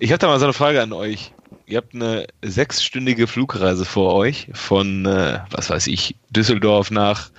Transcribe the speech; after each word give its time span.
Ich 0.00 0.12
habe 0.12 0.18
da 0.18 0.28
mal 0.28 0.38
so 0.38 0.44
eine 0.44 0.52
Frage 0.52 0.80
an 0.80 0.92
euch. 0.92 1.32
Ihr 1.66 1.78
habt 1.78 1.92
eine 1.92 2.28
sechsstündige 2.42 3.26
Flugreise 3.26 3.84
vor 3.84 4.14
euch 4.14 4.46
von, 4.52 5.04
äh, 5.06 5.40
was 5.50 5.70
weiß 5.70 5.88
ich, 5.88 6.14
Düsseldorf 6.30 6.92
nach 6.92 7.30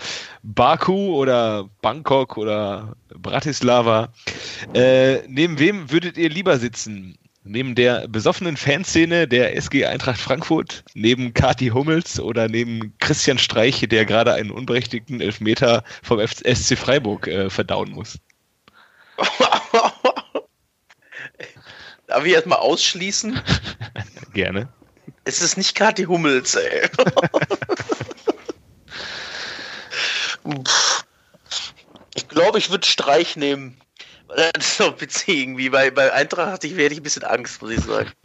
Baku 0.43 1.15
oder 1.15 1.69
Bangkok 1.81 2.37
oder 2.37 2.97
Bratislava. 3.15 4.09
Äh, 4.73 5.19
neben 5.27 5.57
wem 5.57 5.89
würdet 5.89 6.17
ihr 6.17 6.29
lieber 6.29 6.57
sitzen? 6.57 7.17
Neben 7.45 7.75
der 7.75 8.09
besoffenen 8.09 8.57
Fanszene 8.57 9.25
der 9.25 9.55
SG 9.55 9.85
Eintracht 9.85 10.19
Frankfurt, 10.19 10.83
neben 10.93 11.33
Kati 11.33 11.69
Hummels 11.69 12.19
oder 12.19 12.49
neben 12.49 12.93
Christian 12.99 13.37
Streich, 13.37 13.87
der 13.89 14.05
gerade 14.05 14.33
einen 14.33 14.51
unberechtigten 14.51 15.21
Elfmeter 15.21 15.83
vom 16.03 16.19
SC 16.19 16.77
Freiburg 16.77 17.25
äh, 17.27 17.49
verdauen 17.49 17.91
muss? 17.91 18.19
Darf 22.09 22.25
ich 22.25 22.33
erstmal 22.33 22.57
ausschließen? 22.57 23.39
Gerne. 24.33 24.67
Es 25.25 25.41
ist 25.43 25.57
nicht 25.57 25.75
Kati 25.75 26.05
Hummels, 26.05 26.55
ey. 26.55 26.89
ich 32.15 32.27
glaube, 32.27 32.57
ich 32.57 32.71
würde 32.71 32.87
Streich 32.87 33.35
nehmen. 33.35 33.79
Das 34.27 34.49
ist 34.57 34.79
doch 34.79 34.99
witzig 34.99 35.27
irgendwie. 35.29 35.69
Bei, 35.69 35.91
bei 35.91 36.11
Eintracht 36.11 36.63
ich, 36.63 36.77
werde 36.77 36.93
ich 36.93 36.99
ein 36.99 37.03
bisschen 37.03 37.23
Angst, 37.23 37.61
muss 37.61 37.71
ich 37.71 37.81
sagen. 37.81 38.11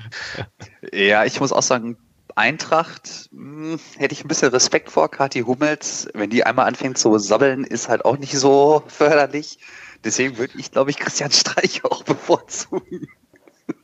Ja, 0.93 1.25
ich 1.25 1.41
muss 1.41 1.53
auch 1.53 1.63
sagen, 1.63 1.97
Eintracht 2.37 3.29
mh, 3.33 3.73
hm, 3.73 3.81
hätte 3.97 4.15
ich 4.15 4.25
ein 4.25 4.29
bisschen 4.29 4.51
Respekt 4.51 4.91
vor. 4.91 5.11
Kathi 5.11 5.41
Hummels, 5.41 6.09
wenn 6.15 6.31
die 6.31 6.45
einmal 6.45 6.67
anfängt 6.67 6.97
zu 6.99 7.19
sabbeln, 7.19 7.65
ist 7.65 7.89
halt 7.89 8.05
auch 8.05 8.17
nicht 8.19 8.39
so 8.39 8.83
förderlich. 8.87 9.59
Deswegen 10.05 10.39
würde 10.39 10.59
ich, 10.59 10.71
glaube 10.71 10.91
ich, 10.91 10.99
Christian 10.99 11.33
Streich 11.33 11.85
auch 11.85 12.03
bevorzugen. 12.03 13.09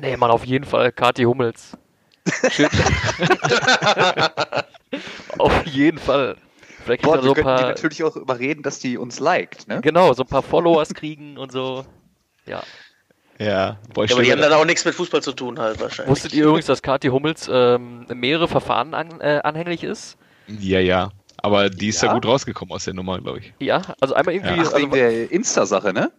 Nee, 0.00 0.16
Mann, 0.16 0.30
auf 0.30 0.44
jeden 0.44 0.66
Fall 0.66 0.92
Kathi 0.92 1.22
Hummels. 1.22 1.76
auf 5.38 5.66
jeden 5.66 5.98
Fall. 5.98 6.36
Vielleicht 6.84 7.02
Boah, 7.02 7.22
so 7.22 7.34
ein 7.34 7.42
paar. 7.42 7.58
Die 7.58 7.64
natürlich 7.64 8.04
auch 8.04 8.14
überreden, 8.16 8.62
dass 8.62 8.78
die 8.78 8.98
uns 8.98 9.18
liked, 9.20 9.68
ne? 9.68 9.80
Genau, 9.80 10.12
so 10.12 10.22
ein 10.22 10.28
paar 10.28 10.42
Followers 10.42 10.92
kriegen 10.94 11.38
und 11.38 11.50
so. 11.50 11.86
Ja. 12.46 12.62
Ja, 13.38 13.78
boah, 13.92 14.06
ja 14.06 14.14
aber 14.14 14.22
die 14.22 14.32
haben 14.32 14.40
dann 14.40 14.52
auch 14.52 14.64
nichts 14.64 14.84
mit 14.84 14.94
Fußball 14.94 15.22
zu 15.22 15.32
tun, 15.32 15.58
halt 15.58 15.78
wahrscheinlich. 15.80 16.10
Wusstet 16.10 16.32
ihr 16.32 16.44
übrigens, 16.44 16.66
dass 16.66 16.80
Kathi 16.80 17.08
Hummels 17.08 17.50
ähm, 17.52 18.06
mehrere 18.14 18.48
Verfahren 18.48 18.94
an, 18.94 19.20
äh, 19.20 19.40
anhänglich 19.42 19.84
ist? 19.84 20.16
Ja, 20.46 20.80
ja. 20.80 21.10
Aber 21.38 21.68
die 21.68 21.88
ist 21.88 22.02
ja, 22.02 22.08
ja 22.08 22.14
gut 22.14 22.24
rausgekommen 22.24 22.72
aus 22.72 22.84
der 22.84 22.94
Nummer, 22.94 23.20
glaube 23.20 23.40
ich. 23.40 23.52
Ja, 23.58 23.82
also 24.00 24.14
einmal 24.14 24.34
irgendwie. 24.34 24.54
Ja. 24.54 24.62
Ach, 24.62 24.72
also, 24.72 24.78
wegen 24.78 24.92
der 24.92 25.30
Insta-Sache, 25.30 25.92
ne? 25.92 26.10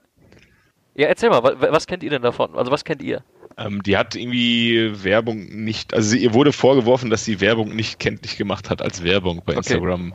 Ja, 0.98 1.08
erzähl 1.08 1.30
mal, 1.30 1.44
was, 1.44 1.86
kennt 1.86 2.02
ihr 2.02 2.10
denn 2.10 2.24
davon? 2.24 2.56
Also 2.56 2.72
was 2.72 2.84
kennt 2.84 3.04
ihr? 3.04 3.24
Ähm, 3.56 3.84
die 3.84 3.98
hat 3.98 4.16
irgendwie 4.16 5.04
Werbung 5.04 5.46
nicht, 5.46 5.94
also 5.94 6.16
ihr 6.16 6.34
wurde 6.34 6.52
vorgeworfen, 6.52 7.12
dass 7.12 7.24
sie 7.24 7.40
Werbung 7.40 7.76
nicht 7.76 8.00
kenntlich 8.00 8.36
gemacht 8.36 8.72
hat 8.72 8.82
als 8.82 9.04
Werbung 9.04 9.44
bei 9.46 9.54
okay. 9.54 9.58
Instagram. 9.58 10.14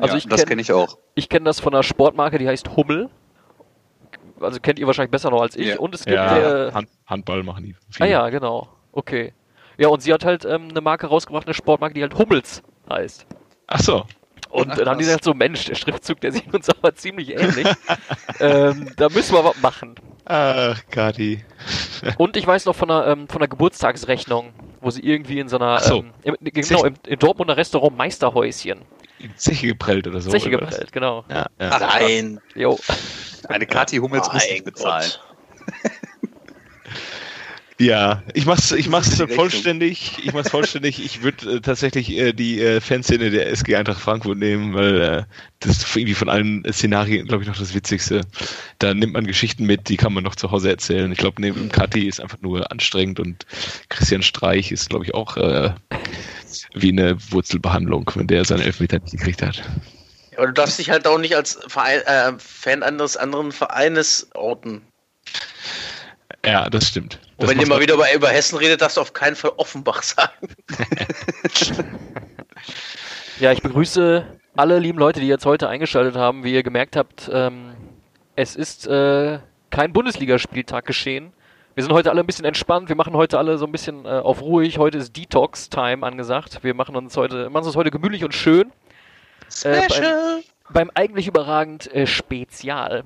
Also 0.00 0.14
ja, 0.14 0.18
ich 0.18 0.26
das 0.26 0.40
kenne 0.40 0.48
kenn 0.48 0.58
ich 0.58 0.72
auch. 0.72 0.98
Ich 1.14 1.28
kenne 1.28 1.44
das 1.44 1.60
von 1.60 1.72
einer 1.72 1.84
Sportmarke, 1.84 2.38
die 2.38 2.48
heißt 2.48 2.76
Hummel. 2.76 3.08
Also 4.40 4.58
kennt 4.58 4.80
ihr 4.80 4.86
wahrscheinlich 4.88 5.12
besser 5.12 5.30
noch 5.30 5.40
als 5.40 5.54
ich. 5.54 5.68
Ja. 5.68 5.78
Und 5.78 5.94
es 5.94 6.04
gibt 6.04 6.16
ja, 6.16 6.68
äh, 6.68 6.72
Hand, 6.72 6.88
Handball 7.06 7.44
machen 7.44 7.64
die. 7.64 7.76
Viele. 7.90 8.08
Ah 8.08 8.10
ja, 8.10 8.30
genau. 8.30 8.68
Okay. 8.90 9.32
Ja, 9.78 9.88
und 9.88 10.02
sie 10.02 10.12
hat 10.12 10.24
halt 10.24 10.44
ähm, 10.44 10.70
eine 10.70 10.80
Marke 10.80 11.06
rausgebracht, 11.06 11.46
eine 11.46 11.54
Sportmarke, 11.54 11.94
die 11.94 12.02
halt 12.02 12.18
Hummels 12.18 12.64
heißt. 12.90 13.26
Ach 13.68 13.80
so. 13.80 14.06
Und 14.52 14.70
Ach, 14.70 14.76
dann 14.76 14.86
haben 14.86 14.98
die 14.98 15.06
gesagt, 15.06 15.24
so 15.24 15.32
Mensch, 15.32 15.64
der 15.64 15.74
Schriftzug, 15.76 16.20
der 16.20 16.30
sieht 16.30 16.52
uns 16.52 16.68
aber 16.68 16.94
ziemlich 16.94 17.30
ähnlich. 17.30 17.66
ähm, 18.38 18.90
da 18.96 19.08
müssen 19.08 19.34
wir 19.34 19.42
was 19.42 19.56
machen. 19.62 19.94
Ach, 20.26 20.78
Kati. 20.90 21.42
Und 22.18 22.36
ich 22.36 22.46
weiß 22.46 22.66
noch 22.66 22.76
von 22.76 22.90
einer, 22.90 23.06
ähm, 23.06 23.28
von 23.28 23.40
einer 23.40 23.48
Geburtstagsrechnung, 23.48 24.52
wo 24.82 24.90
sie 24.90 25.00
irgendwie 25.00 25.38
in 25.38 25.48
so 25.48 25.56
einer, 25.56 25.80
so. 25.80 26.00
ähm, 26.00 26.12
im, 26.22 26.36
genau, 26.52 26.84
im, 26.84 26.94
im 27.06 27.18
Dortmunder 27.18 27.56
Restaurant 27.56 27.96
Meisterhäuschen. 27.96 28.82
In 29.20 29.34
Zeche 29.36 29.68
geprellt 29.68 30.06
oder 30.06 30.20
so. 30.20 30.30
Zeche 30.30 30.50
geprellt, 30.50 30.82
was? 30.82 30.92
genau. 30.92 31.24
Ja, 31.30 31.46
ja. 31.58 31.70
Ach, 31.70 31.80
nein. 31.80 32.38
Jo. 32.54 32.78
Eine 33.48 33.66
Kati 33.66 33.96
Hummels 33.96 34.30
muss 34.30 34.44
nicht 34.50 34.64
bezahlen. 34.66 35.10
Ja, 37.82 38.22
ich 38.32 38.46
mach's, 38.46 38.70
ich 38.70 38.88
mach's 38.88 39.20
vollständig. 39.34 40.12
Ich 40.22 40.32
mach's 40.32 40.50
vollständig. 40.50 41.04
Ich 41.04 41.22
würde 41.22 41.56
äh, 41.56 41.60
tatsächlich 41.60 42.16
äh, 42.16 42.32
die 42.32 42.60
äh, 42.60 42.80
Fanszene 42.80 43.30
der 43.30 43.50
SG 43.50 43.74
Eintracht 43.74 44.00
Frankfurt 44.00 44.38
nehmen, 44.38 44.72
weil 44.72 45.00
äh, 45.00 45.24
das 45.58 45.78
ist 45.78 45.96
irgendwie 45.96 46.14
von 46.14 46.28
allen 46.28 46.64
Szenarien, 46.72 47.26
glaube 47.26 47.42
ich, 47.42 47.48
noch 47.48 47.58
das 47.58 47.74
Witzigste. 47.74 48.20
Da 48.78 48.94
nimmt 48.94 49.14
man 49.14 49.26
Geschichten 49.26 49.66
mit, 49.66 49.88
die 49.88 49.96
kann 49.96 50.12
man 50.12 50.22
noch 50.22 50.36
zu 50.36 50.52
Hause 50.52 50.70
erzählen. 50.70 51.10
Ich 51.10 51.18
glaube, 51.18 51.42
neben 51.42 51.70
Kathi 51.70 52.06
ist 52.06 52.20
einfach 52.20 52.40
nur 52.40 52.70
anstrengend 52.70 53.18
und 53.18 53.46
Christian 53.88 54.22
Streich 54.22 54.70
ist, 54.70 54.88
glaube 54.88 55.04
ich, 55.04 55.12
auch 55.14 55.36
äh, 55.36 55.74
wie 56.74 56.90
eine 56.90 57.16
Wurzelbehandlung, 57.32 58.08
wenn 58.14 58.28
der 58.28 58.44
seinen 58.44 58.62
Elfmeter 58.62 59.00
nicht 59.00 59.10
gekriegt 59.10 59.42
hat. 59.42 59.56
Ja, 60.30 60.38
aber 60.38 60.46
du 60.46 60.52
darfst 60.52 60.78
dich 60.78 60.90
halt 60.90 61.08
auch 61.08 61.18
nicht 61.18 61.34
als 61.34 61.58
Verein, 61.66 62.00
äh, 62.02 62.32
Fan 62.38 62.84
eines 62.84 63.16
anderen 63.16 63.50
Vereines 63.50 64.28
orten. 64.34 64.82
Ja, 66.44 66.68
das 66.68 66.88
stimmt. 66.88 67.20
Und 67.36 67.48
wenn 67.48 67.60
ihr 67.60 67.68
mal 67.68 67.80
wieder 67.80 67.94
über, 67.94 68.12
über 68.12 68.28
Hessen 68.28 68.58
redet, 68.58 68.82
darfst 68.82 68.96
du 68.96 69.00
auf 69.00 69.12
keinen 69.12 69.36
Fall 69.36 69.52
Offenbach 69.56 70.02
sagen. 70.02 70.48
ja, 73.40 73.52
ich 73.52 73.62
begrüße 73.62 74.26
alle 74.56 74.78
lieben 74.78 74.98
Leute, 74.98 75.20
die 75.20 75.28
jetzt 75.28 75.46
heute 75.46 75.68
eingeschaltet 75.68 76.16
haben. 76.16 76.44
Wie 76.44 76.52
ihr 76.52 76.62
gemerkt 76.62 76.96
habt, 76.96 77.30
ähm, 77.32 77.74
es 78.34 78.56
ist 78.56 78.86
äh, 78.86 79.38
kein 79.70 79.92
Bundesligaspieltag 79.92 80.84
geschehen. 80.84 81.32
Wir 81.74 81.84
sind 81.84 81.92
heute 81.92 82.10
alle 82.10 82.20
ein 82.20 82.26
bisschen 82.26 82.44
entspannt. 82.44 82.88
Wir 82.88 82.96
machen 82.96 83.14
heute 83.14 83.38
alle 83.38 83.56
so 83.56 83.64
ein 83.64 83.72
bisschen 83.72 84.04
äh, 84.04 84.08
auf 84.08 84.42
ruhig. 84.42 84.78
Heute 84.78 84.98
ist 84.98 85.16
Detox-Time 85.16 86.04
angesagt. 86.04 86.62
Wir 86.62 86.74
machen 86.74 86.96
uns 86.96 87.16
heute, 87.16 87.48
machen 87.50 87.66
uns 87.66 87.76
heute 87.76 87.90
gemütlich 87.90 88.24
und 88.24 88.34
schön. 88.34 88.72
Äh, 89.64 89.88
beim, 89.88 90.42
beim, 90.70 90.90
eigentlich 90.94 91.28
überragend 91.28 91.92
äh, 91.94 92.06
Spezial. 92.06 93.04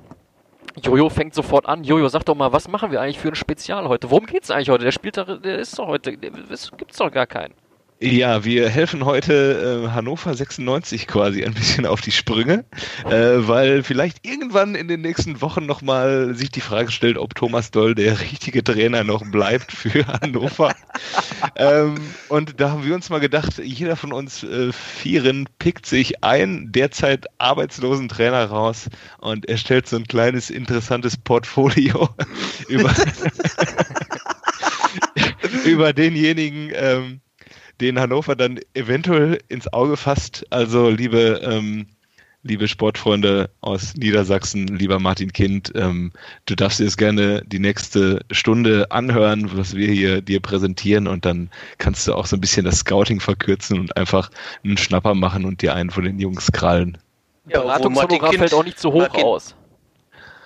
Jojo 0.82 1.09
fängt 1.09 1.34
sofort 1.34 1.66
an. 1.66 1.84
Jojo, 1.84 2.09
sag 2.09 2.25
doch 2.25 2.34
mal, 2.34 2.53
was 2.53 2.69
machen 2.69 2.91
wir 2.91 3.00
eigentlich 3.00 3.19
für 3.19 3.28
ein 3.28 3.34
Spezial 3.34 3.88
heute? 3.88 4.10
Worum 4.10 4.26
geht's 4.26 4.50
eigentlich 4.50 4.69
heute? 4.69 4.84
Der 4.84 4.92
Spieltag, 4.92 5.42
der 5.42 5.59
ist 5.59 5.78
doch 5.78 5.87
heute, 5.87 6.16
es 6.50 6.70
gibt's 6.76 6.98
doch 6.98 7.10
gar 7.10 7.26
keinen. 7.26 7.54
Ja, 7.99 8.45
wir 8.45 8.69
helfen 8.69 9.07
heute 9.07 9.87
äh, 9.87 9.91
Hannover 9.91 10.34
96 10.34 11.07
quasi 11.07 11.45
ein 11.45 11.55
bisschen 11.55 11.87
auf 11.87 12.03
die 12.03 12.12
Sprünge, 12.12 12.67
äh, 13.07 13.11
weil 13.49 13.83
vielleicht 13.83 14.27
irgendwann 14.27 14.75
in 14.75 14.87
den 14.87 15.01
nächsten 15.01 15.41
Wochen 15.41 15.65
nochmal 15.65 16.35
sich 16.35 16.51
die 16.51 16.61
Frage 16.61 16.93
stellt, 16.93 17.17
ob 17.17 17.35
Thomas 17.35 17.71
Doll 17.71 17.95
der 17.95 18.21
richtige 18.21 18.62
Trainer 18.62 19.03
noch 19.03 19.25
bleibt 19.31 19.73
für 19.73 20.06
Hannover. 20.21 20.75
ähm, 21.56 21.95
und 22.29 22.61
da 22.61 22.69
haben 22.69 22.85
wir 22.85 22.95
uns 22.95 23.09
mal 23.09 23.21
gedacht, 23.21 23.56
jeder 23.65 23.97
von 23.97 24.12
uns 24.12 24.43
äh, 24.43 24.73
Vieren 24.73 25.49
pickt 25.59 25.87
sich 25.87 26.23
einen 26.23 26.73
derzeit 26.73 27.25
arbeitslosen 27.39 28.11
Trainer 28.11 28.45
raus 28.45 28.91
und 29.21 29.49
erstellt 29.49 29.89
so 29.89 29.97
ein 29.97 30.06
kleines 30.06 30.51
interessantes 30.51 31.17
Portfolio 31.17 32.11
über, 32.69 32.95
über 35.65 35.95
denjenigen, 35.95 36.73
ähm, 36.75 37.21
den 37.81 38.00
Hannover 38.00 38.37
dann 38.37 38.60
eventuell 38.75 39.38
ins 39.48 39.72
Auge 39.72 39.97
fasst. 39.97 40.47
Also 40.50 40.88
liebe, 40.88 41.41
ähm, 41.42 41.87
liebe 42.42 42.69
Sportfreunde 42.69 43.50
aus 43.60 43.94
Niedersachsen, 43.94 44.66
lieber 44.69 44.98
Martin 44.98 45.32
Kind, 45.32 45.72
ähm, 45.75 46.12
du 46.47 46.54
darfst 46.54 46.78
dir 46.78 46.84
jetzt 46.84 46.98
gerne 46.98 47.42
die 47.47 47.59
nächste 47.59 48.20
Stunde 48.31 48.91
anhören, 48.91 49.50
was 49.56 49.75
wir 49.75 49.88
hier 49.88 50.22
dir 50.22 50.41
präsentieren 50.41 51.06
und 51.09 51.25
dann 51.25 51.50
kannst 51.78 52.06
du 52.06 52.14
auch 52.14 52.26
so 52.26 52.37
ein 52.37 52.41
bisschen 52.41 52.64
das 52.64 52.78
Scouting 52.78 53.20
verkürzen 53.20 53.78
und 53.81 53.97
einfach 53.97 54.31
einen 54.64 54.76
Schnapper 54.76 55.14
machen 55.14 55.44
und 55.44 55.62
dir 55.62 55.75
einen 55.75 55.91
von 55.91 56.04
den 56.04 56.19
Jungs 56.19 56.50
krallen. 56.53 56.98
Ja, 57.48 57.60
Beratungshonorar 57.60 58.32
fällt 58.32 58.54
auch 58.54 58.64
nicht 58.64 58.78
zu 58.78 58.93
hoch 58.93 59.00
Martin 59.00 59.25
aus. 59.25 59.54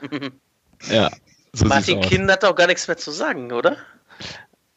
ja. 0.91 1.11
So 1.53 1.67
Martin 1.67 2.01
Kind 2.01 2.31
hat 2.31 2.45
auch 2.45 2.55
gar 2.55 2.67
nichts 2.67 2.87
mehr 2.87 2.97
zu 2.97 3.11
sagen, 3.11 3.53
oder? 3.53 3.77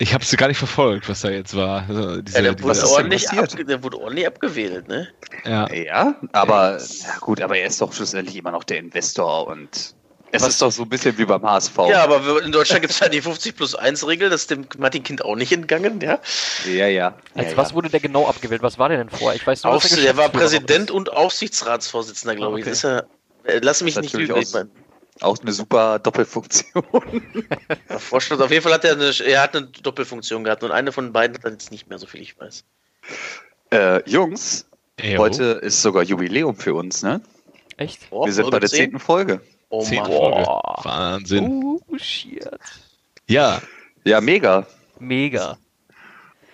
Ich 0.04 0.14
habe 0.14 0.22
es 0.22 0.36
gar 0.36 0.50
nicht 0.50 0.58
verfolgt, 0.58 1.08
was 1.08 1.22
da 1.22 1.30
jetzt 1.30 1.56
war. 1.56 1.86
Also 1.88 2.22
diese, 2.22 2.38
ja, 2.42 2.54
der, 2.54 2.62
wurde 2.62 2.86
ordentlich 2.90 3.26
der 3.26 3.84
wurde 3.84 4.02
ordentlich 4.02 4.28
abgewählt, 4.28 4.90
ne? 4.90 5.08
Ja, 5.46 5.72
ja 5.72 6.16
aber 6.34 6.78
ja 6.78 7.18
gut, 7.22 7.40
aber 7.40 7.58
er 7.58 7.68
ist 7.68 7.80
doch 7.80 7.94
schlussendlich 7.94 8.36
immer 8.36 8.52
noch 8.52 8.66
der 8.66 8.80
Investor 8.80 9.48
und 9.48 9.96
es 10.34 10.42
was? 10.42 10.50
ist 10.50 10.62
doch 10.62 10.72
so 10.74 10.84
ein 10.84 10.90
bisschen 10.90 11.18
wie 11.18 11.24
beim 11.24 11.44
HSV. 11.44 11.78
Ja, 11.88 12.04
aber 12.04 12.44
in 12.44 12.52
Deutschland 12.52 12.82
gibt 12.82 12.94
es 12.94 13.00
halt 13.00 13.14
die 13.14 13.22
50 13.22 13.56
plus 13.56 13.76
1 13.76 14.06
Regel, 14.06 14.30
das 14.30 14.42
ist 14.42 14.52
dem 14.52 14.68
Martin 14.78 15.04
Kind 15.04 15.24
auch 15.24 15.38
nicht 15.38 15.54
entgangen, 15.54 16.02
ja? 16.02 16.20
Ja, 16.66 16.88
ja. 16.88 17.16
Als 17.36 17.52
ja, 17.52 17.58
was 17.58 17.70
ja. 17.70 17.76
wurde 17.76 17.90
der 17.90 18.02
genau 18.02 18.28
abgewählt? 18.28 18.62
Was 18.62 18.78
war 18.78 18.90
der 18.90 18.98
denn 18.98 19.10
vor? 19.10 19.34
Ich 19.34 19.48
weiß 19.48 19.64
nur, 19.64 19.74
Aufs 19.74 19.88
der, 19.90 20.04
der 20.04 20.18
war 20.18 20.28
Präsident 20.28 20.92
und 20.92 21.14
Aufsichtsratsvorsitzender, 21.14 22.36
glaube 22.36 22.60
ich. 22.60 22.66
Okay. 22.66 22.72
Das 22.72 22.80
ist 22.80 22.84
ja, 22.84 23.04
äh, 23.46 23.60
lass 23.62 23.82
mich 23.84 23.96
nicht 23.96 24.14
lügen. 24.14 24.44
Auch 25.22 25.38
eine 25.40 25.52
super 25.52 26.00
Doppelfunktion. 26.00 26.84
ja, 27.90 28.00
Vorstand, 28.00 28.42
auf 28.42 28.52
jeden 28.52 28.64
Fall 28.64 28.74
hat 28.74 28.84
er 28.84 28.94
eine, 28.94 29.12
er 29.26 29.42
hat 29.42 29.56
eine 29.56 29.68
Doppelfunktion 29.68 30.44
gehabt 30.44 30.64
und 30.64 30.72
eine 30.72 30.92
von 30.92 31.14
beiden 31.14 31.38
hat 31.38 31.46
er 31.46 31.52
jetzt 31.52 31.72
nicht 31.72 31.88
mehr, 31.88 32.00
so 32.00 32.08
viel 32.08 32.22
ich 32.22 32.40
weiß. 32.40 32.64
Äh, 33.72 34.10
Jungs, 34.10 34.66
Eyo. 34.98 35.20
heute 35.20 35.44
ist 35.44 35.82
sogar 35.82 36.04
Jubiläum 36.04 36.56
für 36.56 36.74
uns, 36.74 37.04
ne? 37.04 37.22
Echt? 37.78 38.02
Oh, 38.10 38.26
Wir 38.26 38.34
sind 38.34 38.50
bei 38.52 38.60
der 38.60 38.70
zehnten 38.70 39.00
Folge. 39.00 39.42
Oh 39.70 39.84
Zehn 39.84 40.06
Folge. 40.06 40.46
Wahnsinn. 40.84 41.64
Oh, 41.64 41.98
shit. 41.98 42.48
Ja, 43.28 43.62
Ja, 44.04 44.22
mega. 44.22 44.68
Mega. 45.00 45.58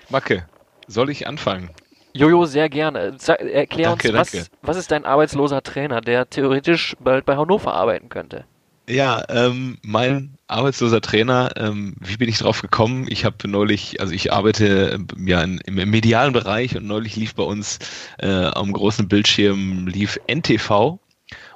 Macke, 0.10 0.48
soll 0.88 1.10
ich 1.10 1.28
anfangen? 1.28 1.70
Jojo, 2.19 2.45
sehr 2.45 2.69
gerne. 2.69 3.16
Erklär 3.27 3.89
Danke, 3.89 4.10
uns, 4.10 4.18
was, 4.18 4.31
danke. 4.31 4.48
was 4.62 4.77
ist 4.77 4.92
dein 4.92 5.06
arbeitsloser 5.06 5.63
Trainer, 5.63 6.01
der 6.01 6.30
theoretisch 6.30 6.95
bald 7.00 7.25
bei 7.25 7.38
Hannover 7.38 7.74
arbeiten 7.74 8.10
könnte? 8.10 8.45
Ja, 8.89 9.24
ähm, 9.30 9.77
mein 9.83 10.38
arbeitsloser 10.48 11.00
Trainer, 11.00 11.51
ähm, 11.56 11.95
wie 12.00 12.18
bin 12.18 12.27
ich 12.27 12.39
drauf 12.39 12.62
gekommen? 12.62 13.06
Ich 13.07 13.24
habe 13.24 13.48
neulich, 13.48 14.01
also 14.01 14.13
ich 14.13 14.33
arbeite 14.33 14.92
ähm, 14.95 15.27
ja 15.27 15.42
in, 15.44 15.60
im, 15.60 15.77
im 15.77 15.89
medialen 15.92 16.33
Bereich 16.33 16.75
und 16.75 16.88
neulich 16.88 17.16
lief 17.16 17.36
bei 17.36 17.44
uns 17.44 17.77
äh, 18.18 18.27
am 18.27 18.74
großen 18.74 19.07
Bildschirm 19.07 19.86
lief 19.88 20.19
NTV 20.27 21.00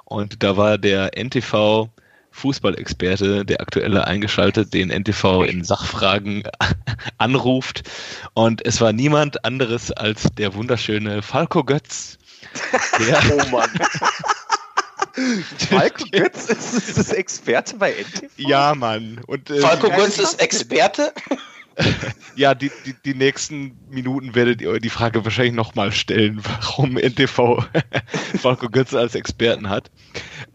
und 0.04 0.42
da 0.44 0.56
war 0.56 0.78
der 0.78 1.10
NTV 1.16 1.88
Fußballexperte, 2.34 3.44
der 3.44 3.60
aktuelle 3.60 4.06
eingeschaltet, 4.06 4.74
den 4.74 4.90
NTV 4.90 5.44
in 5.44 5.64
Sachfragen 5.64 6.42
anruft 7.18 7.84
und 8.34 8.66
es 8.66 8.80
war 8.80 8.92
niemand 8.92 9.44
anderes 9.44 9.92
als 9.92 10.28
der 10.36 10.54
wunderschöne 10.54 11.22
Falco 11.22 11.62
Götz. 11.62 12.18
Der, 12.98 13.22
Oh 13.32 13.48
Mann. 13.50 13.70
Falco 15.70 16.04
Götz 16.10 16.46
ist, 16.46 16.74
ist 16.74 16.98
das 16.98 17.12
Experte 17.12 17.76
bei 17.76 17.92
NTV? 17.92 18.30
ja, 18.36 18.74
Mann. 18.74 19.20
Und, 19.28 19.48
äh, 19.48 19.60
Falco 19.60 19.88
Götz 19.88 20.08
ist 20.08 20.18
das 20.18 20.32
ist 20.34 20.40
Experte. 20.40 21.12
Ja, 22.36 22.54
die, 22.54 22.70
die, 22.84 22.94
die 23.04 23.14
nächsten 23.14 23.78
Minuten 23.90 24.34
werdet 24.34 24.60
ihr 24.60 24.80
die 24.80 24.90
Frage 24.90 25.24
wahrscheinlich 25.24 25.54
nochmal 25.54 25.92
stellen, 25.92 26.40
warum 26.42 26.96
NTV 26.96 27.64
Falco 28.40 28.68
Götze 28.68 28.98
als 28.98 29.14
Experten 29.14 29.68
hat. 29.68 29.90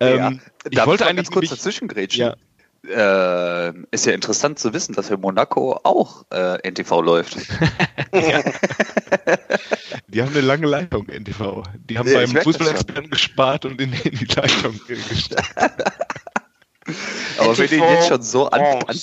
Ähm, 0.02 0.18
Ja. 0.18 0.32
ich 0.70 0.86
wollte 0.86 1.04
mal 1.06 1.10
eigentlich 1.12 1.28
ganz 1.28 1.32
kurz 1.32 1.50
dazwischen 1.50 1.88
grätschen. 1.88 2.34
Ja. 2.34 2.36
Äh, 3.70 3.74
ist 3.92 4.06
ja 4.06 4.14
interessant 4.14 4.58
zu 4.60 4.72
wissen, 4.74 4.94
dass 4.96 5.08
für 5.08 5.18
Monaco 5.18 5.80
auch 5.84 6.26
äh, 6.32 6.66
NTV 6.70 7.02
läuft. 7.02 7.38
Die 10.08 10.22
haben 10.22 10.32
eine 10.32 10.42
lange 10.42 10.68
Leitung, 10.68 11.08
NTV. 11.08 11.64
Die 11.90 11.98
haben 11.98 12.10
Ja, 12.10 12.22
ich 12.22 12.34
beim 12.34 12.42
Fußballexperten 12.44 13.10
gespart 13.10 13.66
und 13.66 13.80
in, 13.82 13.94
in 13.94 14.16
die 14.18 14.26
Leitung 14.26 14.80
ge- 14.88 14.98
gesteckt. 15.10 15.54
Aber 17.38 17.58
wenn 17.58 17.68
du 17.68 17.76
ihn 17.76 17.82
NTV 17.82 17.92
jetzt 17.94 18.08
schon 18.08 18.22
so 18.22 18.50
an, 18.50 18.62
an 18.88 18.98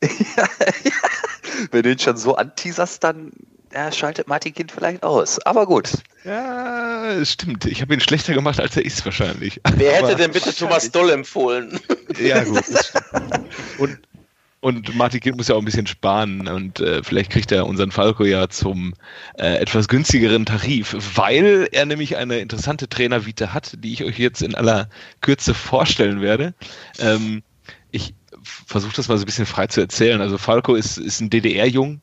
Bronze. 0.00 0.24
wenn 1.70 1.82
du 1.82 1.90
ihn 1.90 1.98
schon 1.98 2.16
so 2.16 2.36
anteaserst, 2.36 3.02
dann 3.02 3.32
ja, 3.72 3.92
schaltet 3.92 4.26
Martin 4.28 4.54
Kind 4.54 4.72
vielleicht 4.72 5.02
aus. 5.02 5.38
Aber 5.40 5.66
gut. 5.66 5.90
Ja, 6.24 7.10
es 7.10 7.32
stimmt. 7.32 7.66
Ich 7.66 7.82
habe 7.82 7.94
ihn 7.94 8.00
schlechter 8.00 8.32
gemacht, 8.32 8.60
als 8.60 8.76
er 8.76 8.84
ist 8.84 9.04
wahrscheinlich. 9.04 9.60
Wer 9.76 9.92
hätte 9.92 10.16
denn 10.16 10.32
bitte 10.32 10.54
Thomas 10.54 10.90
Doll 10.90 11.10
empfohlen? 11.10 11.78
Ja, 12.18 12.42
gut. 12.44 12.64
Und, 13.78 13.98
und 14.60 14.96
Martin 14.96 15.20
Kind 15.20 15.36
muss 15.36 15.48
ja 15.48 15.54
auch 15.54 15.60
ein 15.60 15.66
bisschen 15.66 15.86
sparen 15.86 16.48
und 16.48 16.80
äh, 16.80 17.04
vielleicht 17.04 17.30
kriegt 17.30 17.52
er 17.52 17.66
unseren 17.66 17.92
Falco 17.92 18.24
ja 18.24 18.48
zum 18.48 18.94
äh, 19.38 19.58
etwas 19.58 19.86
günstigeren 19.86 20.46
Tarif, 20.46 20.96
weil 21.14 21.68
er 21.70 21.84
nämlich 21.84 22.16
eine 22.16 22.38
interessante 22.38 22.88
Trainervita 22.88 23.52
hat, 23.52 23.76
die 23.84 23.92
ich 23.92 24.02
euch 24.02 24.18
jetzt 24.18 24.42
in 24.42 24.54
aller 24.54 24.88
Kürze 25.20 25.52
vorstellen 25.54 26.20
werde. 26.22 26.54
Ähm, 26.98 27.42
versuche 28.66 28.94
das 28.94 29.08
mal 29.08 29.16
so 29.18 29.24
ein 29.24 29.26
bisschen 29.26 29.46
frei 29.46 29.66
zu 29.66 29.80
erzählen. 29.80 30.20
Also 30.20 30.38
Falco 30.38 30.74
ist, 30.74 30.98
ist 30.98 31.20
ein 31.20 31.30
DDR-Jung, 31.30 32.00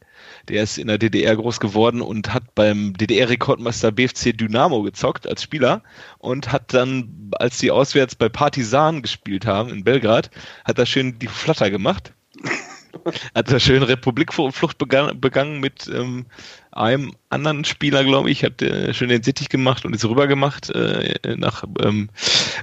der 0.50 0.64
ist 0.64 0.78
in 0.78 0.88
der 0.88 0.98
DDR 0.98 1.36
groß 1.36 1.60
geworden 1.60 2.02
und 2.02 2.34
hat 2.34 2.56
beim 2.56 2.94
DDR-Rekordmeister 2.94 3.92
BFC 3.92 4.38
Dynamo 4.38 4.84
gezockt 4.84 5.28
als 5.28 5.44
Spieler 5.44 5.84
und 6.20 6.52
hat 6.52 6.74
dann, 6.74 7.32
als 7.40 7.58
die 7.58 7.72
auswärts 7.72 8.16
bei 8.16 8.30
Partisan 8.30 9.02
gespielt 9.02 9.46
haben 9.46 9.70
in 9.70 9.84
Belgrad, 9.84 10.30
hat 10.66 10.80
er 10.80 10.86
schön 10.86 11.18
die 11.20 11.28
Flatter 11.28 11.72
gemacht. 11.72 12.14
hat 13.36 13.52
er 13.52 13.60
schön 13.60 13.84
Republikflucht 13.84 14.78
begangen, 14.78 15.20
begangen 15.20 15.60
mit 15.60 15.88
ähm, 15.88 16.26
einem 16.74 17.14
anderen 17.30 17.66
Spieler, 17.66 18.04
glaube 18.04 18.30
ich, 18.30 18.44
hat 18.44 18.62
äh, 18.62 18.94
schön 18.94 19.10
den 19.10 19.24
Sittich 19.24 19.50
gemacht 19.50 19.86
und 19.86 19.96
ist 19.96 20.06
rüber 20.06 20.28
gemacht 20.28 20.70
äh, 20.70 21.36
nach 21.36 21.64
ähm, 21.82 22.10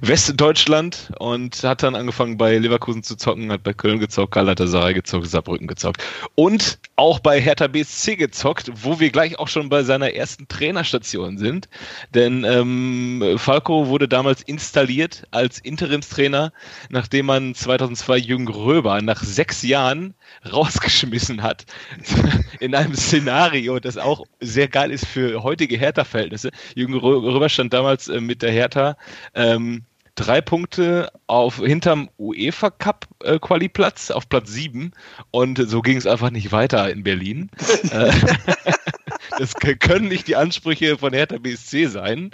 Westdeutschland 0.01 1.13
und 1.19 1.63
hat 1.65 1.83
dann 1.83 1.95
angefangen 1.95 2.37
bei 2.37 2.57
Leverkusen 2.57 3.03
zu 3.03 3.17
zocken, 3.17 3.51
hat 3.51 3.63
bei 3.63 3.73
Köln 3.73 3.99
gezockt, 3.99 4.33
Galatasaray 4.33 4.95
gezockt, 4.95 5.27
Saarbrücken 5.27 5.67
gezockt 5.67 6.03
und 6.35 6.79
auch 6.97 7.19
bei 7.19 7.41
Hertha 7.41 7.67
BSC 7.67 8.17
gezockt, 8.17 8.71
wo 8.83 9.01
wir 9.01 9.11
gleich 9.11 9.39
auch 9.39 9.49
schon 9.49 9.69
bei 9.69 9.83
seiner 9.83 10.15
ersten 10.15 10.47
Trainerstation 10.49 11.39
sind, 11.39 11.69
denn 12.15 12.45
ähm, 12.45 13.37
Falco 13.37 13.89
wurde 13.89 14.09
damals 14.09 14.43
installiert 14.43 15.25
als 15.31 15.59
Interimstrainer, 15.59 16.53
nachdem 16.91 17.27
man 17.27 17.55
2002 17.55 18.19
Jürgen 18.19 18.49
Röber 18.49 19.03
nach 19.03 19.23
sechs 19.23 19.63
Jahren 19.63 20.15
rausgeschmissen 20.51 21.43
hat. 21.43 21.67
In 22.61 22.75
einem 22.75 22.95
Szenario, 22.95 23.79
das 23.81 23.97
auch 24.01 24.25
sehr 24.41 24.69
geil 24.69 24.91
ist 24.91 25.07
für 25.07 25.43
heutige 25.43 25.77
Hertha-Verhältnisse. 25.77 26.51
Jürgen 26.75 26.95
Rö- 26.95 27.23
Röber 27.23 27.49
stand 27.49 27.73
damals 27.73 28.09
äh, 28.09 28.21
mit 28.21 28.43
der 28.43 28.51
Hertha 28.51 28.97
ähm, 29.35 29.85
drei 30.15 30.41
Punkte 30.41 31.11
auf 31.27 31.59
hinterm 31.59 32.11
UEFA 32.19 32.71
Cup 32.71 33.07
äh, 33.23 33.39
Quali-Platz 33.39 34.11
auf 34.11 34.29
Platz 34.29 34.51
sieben 34.51 34.93
und 35.31 35.59
so 35.59 35.81
ging 35.81 35.97
es 35.97 36.07
einfach 36.07 36.31
nicht 36.31 36.53
weiter 36.53 36.91
in 36.91 37.03
Berlin. 37.03 37.51
Das 39.39 39.55
können 39.55 40.09
nicht 40.09 40.29
die 40.29 40.37
Ansprüche 40.37 40.99
von 40.99 41.13
Hertha 41.13 41.39
BSC 41.39 41.87
sein. 41.87 42.31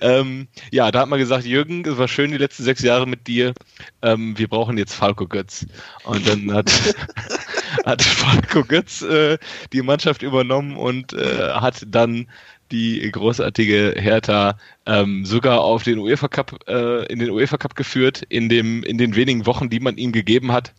Ähm, 0.00 0.48
ja, 0.70 0.90
da 0.90 1.00
hat 1.00 1.08
man 1.08 1.18
gesagt, 1.18 1.44
Jürgen, 1.44 1.86
es 1.86 1.98
war 1.98 2.08
schön 2.08 2.30
die 2.30 2.38
letzten 2.38 2.64
sechs 2.64 2.82
Jahre 2.82 3.06
mit 3.06 3.26
dir. 3.26 3.54
Ähm, 4.02 4.36
wir 4.38 4.48
brauchen 4.48 4.78
jetzt 4.78 4.94
Falco 4.94 5.26
Götz. 5.26 5.66
Und 6.04 6.26
dann 6.26 6.52
hat, 6.52 6.70
hat 7.86 8.02
Falco 8.02 8.64
Götz 8.64 9.02
äh, 9.02 9.38
die 9.72 9.82
Mannschaft 9.82 10.22
übernommen 10.22 10.76
und 10.76 11.12
äh, 11.12 11.52
hat 11.52 11.84
dann 11.86 12.26
die 12.70 13.10
großartige 13.10 13.94
Hertha 13.96 14.58
ähm, 14.86 15.24
sogar 15.24 15.60
auf 15.60 15.82
den 15.82 15.98
UEFA 15.98 16.28
Cup 16.28 16.60
äh, 16.68 17.06
in 17.06 17.18
den 17.18 17.30
UEFA 17.30 17.56
Cup 17.56 17.74
geführt 17.74 18.22
in 18.28 18.48
dem 18.48 18.82
in 18.82 18.98
den 18.98 19.16
wenigen 19.16 19.46
Wochen, 19.46 19.70
die 19.70 19.80
man 19.80 19.96
ihm 19.96 20.12
gegeben 20.12 20.52
hat. 20.52 20.74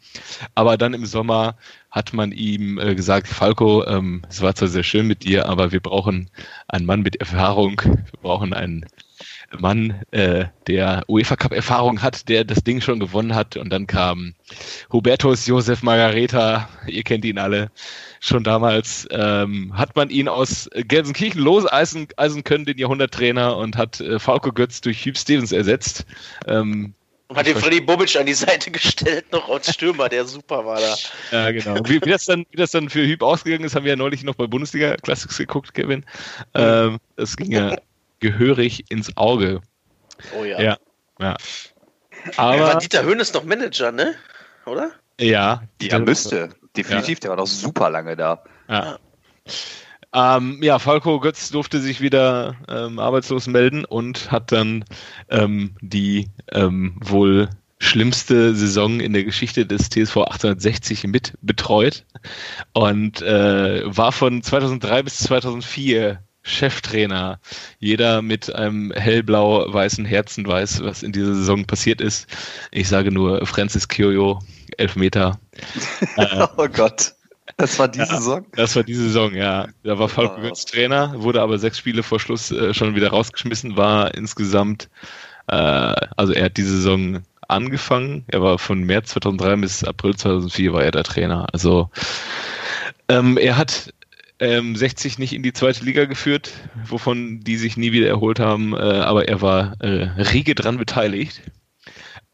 Aber 0.56 0.78
dann 0.78 0.94
im 0.94 1.06
Sommer 1.06 1.58
hat 1.92 2.14
man 2.14 2.32
ihm 2.32 2.78
äh, 2.78 2.96
gesagt, 2.96 3.28
Falco, 3.28 3.86
ähm, 3.86 4.22
es 4.30 4.42
war 4.42 4.56
zwar 4.56 4.68
sehr 4.68 4.84
schön 4.84 5.08
mit 5.08 5.24
dir, 5.24 5.48
aber 5.48 5.72
wir 5.72 5.80
brauchen 5.80 6.30
einen 6.68 6.86
Mann 6.86 7.02
mit 7.02 7.16
Erfahrung. 7.18 7.82
Wir 7.84 8.20
brauchen 8.22 8.54
einen 8.54 8.86
Mann, 9.58 10.02
äh, 10.12 10.46
der 10.68 11.04
UEFA 11.08 11.36
Cup 11.36 11.54
Erfahrung 11.54 12.02
hat, 12.02 12.30
der 12.30 12.44
das 12.44 12.64
Ding 12.64 12.82
schon 12.82 13.00
gewonnen 13.00 13.36
hat. 13.36 13.58
Und 13.58 13.72
dann 13.72 13.88
kam 13.88 14.36
Hubertus 14.92 15.48
Josef 15.48 15.82
Margareta, 15.82 16.70
ihr 16.88 17.04
kennt 17.04 17.26
ihn 17.26 17.40
alle. 17.40 17.72
Schon 18.20 18.44
damals 18.44 19.08
ähm, 19.12 19.74
hat 19.76 19.96
man 19.96 20.10
ihn 20.10 20.28
aus 20.28 20.70
Gelsenkirchen 20.74 21.42
loseisen 21.42 22.08
eisen 22.18 22.44
können, 22.44 22.66
den 22.66 22.78
Jahrhunderttrainer, 22.78 23.58
und 23.58 23.78
hat 23.78 24.00
äh, 24.02 24.20
Falco 24.20 24.52
Götz 24.52 24.82
durch 24.82 25.06
Hugh 25.06 25.18
Stevens 25.18 25.52
ersetzt. 25.52 26.06
Ähm, 26.48 26.94
Und 27.30 27.38
hat 27.38 27.48
den 27.48 27.56
Freddy 27.56 27.80
Bobic 27.80 28.16
an 28.18 28.26
die 28.26 28.34
Seite 28.34 28.72
gestellt, 28.72 29.32
noch 29.32 29.50
als 29.50 29.74
Stürmer, 29.74 30.10
der 30.10 30.26
super 30.26 30.66
war 30.66 30.80
da. 30.80 30.96
Ja, 31.32 31.52
genau. 31.52 31.76
Wie, 31.86 32.02
wie, 32.04 32.10
das 32.10 32.26
dann, 32.26 32.46
wie 32.52 32.58
das 32.58 32.72
dann 32.72 32.90
für 32.90 33.06
Hüb 33.06 33.24
ausgegangen 33.24 33.64
ist, 33.64 33.76
haben 33.76 33.86
wir 33.86 33.92
ja 33.92 33.96
neulich 33.96 34.24
noch 34.24 34.36
bei 34.36 34.48
Bundesliga 34.48 34.96
Classics 34.98 35.38
geguckt, 35.38 35.74
Kevin. 35.74 36.06
Ähm, 36.54 37.00
das 37.16 37.38
ging 37.38 37.52
ja 37.52 37.76
gehörig 38.20 38.90
ins 38.90 39.16
Auge. 39.18 39.62
Oh 40.38 40.44
ja. 40.44 40.62
Ja. 40.62 40.78
Ja. 41.20 41.38
Aber 42.38 42.60
war 42.60 42.72
Aber, 42.72 42.80
Dieter 42.80 43.04
Höhnes 43.04 43.34
noch 43.34 43.44
Manager, 43.44 43.92
ne? 43.92 44.16
Oder? 44.66 44.92
ja. 45.20 45.64
Ja, 45.82 46.00
müsste. 46.00 46.50
Definitiv, 46.76 47.20
der 47.20 47.32
war 47.32 47.38
doch 47.38 47.48
super 47.48 47.90
lange 47.90 48.16
da. 48.16 48.44
Ja. 48.70 49.00
Ähm, 50.14 50.60
ja, 50.62 50.80
Falco 50.80 51.20
Götz 51.20 51.50
durfte 51.50 51.80
sich 51.80 52.02
wieder 52.02 52.56
ähm, 52.68 53.00
arbeitslos 53.00 53.48
melden 53.48 53.86
und 53.86 54.32
hat 54.32 54.52
dann 54.52 54.86
ähm, 55.30 55.76
die 55.82 56.30
ähm, 56.52 56.96
wohl 57.00 57.50
schlimmste 57.80 58.56
Saison 58.56 59.00
in 59.00 59.14
der 59.14 59.24
Geschichte 59.24 59.66
des 59.66 59.90
TSV 59.90 60.18
1860 60.18 61.06
mit 61.06 61.34
betreut 61.42 62.06
und 62.74 63.22
äh, 63.22 63.84
war 63.86 64.12
von 64.12 64.42
2003 64.42 65.04
bis 65.04 65.20
2004 65.20 66.22
Cheftrainer. 66.50 67.40
Jeder 67.80 68.22
mit 68.22 68.54
einem 68.54 68.92
hellblau-weißen 68.92 70.06
Herzen 70.06 70.46
weiß, 70.48 70.84
was 70.84 71.04
in 71.04 71.12
dieser 71.12 71.36
Saison 71.36 71.66
passiert 71.66 72.02
ist. 72.02 72.28
Ich 72.72 72.88
sage 72.88 73.12
nur 73.12 73.46
Francis 73.46 73.88
Kyoyo, 73.88 74.40
Elfmeter. 74.78 75.40
äh, 76.18 76.48
Oh 76.58 76.68
Gott. 76.68 77.14
Das 77.58 77.78
war 77.80 77.88
die 77.88 78.00
Ja. 78.00 78.06
Saison? 78.06 78.46
das 78.56 78.76
war 78.76 78.84
die 78.84 78.94
Saison, 78.94 79.34
ja. 79.36 79.68
Da 79.84 79.98
war 80.00 80.08
Falco 80.08 80.36
Wow. 80.36 80.42
Götz 80.44 80.66
Trainer, 80.66 81.14
wurde 81.22 81.42
aber 81.42 81.58
sechs 81.60 81.78
Spiele 81.78 82.04
vor 82.04 82.20
Schluss 82.20 82.52
äh, 82.52 82.74
schon 82.74 82.96
wieder 82.96 83.10
rausgeschmissen, 83.10 83.76
war 83.76 84.14
insgesamt, 84.16 84.90
äh, 85.48 85.56
also 85.56 86.32
er 86.34 86.46
hat 86.46 86.58
die 86.58 86.64
Saison 86.64 87.20
angefangen, 87.48 88.24
er 88.28 88.42
war 88.44 88.60
von 88.60 88.82
März 88.84 89.10
2003 89.10 89.56
bis 89.58 89.84
April 89.84 90.16
2004 90.16 90.72
war 90.72 90.84
er 90.84 90.92
der 90.92 91.04
Trainer. 91.04 91.48
Also 91.52 91.90
ähm, 93.10 93.38
er 93.38 93.58
hat 93.58 93.92
ähm, 94.40 94.76
60 94.76 95.20
nicht 95.20 95.34
in 95.34 95.44
die 95.44 95.54
zweite 95.54 95.84
Liga 95.84 96.06
geführt, 96.06 96.52
wovon 96.86 97.42
die 97.42 97.58
sich 97.58 97.78
nie 97.78 97.92
wieder 97.92 98.08
erholt 98.08 98.40
haben, 98.40 98.74
äh, 98.74 98.78
aber 98.78 99.28
er 99.28 99.42
war 99.42 99.76
äh, 99.82 100.10
rege 100.22 100.56
dran 100.56 100.78
beteiligt. 100.78 101.42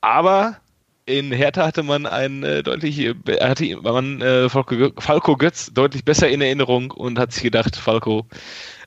Aber 0.02 0.58
in 1.06 1.32
Hertha 1.32 1.66
hatte 1.66 1.84
man 1.84 2.06
ein 2.06 2.44
äh, 2.44 2.64
deutlich, 2.64 3.00
äh, 3.00 3.16
hatte 3.42 3.78
man 3.82 4.22
äh, 4.22 4.50
Falco, 4.50 4.92
Falco 4.98 5.38
Götz 5.38 5.72
deutlich 5.74 6.04
besser 6.04 6.30
in 6.30 6.42
Erinnerung 6.42 6.92
und 6.92 7.20
hat 7.20 7.32
sich 7.32 7.44
gedacht, 7.44 7.76
Falco, 7.76 8.28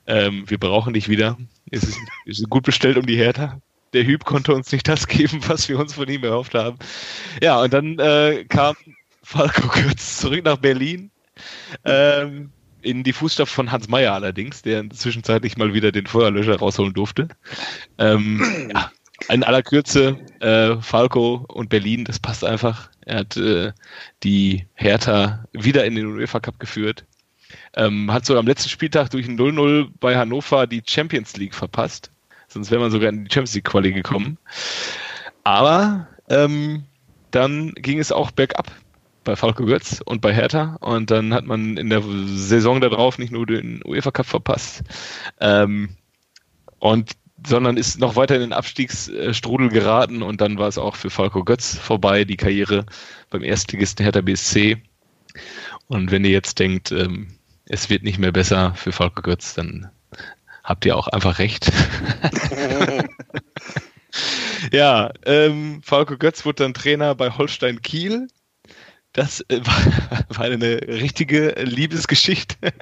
ähm, 0.06 0.44
wir 0.48 0.58
brauchen 0.58 0.94
dich 0.94 1.08
wieder. 1.08 1.36
Es 1.70 1.82
ist, 1.84 1.98
ist 2.24 2.48
gut 2.48 2.64
bestellt 2.64 2.96
um 2.96 3.06
die 3.06 3.16
Hertha. 3.16 3.60
Der 3.92 4.04
Hüb 4.04 4.24
konnte 4.24 4.54
uns 4.54 4.70
nicht 4.72 4.88
das 4.88 5.06
geben, 5.06 5.40
was 5.46 5.68
wir 5.68 5.78
uns 5.78 5.94
von 5.94 6.08
ihm 6.08 6.24
erhofft 6.24 6.54
haben. 6.54 6.78
Ja, 7.42 7.60
und 7.62 7.72
dann 7.72 7.98
äh, 7.98 8.44
kam 8.48 8.76
Falco 9.22 9.68
Götz 9.68 10.18
zurück 10.18 10.44
nach 10.44 10.58
Berlin. 10.58 11.10
Ähm, 11.84 12.50
in 12.82 13.02
die 13.02 13.12
Fußstapfen 13.12 13.54
von 13.54 13.72
Hans 13.72 13.88
Meyer 13.88 14.14
allerdings, 14.14 14.62
der 14.62 14.88
zwischenzeitlich 14.90 15.56
mal 15.56 15.74
wieder 15.74 15.92
den 15.92 16.06
Feuerlöscher 16.06 16.56
rausholen 16.56 16.94
durfte. 16.94 17.28
Ähm, 17.98 18.70
ja, 18.74 18.90
in 19.28 19.44
aller 19.44 19.62
Kürze, 19.62 20.16
äh, 20.40 20.76
Falco 20.80 21.44
und 21.48 21.68
Berlin, 21.68 22.04
das 22.04 22.18
passt 22.18 22.44
einfach. 22.44 22.90
Er 23.04 23.18
hat 23.18 23.36
äh, 23.36 23.72
die 24.22 24.66
Hertha 24.74 25.44
wieder 25.52 25.84
in 25.84 25.94
den 25.94 26.06
UEFA 26.06 26.40
Cup 26.40 26.60
geführt. 26.60 27.04
Ähm, 27.74 28.12
hat 28.12 28.26
so 28.26 28.38
am 28.38 28.46
letzten 28.46 28.68
Spieltag 28.68 29.10
durch 29.10 29.26
ein 29.26 29.38
0-0 29.38 29.88
bei 30.00 30.16
Hannover 30.16 30.66
die 30.66 30.82
Champions 30.86 31.36
League 31.36 31.54
verpasst. 31.54 32.10
Sonst 32.48 32.70
wäre 32.70 32.80
man 32.80 32.90
sogar 32.90 33.08
in 33.08 33.24
die 33.24 33.30
Champions 33.32 33.54
League 33.54 33.64
Quali 33.64 33.92
gekommen. 33.92 34.38
Aber 35.44 36.08
ähm, 36.28 36.84
dann 37.30 37.72
ging 37.74 37.98
es 37.98 38.12
auch 38.12 38.30
bergab 38.30 38.70
bei 39.28 39.36
Falco 39.36 39.66
Götz 39.66 40.00
und 40.02 40.22
bei 40.22 40.32
Hertha. 40.32 40.78
Und 40.80 41.10
dann 41.10 41.34
hat 41.34 41.44
man 41.44 41.76
in 41.76 41.90
der 41.90 42.02
Saison 42.02 42.80
darauf 42.80 43.18
nicht 43.18 43.30
nur 43.30 43.44
den 43.44 43.82
UEFA 43.84 44.10
Cup 44.10 44.24
verpasst, 44.24 44.82
ähm, 45.38 45.90
und 46.78 47.12
sondern 47.46 47.76
ist 47.76 48.00
noch 48.00 48.16
weiter 48.16 48.36
in 48.36 48.40
den 48.40 48.52
Abstiegsstrudel 48.54 49.68
geraten 49.68 50.22
und 50.22 50.40
dann 50.40 50.58
war 50.58 50.66
es 50.66 50.78
auch 50.78 50.96
für 50.96 51.10
Falco 51.10 51.44
Götz 51.44 51.76
vorbei, 51.76 52.24
die 52.24 52.38
Karriere 52.38 52.86
beim 53.28 53.44
Erstligisten 53.44 54.02
Hertha 54.02 54.22
BSC. 54.22 54.78
Und 55.88 56.10
wenn 56.10 56.24
ihr 56.24 56.30
jetzt 56.30 56.58
denkt, 56.58 56.90
ähm, 56.90 57.28
es 57.66 57.90
wird 57.90 58.04
nicht 58.04 58.18
mehr 58.18 58.32
besser 58.32 58.72
für 58.76 58.92
Falco 58.92 59.20
Götz, 59.20 59.54
dann 59.54 59.90
habt 60.64 60.86
ihr 60.86 60.96
auch 60.96 61.06
einfach 61.06 61.38
recht. 61.38 61.70
ja, 64.72 65.12
ähm, 65.26 65.82
Falco 65.84 66.16
Götz 66.16 66.46
wurde 66.46 66.64
dann 66.64 66.72
Trainer 66.72 67.14
bei 67.14 67.30
Holstein 67.30 67.82
Kiel. 67.82 68.28
Das 69.12 69.40
äh, 69.48 69.60
war, 69.64 70.26
war 70.36 70.44
eine 70.44 70.80
richtige 70.86 71.50
Liebesgeschichte. 71.62 72.72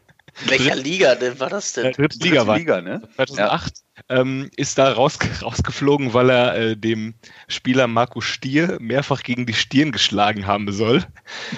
Welcher 0.45 0.77
Liga 0.77 1.15
denn 1.15 1.41
war 1.41 1.49
das 1.49 1.73
denn? 1.73 1.93
Dritte 1.93 2.19
Liga 2.19 2.47
war 2.47 2.59
Liga, 2.59 2.83
ne? 2.83 3.01
2008 3.17 3.73
ähm, 4.11 4.51
ist 4.57 4.77
da 4.77 4.93
raus, 4.93 5.19
rausgeflogen, 5.43 6.13
weil 6.13 6.31
er 6.31 6.57
äh, 6.57 6.77
dem 6.77 7.15
Spieler 7.49 7.87
Marco 7.87 8.21
Stier 8.21 8.77
mehrfach 8.81 9.23
gegen 9.23 9.47
die 9.47 9.55
Stirn 9.55 9.93
geschlagen 9.93 10.47
haben 10.47 10.71
soll. 10.73 11.05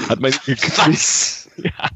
Hat 0.09 0.21
man 0.21 0.33
ihn 0.33 0.39
gekündigt. 0.47 1.49
ja, 1.57 1.89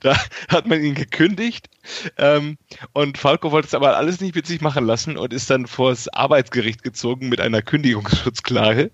da 0.00 0.16
hat 0.48 0.66
man 0.66 0.80
ihn 0.82 0.94
gekündigt. 0.94 1.68
Ähm, 2.16 2.56
und 2.92 3.18
Falco 3.18 3.50
wollte 3.50 3.66
es 3.66 3.74
aber 3.74 3.96
alles 3.96 4.20
nicht 4.20 4.36
mit 4.36 4.46
sich 4.46 4.60
machen 4.60 4.86
lassen 4.86 5.16
und 5.16 5.32
ist 5.32 5.50
dann 5.50 5.66
vor 5.66 5.90
das 5.90 6.08
Arbeitsgericht 6.08 6.84
gezogen 6.84 7.28
mit 7.28 7.40
einer 7.40 7.62
Kündigungsschutzklage. 7.62 8.92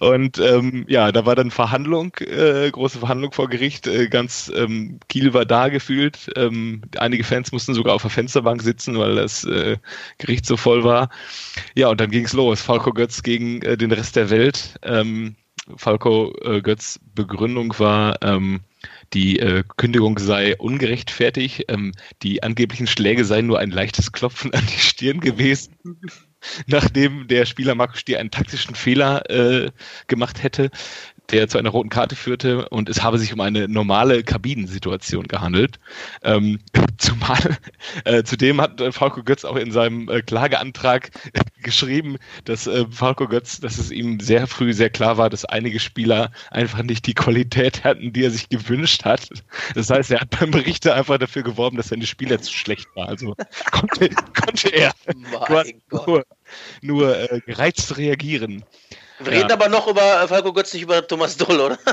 Und 0.00 0.38
ähm, 0.38 0.84
ja, 0.88 1.12
da 1.12 1.26
war 1.26 1.34
dann 1.34 1.50
Verhandlung, 1.50 2.14
äh, 2.18 2.70
große 2.70 2.98
Verhandlung 2.98 3.32
vor 3.32 3.48
Gericht. 3.48 3.86
Äh, 3.86 4.08
ganz 4.08 4.50
ähm, 4.54 5.00
Kiel 5.08 5.34
war 5.34 5.44
da 5.44 5.68
gefühlt. 5.68 6.30
Ähm, 6.36 6.82
einige 6.98 7.24
Fans 7.24 7.52
mussten 7.52 7.74
sogar 7.74 7.94
auf 7.94 8.02
der 8.02 8.10
Fensterbank 8.10 8.62
sitzen, 8.62 8.98
weil 8.98 9.16
das 9.16 9.44
äh, 9.44 9.78
Gericht 10.18 10.46
so 10.46 10.56
voll 10.56 10.84
war. 10.84 11.10
Ja, 11.74 11.88
und 11.88 12.00
dann 12.00 12.10
ging 12.10 12.24
es 12.24 12.32
los. 12.32 12.60
Falco 12.60 12.92
Götz 12.92 13.22
gegen 13.22 13.62
äh, 13.62 13.76
den 13.76 13.92
Rest 13.92 14.16
der 14.16 14.30
Welt. 14.30 14.78
Ähm, 14.82 15.36
Falco 15.76 16.34
äh, 16.42 16.60
Götz 16.60 17.00
Begründung 17.14 17.78
war, 17.78 18.22
ähm, 18.22 18.60
die 19.14 19.38
äh, 19.38 19.62
Kündigung 19.76 20.18
sei 20.18 20.56
ungerechtfertigt, 20.56 21.64
ähm, 21.68 21.92
die 22.22 22.42
angeblichen 22.42 22.86
Schläge 22.86 23.24
seien 23.24 23.46
nur 23.46 23.58
ein 23.58 23.70
leichtes 23.70 24.12
Klopfen 24.12 24.52
an 24.52 24.66
die 24.66 24.80
Stirn 24.80 25.20
gewesen 25.20 25.74
nachdem 26.66 27.28
der 27.28 27.46
Spieler 27.46 27.74
Markus 27.74 28.00
Stier 28.00 28.20
einen 28.20 28.30
taktischen 28.30 28.74
Fehler 28.74 29.28
äh, 29.30 29.70
gemacht 30.06 30.42
hätte, 30.42 30.70
der 31.30 31.48
zu 31.48 31.58
einer 31.58 31.70
roten 31.70 31.88
Karte 31.88 32.16
führte 32.16 32.68
und 32.68 32.88
es 32.88 33.02
habe 33.02 33.18
sich 33.18 33.32
um 33.32 33.40
eine 33.40 33.68
normale 33.68 34.22
Kabinensituation 34.22 35.26
gehandelt. 35.26 35.78
Ähm, 36.22 36.60
zumal 36.98 37.58
äh, 38.04 38.22
zudem 38.24 38.60
hat 38.60 38.80
äh, 38.80 38.92
Falco 38.92 39.22
Götz 39.22 39.44
auch 39.44 39.56
in 39.56 39.72
seinem 39.72 40.08
äh, 40.08 40.22
Klageantrag 40.22 41.10
geschrieben, 41.62 42.18
dass 42.44 42.66
äh, 42.66 42.84
Falco 42.90 43.26
Götz, 43.26 43.60
dass 43.60 43.78
es 43.78 43.90
ihm 43.90 44.20
sehr 44.20 44.46
früh 44.46 44.72
sehr 44.72 44.90
klar 44.90 45.16
war, 45.16 45.30
dass 45.30 45.44
einige 45.44 45.80
Spieler 45.80 46.30
einfach 46.50 46.82
nicht 46.82 47.06
die 47.06 47.14
Qualität 47.14 47.84
hatten, 47.84 48.12
die 48.12 48.24
er 48.24 48.30
sich 48.30 48.48
gewünscht 48.48 49.04
hat. 49.04 49.28
Das 49.74 49.90
heißt, 49.90 50.10
er 50.10 50.20
hat 50.20 50.30
beim 50.38 50.50
Berichter 50.50 50.94
einfach 50.94 51.18
dafür 51.18 51.42
geworben, 51.42 51.76
dass 51.76 51.88
seine 51.88 52.06
Spieler 52.06 52.40
zu 52.40 52.52
schlecht 52.52 52.86
waren. 52.94 53.08
Also 53.08 53.34
konnte, 53.70 54.10
konnte 54.10 54.68
er 54.68 54.92
nur, 55.90 56.24
nur 56.82 57.32
äh, 57.32 57.40
gereizt 57.40 57.96
reagieren. 57.96 58.64
Wir 59.20 59.32
reden 59.32 59.52
aber 59.52 59.68
noch 59.68 59.86
über 59.86 60.26
Falco 60.28 60.52
Götz, 60.52 60.72
nicht 60.72 60.82
über 60.82 61.06
Thomas 61.06 61.36
Doll, 61.36 61.60
oder? 61.60 61.78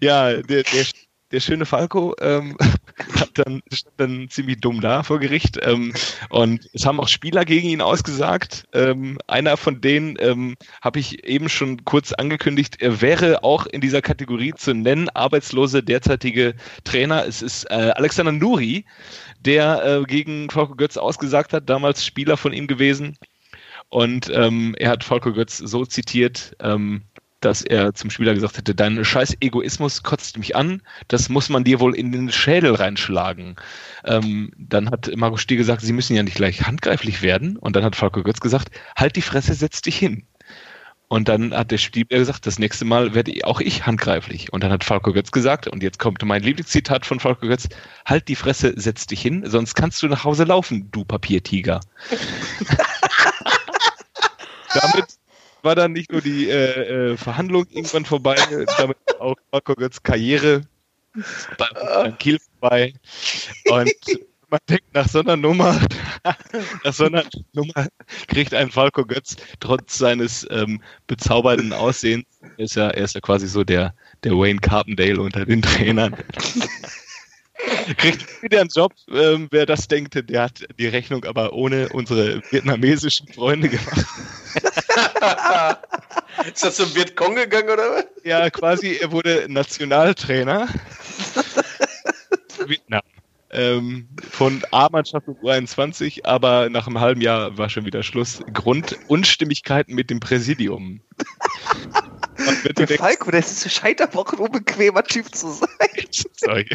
Ja, 0.00 0.32
der, 0.42 0.62
der, 0.62 0.86
der 1.30 1.40
schöne 1.40 1.66
Falco 1.66 2.14
ähm, 2.20 2.56
hat 3.18 3.30
dann, 3.34 3.62
stand 3.72 3.94
dann 3.96 4.28
ziemlich 4.28 4.60
dumm 4.60 4.80
da 4.80 5.02
vor 5.02 5.18
Gericht. 5.18 5.58
Ähm, 5.62 5.94
und 6.28 6.68
es 6.72 6.84
haben 6.84 7.00
auch 7.00 7.08
Spieler 7.08 7.44
gegen 7.44 7.68
ihn 7.68 7.80
ausgesagt. 7.80 8.66
Ähm, 8.72 9.18
einer 9.26 9.56
von 9.56 9.80
denen 9.80 10.16
ähm, 10.20 10.56
habe 10.82 10.98
ich 10.98 11.24
eben 11.24 11.48
schon 11.48 11.84
kurz 11.84 12.12
angekündigt, 12.12 12.76
er 12.80 13.00
wäre 13.00 13.44
auch 13.44 13.66
in 13.66 13.80
dieser 13.80 14.02
Kategorie 14.02 14.52
zu 14.54 14.74
nennen, 14.74 15.08
arbeitslose 15.10 15.82
derzeitige 15.82 16.54
Trainer. 16.84 17.26
Es 17.26 17.42
ist 17.42 17.64
äh, 17.70 17.92
Alexander 17.94 18.32
Nuri, 18.32 18.84
der 19.40 19.84
äh, 19.84 20.02
gegen 20.04 20.50
Falco 20.50 20.76
Götz 20.76 20.96
ausgesagt 20.96 21.52
hat, 21.52 21.68
damals 21.68 22.04
Spieler 22.04 22.36
von 22.36 22.52
ihm 22.52 22.66
gewesen. 22.66 23.16
Und 23.92 24.32
ähm, 24.34 24.74
er 24.78 24.88
hat 24.88 25.04
Falco 25.04 25.34
Götz 25.34 25.58
so 25.58 25.84
zitiert, 25.84 26.56
ähm, 26.60 27.02
dass 27.40 27.60
er 27.60 27.92
zum 27.92 28.08
Spieler 28.08 28.32
gesagt 28.32 28.56
hätte, 28.56 28.74
dein 28.74 29.04
scheiß 29.04 29.36
Egoismus 29.40 30.02
kotzt 30.02 30.38
mich 30.38 30.56
an, 30.56 30.80
das 31.08 31.28
muss 31.28 31.50
man 31.50 31.62
dir 31.62 31.78
wohl 31.78 31.94
in 31.94 32.10
den 32.10 32.32
Schädel 32.32 32.74
reinschlagen. 32.74 33.56
Ähm, 34.04 34.50
dann 34.56 34.90
hat 34.90 35.14
Marco 35.14 35.36
Stier 35.36 35.58
gesagt, 35.58 35.82
sie 35.82 35.92
müssen 35.92 36.16
ja 36.16 36.22
nicht 36.22 36.36
gleich 36.36 36.62
handgreiflich 36.62 37.20
werden. 37.20 37.58
Und 37.58 37.76
dann 37.76 37.84
hat 37.84 37.94
Falco 37.94 38.22
Götz 38.22 38.40
gesagt, 38.40 38.70
halt 38.96 39.14
die 39.14 39.20
Fresse, 39.20 39.52
setz 39.52 39.82
dich 39.82 39.98
hin. 39.98 40.24
Und 41.08 41.28
dann 41.28 41.52
hat 41.52 41.70
der 41.70 41.76
Spieler 41.76 42.06
gesagt, 42.08 42.46
das 42.46 42.58
nächste 42.58 42.86
Mal 42.86 43.12
werde 43.12 43.34
auch 43.44 43.60
ich 43.60 43.84
handgreiflich. 43.84 44.54
Und 44.54 44.64
dann 44.64 44.72
hat 44.72 44.84
Falco 44.84 45.12
Götz 45.12 45.32
gesagt, 45.32 45.68
und 45.68 45.82
jetzt 45.82 45.98
kommt 45.98 46.24
mein 46.24 46.42
Lieblingszitat 46.42 47.04
von 47.04 47.20
Falco 47.20 47.46
Götz, 47.46 47.68
halt 48.06 48.28
die 48.28 48.36
Fresse, 48.36 48.72
setz 48.74 49.06
dich 49.06 49.20
hin, 49.20 49.42
sonst 49.44 49.74
kannst 49.74 50.02
du 50.02 50.08
nach 50.08 50.24
Hause 50.24 50.44
laufen, 50.44 50.88
du 50.92 51.04
Papiertiger. 51.04 51.80
Damit 54.74 55.18
war 55.62 55.74
dann 55.74 55.92
nicht 55.92 56.10
nur 56.10 56.20
die 56.20 56.48
äh, 56.48 57.12
äh, 57.12 57.16
Verhandlung 57.16 57.66
irgendwann 57.70 58.04
vorbei, 58.04 58.36
damit 58.78 58.98
war 59.06 59.20
auch 59.20 59.36
Marco 59.52 59.74
Götz 59.74 60.02
Karriere 60.02 60.62
beim, 61.58 61.68
beim 61.74 62.18
Kiel 62.18 62.38
vorbei. 62.60 62.94
Und 63.70 63.92
man 64.52 64.60
denkt, 64.68 64.92
nach 64.92 65.08
so 65.08 65.20
einer 65.20 65.36
Nummer, 65.36 65.80
nach 66.84 66.92
so 66.92 67.04
einer 67.04 67.24
Nummer 67.52 67.88
kriegt 68.28 68.54
ein 68.54 68.70
Falco 68.70 69.04
Götz 69.04 69.36
trotz 69.60 69.98
seines 69.98 70.46
ähm, 70.50 70.82
bezaubernden 71.06 71.72
Aussehens, 71.72 72.26
er 72.56 72.64
ist 72.64 72.76
ja, 72.76 72.88
er 72.90 73.04
ist 73.04 73.14
ja 73.14 73.20
quasi 73.20 73.46
so 73.48 73.64
der, 73.64 73.94
der 74.24 74.32
Wayne 74.32 74.60
Carpendale 74.60 75.20
unter 75.20 75.46
den 75.46 75.62
Trainern. 75.62 76.16
Kriegt 77.96 78.42
wieder 78.42 78.60
einen 78.60 78.70
Job, 78.70 78.92
ähm, 79.10 79.48
wer 79.50 79.66
das 79.66 79.88
denkt, 79.88 80.28
der 80.28 80.42
hat 80.42 80.64
die 80.78 80.86
Rechnung 80.86 81.24
aber 81.24 81.52
ohne 81.52 81.88
unsere 81.90 82.42
vietnamesischen 82.50 83.28
Freunde 83.28 83.68
gemacht. 83.68 84.06
Ist 86.46 86.64
das 86.64 86.76
zum 86.76 86.94
Vietcong 86.94 87.34
gegangen, 87.36 87.70
oder 87.70 87.90
was? 87.90 88.04
Ja, 88.24 88.48
quasi, 88.50 88.98
er 89.00 89.12
wurde 89.12 89.46
Nationaltrainer. 89.48 90.68
Vietnam. 92.66 93.02
Ähm, 93.54 94.08
von 94.30 94.62
A-Mannschaft 94.70 95.28
und 95.28 95.38
U21, 95.40 96.24
aber 96.24 96.70
nach 96.70 96.86
einem 96.86 97.00
halben 97.00 97.20
Jahr 97.20 97.58
war 97.58 97.68
schon 97.68 97.84
wieder 97.84 98.02
Schluss. 98.02 98.42
Grund 98.54 98.98
Unstimmigkeiten 99.08 99.94
mit 99.94 100.08
dem 100.08 100.20
Präsidium. 100.20 101.02
Der 102.78 102.88
Falco, 102.88 103.30
das 103.30 103.66
ist, 103.66 103.84
ein 103.84 104.38
unbequemer 104.38 105.04
Typ 105.04 105.34
zu 105.34 105.50
sein. 105.50 105.68
Sorry. 106.36 106.66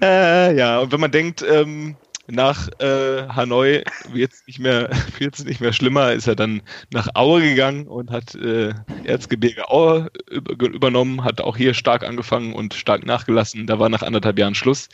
Äh, 0.00 0.56
ja, 0.56 0.78
und 0.80 0.92
wenn 0.92 1.00
man 1.00 1.10
denkt, 1.10 1.44
ähm, 1.48 1.96
nach 2.26 2.68
äh, 2.78 3.28
Hanoi 3.28 3.84
wird 4.12 4.32
es 4.32 4.46
nicht 4.46 4.58
mehr, 4.58 4.88
nicht 5.20 5.60
mehr 5.60 5.72
schlimmer, 5.72 6.12
ist 6.12 6.26
er 6.26 6.36
dann 6.36 6.62
nach 6.90 7.08
Aue 7.14 7.42
gegangen 7.42 7.86
und 7.86 8.10
hat 8.10 8.34
äh, 8.34 8.72
Erzgebirge 9.04 9.68
Aue 9.68 10.10
über, 10.30 10.68
übernommen, 10.68 11.22
hat 11.22 11.40
auch 11.40 11.56
hier 11.56 11.74
stark 11.74 12.02
angefangen 12.02 12.54
und 12.54 12.74
stark 12.74 13.04
nachgelassen. 13.04 13.66
Da 13.66 13.78
war 13.78 13.88
nach 13.88 14.02
anderthalb 14.02 14.38
Jahren 14.38 14.54
Schluss. 14.54 14.88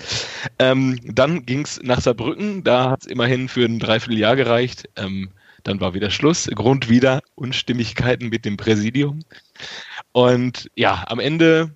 Ähm, 0.59 0.99
dann 1.05 1.47
ging 1.47 1.63
es 1.63 1.81
nach 1.83 2.01
Saarbrücken, 2.01 2.65
da 2.65 2.91
hat 2.91 3.03
es 3.03 3.07
immerhin 3.07 3.49
für 3.49 3.65
ein 3.65 3.79
Dreivierteljahr 3.79 4.37
gereicht. 4.37 4.89
Ähm, 4.97 5.31
Dann 5.63 5.81
war 5.81 5.93
wieder 5.93 6.11
Schluss. 6.11 6.49
Grund 6.55 6.89
wieder 6.89 7.21
Unstimmigkeiten 7.35 8.31
mit 8.31 8.47
dem 8.47 8.57
Präsidium. 8.57 9.21
Und 10.13 10.71
ja, 10.75 11.05
am 11.07 11.21
Ende 11.21 11.71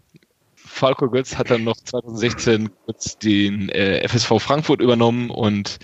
Falco 0.75 1.09
Götz 1.09 1.39
hat 1.39 1.53
dann 1.53 1.63
noch 1.63 1.77
2016 1.77 2.69
kurz 2.85 3.17
den 3.17 3.69
äh, 3.69 4.07
FSV 4.09 4.41
Frankfurt 4.41 4.81
übernommen 4.81 5.31
und 5.31 5.79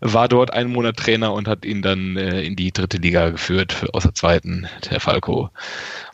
war 0.00 0.28
dort 0.28 0.50
einen 0.54 0.72
Monat 0.72 0.96
Trainer 0.96 1.34
und 1.34 1.46
hat 1.46 1.66
ihn 1.66 1.82
dann 1.82 2.16
äh, 2.16 2.40
in 2.40 2.56
die 2.56 2.72
dritte 2.72 2.96
Liga 2.96 3.28
geführt, 3.28 3.86
aus 3.92 4.04
der 4.04 4.14
zweiten, 4.14 4.66
der 4.90 4.98
Falco. 4.98 5.50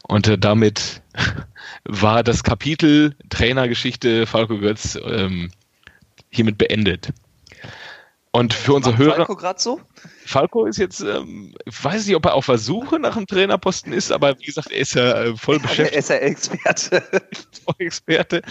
Und 0.03 0.27
äh, 0.27 0.39
damit 0.39 1.03
war 1.85 2.25
das 2.25 2.43
Kapitel 2.43 3.15
Trainergeschichte 3.31 4.27
Falco 4.27 4.59
Götz 4.59 4.99
ähm, 5.07 5.53
hiermit 6.29 6.59
beendet. 6.59 7.13
Und 8.37 8.53
für 8.53 8.75
unsere 8.75 8.99
Hörer. 8.99 9.15
Falco 9.15 9.35
gerade 9.35 9.59
so? 9.59 9.81
Falco 10.27 10.67
ist 10.67 10.77
jetzt, 10.77 11.01
ähm, 11.01 11.55
ich 11.65 11.83
weiß 11.83 12.07
nicht, 12.07 12.17
ob 12.17 12.27
er 12.27 12.35
auf 12.35 12.45
der 12.45 12.59
Suche 12.59 12.99
nach 12.99 13.17
einem 13.17 13.27
Trainerposten 13.27 13.95
ist, 13.95 14.13
aber 14.13 14.39
wie 14.39 14.45
gesagt, 14.45 14.71
er 14.71 14.79
ist 14.79 14.95
ja 14.95 15.23
äh, 15.23 15.35
voll 15.35 15.59
beschäftigt, 15.61 15.97
ist 15.97 16.11
ja 16.11 16.17
Experte. 16.17 17.03
voll 17.65 17.75
Experte. 17.79 18.43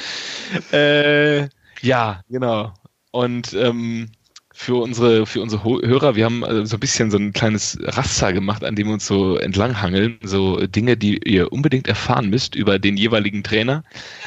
Äh, 0.71 1.49
ja, 1.85 2.21
genau. 2.29 2.73
Und 3.11 3.53
ähm, 3.53 4.09
für 4.51 4.81
unsere, 4.81 5.27
für 5.27 5.43
unsere 5.43 5.63
Hörer, 5.63 6.15
wir 6.15 6.25
haben 6.25 6.41
äh, 6.41 6.65
so 6.65 6.77
ein 6.77 6.79
bisschen 6.79 7.11
so 7.11 7.19
ein 7.19 7.31
kleines 7.31 7.77
Raster 7.79 8.33
gemacht, 8.33 8.63
an 8.63 8.75
dem 8.75 8.87
wir 8.87 8.93
uns 8.95 9.05
so 9.05 9.37
entlanghangeln, 9.37 10.17
so 10.23 10.65
Dinge, 10.65 10.97
die 10.97 11.19
ihr 11.29 11.53
unbedingt 11.53 11.87
erfahren 11.87 12.31
müsst 12.31 12.55
über 12.55 12.79
den 12.79 12.97
jeweiligen 12.97 13.43
Trainer. 13.43 13.83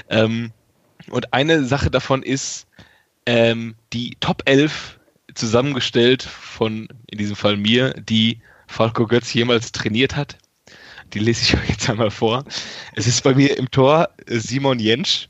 Ähm, 0.09 0.53
und 1.11 1.35
eine 1.35 1.65
Sache 1.65 1.91
davon 1.91 2.23
ist 2.23 2.69
ähm, 3.27 3.75
die 3.93 4.17
Top 4.21 4.43
11 4.45 4.98
zusammengestellt 5.39 6.23
von, 6.23 6.89
in 7.07 7.19
diesem 7.19 7.37
Fall 7.37 7.57
mir, 7.57 7.95
die 7.95 8.41
Falco 8.67 9.07
Götz 9.07 9.33
jemals 9.33 9.73
trainiert 9.73 10.17
hat. 10.17 10.39
Die 11.15 11.19
lese 11.19 11.43
ich 11.43 11.55
euch 11.63 11.71
jetzt 11.71 11.89
einmal 11.89 12.11
vor. 12.11 12.45
Es 12.95 13.07
ist 13.07 13.23
bei 13.23 13.35
mir 13.35 13.57
im 13.57 13.71
Tor 13.71 14.11
äh, 14.27 14.39
Simon 14.39 14.79
Jentsch. 14.79 15.29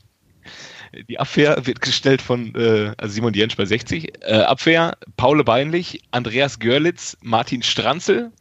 Die 1.07 1.19
Abwehr 1.19 1.65
wird 1.67 1.81
gestellt 1.81 2.21
von 2.21 2.53
äh, 2.55 2.93
also 2.97 3.13
Simon 3.13 3.33
Jentsch 3.33 3.55
bei 3.55 3.65
60. 3.65 4.23
Äh, 4.23 4.41
Abwehr 4.41 4.97
Paul 5.17 5.43
Beinlich, 5.43 6.01
Andreas 6.11 6.59
Görlitz, 6.59 7.15
Martin 7.21 7.61
Stranzel. 7.61 8.31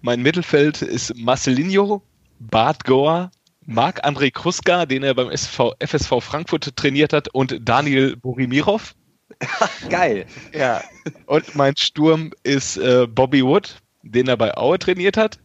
Mein 0.00 0.22
Mittelfeld 0.22 0.82
ist 0.82 1.14
Marcelinho, 1.16 2.02
Bart 2.40 2.84
Goa, 2.84 3.30
Marc-André 3.66 4.30
Kruska, 4.30 4.86
den 4.86 5.02
er 5.02 5.14
beim 5.14 5.30
SV, 5.30 5.74
FSV 5.80 6.20
Frankfurt 6.20 6.76
trainiert 6.76 7.12
hat, 7.12 7.28
und 7.28 7.58
Daniel 7.62 8.16
Borimirov. 8.16 8.94
Geil. 9.88 10.26
Ja. 10.52 10.82
Und 11.26 11.54
mein 11.54 11.76
Sturm 11.76 12.32
ist 12.42 12.76
äh, 12.76 13.06
Bobby 13.06 13.44
Wood, 13.44 13.76
den 14.02 14.28
er 14.28 14.36
bei 14.36 14.56
Aue 14.56 14.78
trainiert 14.78 15.16
hat. 15.16 15.38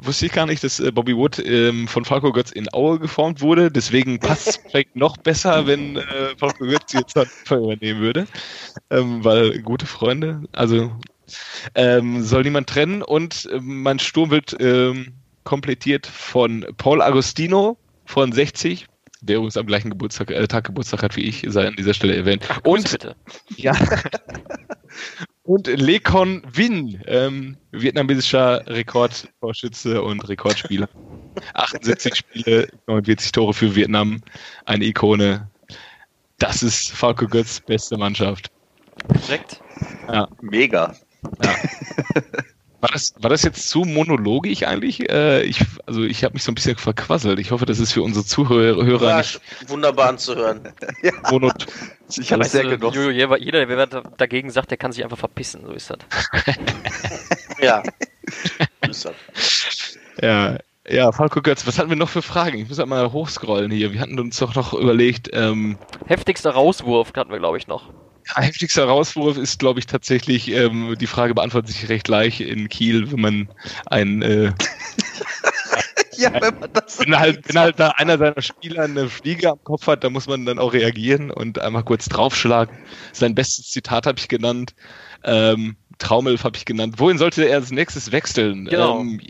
Wusste 0.00 0.26
ich 0.26 0.32
gar 0.32 0.46
nicht, 0.46 0.62
dass 0.62 0.78
äh, 0.78 0.92
Bobby 0.92 1.16
Wood 1.16 1.40
ähm, 1.44 1.88
von 1.88 2.04
Falco 2.04 2.32
Götz 2.32 2.52
in 2.52 2.72
Aue 2.72 3.00
geformt 3.00 3.40
wurde. 3.40 3.70
Deswegen 3.70 4.20
passt 4.20 4.48
es 4.48 4.56
vielleicht 4.70 4.94
noch 4.94 5.16
besser, 5.16 5.66
wenn 5.66 5.96
äh, 5.96 6.36
Falco 6.36 6.64
Götz 6.64 6.92
jetzt 6.92 7.16
dann 7.16 7.28
übernehmen 7.50 8.00
würde. 8.00 8.26
Ähm, 8.90 9.24
weil 9.24 9.60
gute 9.62 9.86
Freunde, 9.86 10.42
also 10.52 10.92
ähm, 11.74 12.22
soll 12.22 12.42
niemand 12.42 12.68
trennen. 12.68 13.02
Und 13.02 13.48
ähm, 13.52 13.82
mein 13.82 13.98
Sturm 13.98 14.30
wird 14.30 14.56
ähm, 14.60 15.14
komplettiert 15.42 16.06
von 16.06 16.64
Paul 16.76 17.02
Agostino 17.02 17.76
von 18.04 18.32
60, 18.32 18.86
der 19.20 19.36
übrigens 19.36 19.56
am 19.56 19.66
gleichen 19.66 19.90
Geburtstag, 19.90 20.30
äh, 20.30 20.46
Tag 20.46 20.64
Geburtstag 20.64 21.02
hat 21.02 21.16
wie 21.16 21.22
ich, 21.22 21.44
sei 21.48 21.66
an 21.66 21.76
dieser 21.76 21.94
Stelle 21.94 22.16
erwähnt. 22.16 22.46
Grüße 22.48 22.62
Und 22.62 22.90
bitte. 22.90 23.16
ja. 23.56 23.76
Und 25.44 25.66
Lekon 25.66 26.42
Win, 26.52 27.02
ähm, 27.06 27.56
vietnamesischer 27.72 28.66
Rekordtorschütze 28.66 30.02
und 30.02 30.28
Rekordspieler. 30.28 30.88
78 31.54 32.16
Spiele, 32.16 32.68
49 32.86 33.32
Tore 33.32 33.54
für 33.54 33.74
Vietnam, 33.74 34.20
eine 34.66 34.84
Ikone. 34.84 35.48
Das 36.38 36.62
ist 36.62 36.90
Falco 36.90 37.26
Götz 37.26 37.60
beste 37.60 37.96
Mannschaft. 37.96 38.50
Perfekt. 39.08 39.60
Mega. 40.40 40.94
War 42.80 42.90
das, 42.92 43.12
war 43.18 43.28
das 43.28 43.42
jetzt 43.42 43.68
zu 43.68 43.80
monologisch 43.80 44.62
eigentlich? 44.62 45.10
Äh, 45.10 45.42
ich, 45.42 45.64
also 45.86 46.04
ich 46.04 46.22
habe 46.22 46.34
mich 46.34 46.44
so 46.44 46.52
ein 46.52 46.54
bisschen 46.54 46.76
verquasselt. 46.76 47.40
Ich 47.40 47.50
hoffe, 47.50 47.66
das 47.66 47.80
ist 47.80 47.92
für 47.92 48.02
unsere 48.02 48.24
Zuhörer 48.24 49.00
War 49.00 49.18
nicht 49.18 49.40
wunderbar 49.66 50.10
anzuhören. 50.10 50.60
monoton. 51.30 51.66
Ich 52.16 52.32
habe 52.32 52.44
sehr 52.44 52.62
genossen. 52.62 52.94
Jojo, 52.94 53.10
jeder, 53.10 53.38
jeder, 53.38 53.68
wer 53.68 53.86
dagegen 53.86 54.50
sagt, 54.50 54.70
der 54.70 54.78
kann 54.78 54.92
sich 54.92 55.02
einfach 55.02 55.18
verpissen. 55.18 55.62
So 55.66 55.72
ist 55.72 55.90
das. 55.90 55.98
Ja. 57.60 57.82
Ja, 60.22 60.58
ja, 60.88 61.12
Falco 61.12 61.42
Götz, 61.42 61.66
was 61.66 61.78
hatten 61.78 61.90
wir 61.90 61.96
noch 61.96 62.08
für 62.08 62.22
Fragen? 62.22 62.58
Ich 62.58 62.68
muss 62.68 62.78
halt 62.78 62.88
mal 62.88 63.12
hochscrollen 63.12 63.70
hier. 63.70 63.92
Wir 63.92 64.00
hatten 64.00 64.18
uns 64.18 64.38
doch 64.38 64.54
noch 64.54 64.72
überlegt, 64.72 65.28
ähm, 65.32 65.76
Heftigster 66.06 66.50
Rauswurf 66.50 67.12
hatten 67.14 67.30
wir, 67.30 67.38
glaube 67.38 67.58
ich, 67.58 67.66
noch. 67.66 67.90
Heftigster 68.34 68.82
Herauswurf 68.82 69.36
ist, 69.36 69.58
glaube 69.58 69.80
ich, 69.80 69.86
tatsächlich, 69.86 70.50
ähm, 70.50 70.96
die 70.98 71.06
Frage 71.06 71.34
beantwortet 71.34 71.72
sich 71.72 71.88
recht 71.88 72.08
leicht 72.08 72.40
in 72.40 72.68
Kiel, 72.68 73.10
wenn 73.10 73.20
man 73.20 73.48
ein, 73.86 74.22
äh, 74.22 74.52
Ja, 76.18 76.32
wenn 76.34 76.58
man 76.58 76.72
das 76.72 76.96
so 76.96 77.04
wenn 77.04 77.16
halt, 77.16 77.48
wenn 77.48 77.58
halt 77.60 77.78
da 77.78 77.90
einer 77.90 78.18
seiner 78.18 78.42
Spieler 78.42 78.82
eine 78.82 79.08
Fliege 79.08 79.50
am 79.50 79.62
Kopf 79.62 79.86
hat, 79.86 80.02
da 80.02 80.10
muss 80.10 80.26
man 80.26 80.44
dann 80.46 80.58
auch 80.58 80.72
reagieren 80.72 81.30
und 81.30 81.60
einmal 81.60 81.84
kurz 81.84 82.06
draufschlagen. 82.06 82.76
Sein 83.12 83.36
bestes 83.36 83.70
Zitat 83.70 84.04
habe 84.06 84.18
ich 84.18 84.26
genannt, 84.26 84.74
ähm, 85.22 85.76
Traumelf 85.98 86.42
habe 86.42 86.56
ich 86.56 86.64
genannt. 86.64 86.96
Wohin 86.98 87.18
sollte 87.18 87.44
er 87.44 87.58
als 87.58 87.70
nächstes 87.70 88.10
wechseln? 88.10 88.64
Genau. 88.64 89.00
Ähm, 89.00 89.20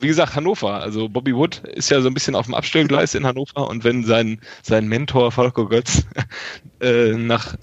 wie 0.00 0.06
gesagt, 0.06 0.34
Hannover. 0.34 0.80
Also 0.80 1.10
Bobby 1.10 1.36
Wood 1.36 1.58
ist 1.74 1.90
ja 1.90 2.00
so 2.00 2.08
ein 2.08 2.14
bisschen 2.14 2.34
auf 2.34 2.46
dem 2.46 2.54
Abstellgleis 2.54 3.14
in 3.14 3.26
Hannover 3.26 3.68
und 3.68 3.84
wenn 3.84 4.04
sein, 4.04 4.40
sein 4.62 4.88
Mentor 4.88 5.32
Falco 5.32 5.68
Götz 5.68 6.06
äh, 6.80 7.12
nach 7.12 7.54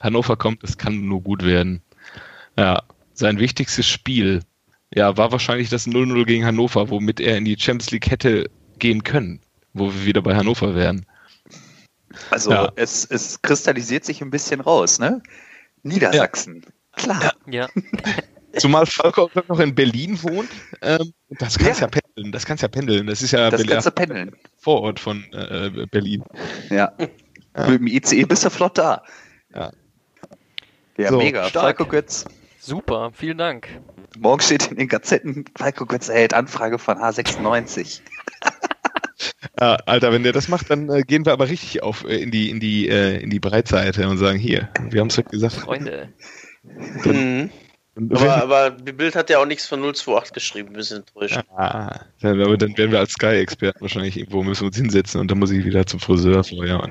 Hannover 0.00 0.36
kommt, 0.36 0.62
das 0.62 0.78
kann 0.78 1.06
nur 1.06 1.22
gut 1.22 1.44
werden. 1.44 1.82
Ja, 2.56 2.82
sein 3.14 3.38
wichtigstes 3.38 3.86
Spiel, 3.86 4.40
ja, 4.94 5.16
war 5.16 5.32
wahrscheinlich 5.32 5.68
das 5.70 5.86
0-0 5.86 6.24
gegen 6.24 6.44
Hannover, 6.44 6.88
womit 6.90 7.20
er 7.20 7.36
in 7.36 7.44
die 7.44 7.56
Champions 7.58 7.90
League 7.90 8.10
hätte 8.10 8.50
gehen 8.78 9.02
können, 9.02 9.40
wo 9.74 9.92
wir 9.92 10.06
wieder 10.06 10.22
bei 10.22 10.34
Hannover 10.36 10.74
wären. 10.74 11.04
Also 12.30 12.50
Ja. 12.50 12.72
es, 12.76 13.04
es 13.04 13.42
kristallisiert 13.42 14.04
sich 14.04 14.22
ein 14.22 14.30
bisschen 14.30 14.60
raus, 14.60 14.98
ne? 14.98 15.22
Niedersachsen. 15.82 16.64
Klar. 16.96 17.32
Ja. 17.46 17.68
Zumal 18.56 18.86
Falco 18.86 19.24
auch 19.24 19.48
noch 19.48 19.60
in 19.60 19.74
Berlin 19.74 20.20
wohnt. 20.22 20.48
Ähm, 20.80 21.12
das 21.38 21.58
kannst 21.58 21.80
ja. 21.80 21.86
Ja. 21.86 21.90
pendeln. 22.00 22.32
Das 22.32 22.46
kannst 22.46 22.62
ja 22.62 22.68
pendeln. 22.68 23.06
Das 23.06 23.22
ist 23.22 23.30
ja 23.32 23.50
Das 23.50 23.60
Berlin- 23.60 23.74
ganze 23.74 23.90
Pendeln. 23.92 24.32
Vorort 24.56 24.98
von 24.98 25.22
äh, 25.32 25.86
Berlin. 25.90 26.24
Ja. 26.70 26.92
Mit 27.68 27.80
dem 27.80 27.86
ICE 27.86 28.24
bist 28.24 28.44
du 28.44 28.50
flott 28.50 28.78
da. 28.78 29.02
Ja. 29.54 29.70
Ja, 30.98 31.10
So, 31.10 31.18
mega. 31.18 31.48
stark. 31.48 31.78
Falco 31.78 31.86
Götz. 31.86 32.24
Super, 32.60 33.10
vielen 33.14 33.38
Dank. 33.38 33.68
Morgen 34.18 34.42
steht 34.42 34.66
in 34.66 34.76
den 34.76 34.88
Gazetten, 34.88 35.44
Falco 35.56 35.86
Götz 35.86 36.08
erhält 36.08 36.34
Anfrage 36.34 36.78
von 36.78 36.98
H96. 36.98 38.00
Ja, 39.60 39.74
Alter, 39.86 40.12
wenn 40.12 40.22
der 40.22 40.32
das 40.32 40.46
macht, 40.46 40.70
dann 40.70 40.88
äh, 40.88 41.02
gehen 41.02 41.26
wir 41.26 41.32
aber 41.32 41.48
richtig 41.48 41.82
auf 41.82 42.04
äh, 42.04 42.22
in 42.22 42.30
die 42.30 42.50
in 42.50 42.60
die 42.60 42.88
äh, 42.88 43.20
in 43.20 43.30
die 43.30 43.40
Breitseite 43.40 44.08
und 44.08 44.16
sagen 44.16 44.38
hier, 44.38 44.68
wir 44.90 45.00
haben 45.00 45.08
es 45.08 45.18
heute 45.18 45.30
gesagt. 45.30 45.54
Freunde. 45.54 46.10
Mhm. 47.04 47.50
Aber, 48.12 48.36
aber 48.36 48.70
die 48.70 48.92
Bild 48.92 49.16
hat 49.16 49.28
ja 49.28 49.40
auch 49.40 49.46
nichts 49.46 49.66
von 49.66 49.80
028 49.82 50.32
geschrieben, 50.32 50.76
wir 50.76 50.84
sind 50.84 51.08
enttäuscht. 51.08 51.40
Ah, 51.56 51.98
dann, 52.20 52.40
aber 52.40 52.56
dann 52.56 52.78
werden 52.78 52.92
wir 52.92 53.00
als 53.00 53.14
Sky-Experten 53.14 53.80
wahrscheinlich 53.80 54.16
irgendwo 54.16 54.44
müssen 54.44 54.60
wir 54.62 54.66
uns 54.68 54.76
hinsetzen 54.76 55.20
und 55.20 55.28
dann 55.28 55.40
muss 55.40 55.50
ich 55.50 55.64
wieder 55.64 55.84
zum 55.84 55.98
Friseur 55.98 56.44
vorher. 56.44 56.88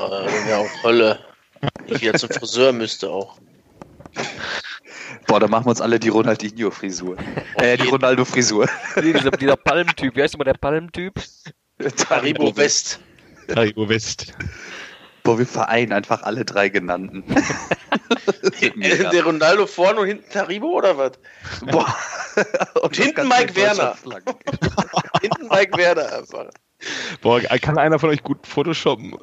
Äh, 0.00 0.50
ja, 0.50 0.56
auch 0.58 0.82
Hölle. 0.82 1.20
Ich 1.86 2.00
wieder 2.00 2.14
zum 2.14 2.30
Friseur 2.30 2.72
müsste 2.72 3.10
auch. 3.10 3.38
Boah, 5.26 5.40
da 5.40 5.48
machen 5.48 5.66
wir 5.66 5.70
uns 5.70 5.80
alle 5.80 5.98
die 5.98 6.08
Ronaldinho-Frisur. 6.08 7.16
Äh, 7.56 7.76
die 7.76 7.88
Ronaldo-Frisur. 7.88 8.68
Nee, 8.96 9.12
dieser, 9.12 9.30
dieser 9.30 9.56
Palmtyp, 9.56 10.14
wie 10.16 10.22
heißt 10.22 10.34
immer 10.34 10.44
der 10.44 10.54
Palmtyp? 10.54 11.14
Haribo 12.08 12.56
West. 12.56 13.00
Haribo 13.54 13.88
West. 13.88 14.32
Boah, 15.22 15.38
wir 15.38 15.46
vereinen 15.46 15.92
einfach 15.92 16.22
alle 16.22 16.44
drei 16.44 16.68
genannten. 16.68 17.24
Mega. 18.74 19.08
Der 19.10 19.24
Ronaldo 19.24 19.66
vorne 19.66 20.00
und 20.00 20.06
hinten 20.06 20.38
Haribo 20.38 20.66
oder 20.68 20.98
was? 20.98 21.12
Boah. 21.70 21.96
Und 22.82 22.96
hinten 22.96 23.28
Mike 23.28 23.54
Werner. 23.54 23.96
Hinten 25.20 25.48
Mike 25.48 25.76
Werder 25.78 26.18
einfach. 26.18 26.50
Boah, 27.20 27.40
kann 27.40 27.78
einer 27.78 27.98
von 27.98 28.10
euch 28.10 28.22
gut 28.22 28.46
Photoshoppen? 28.46 29.16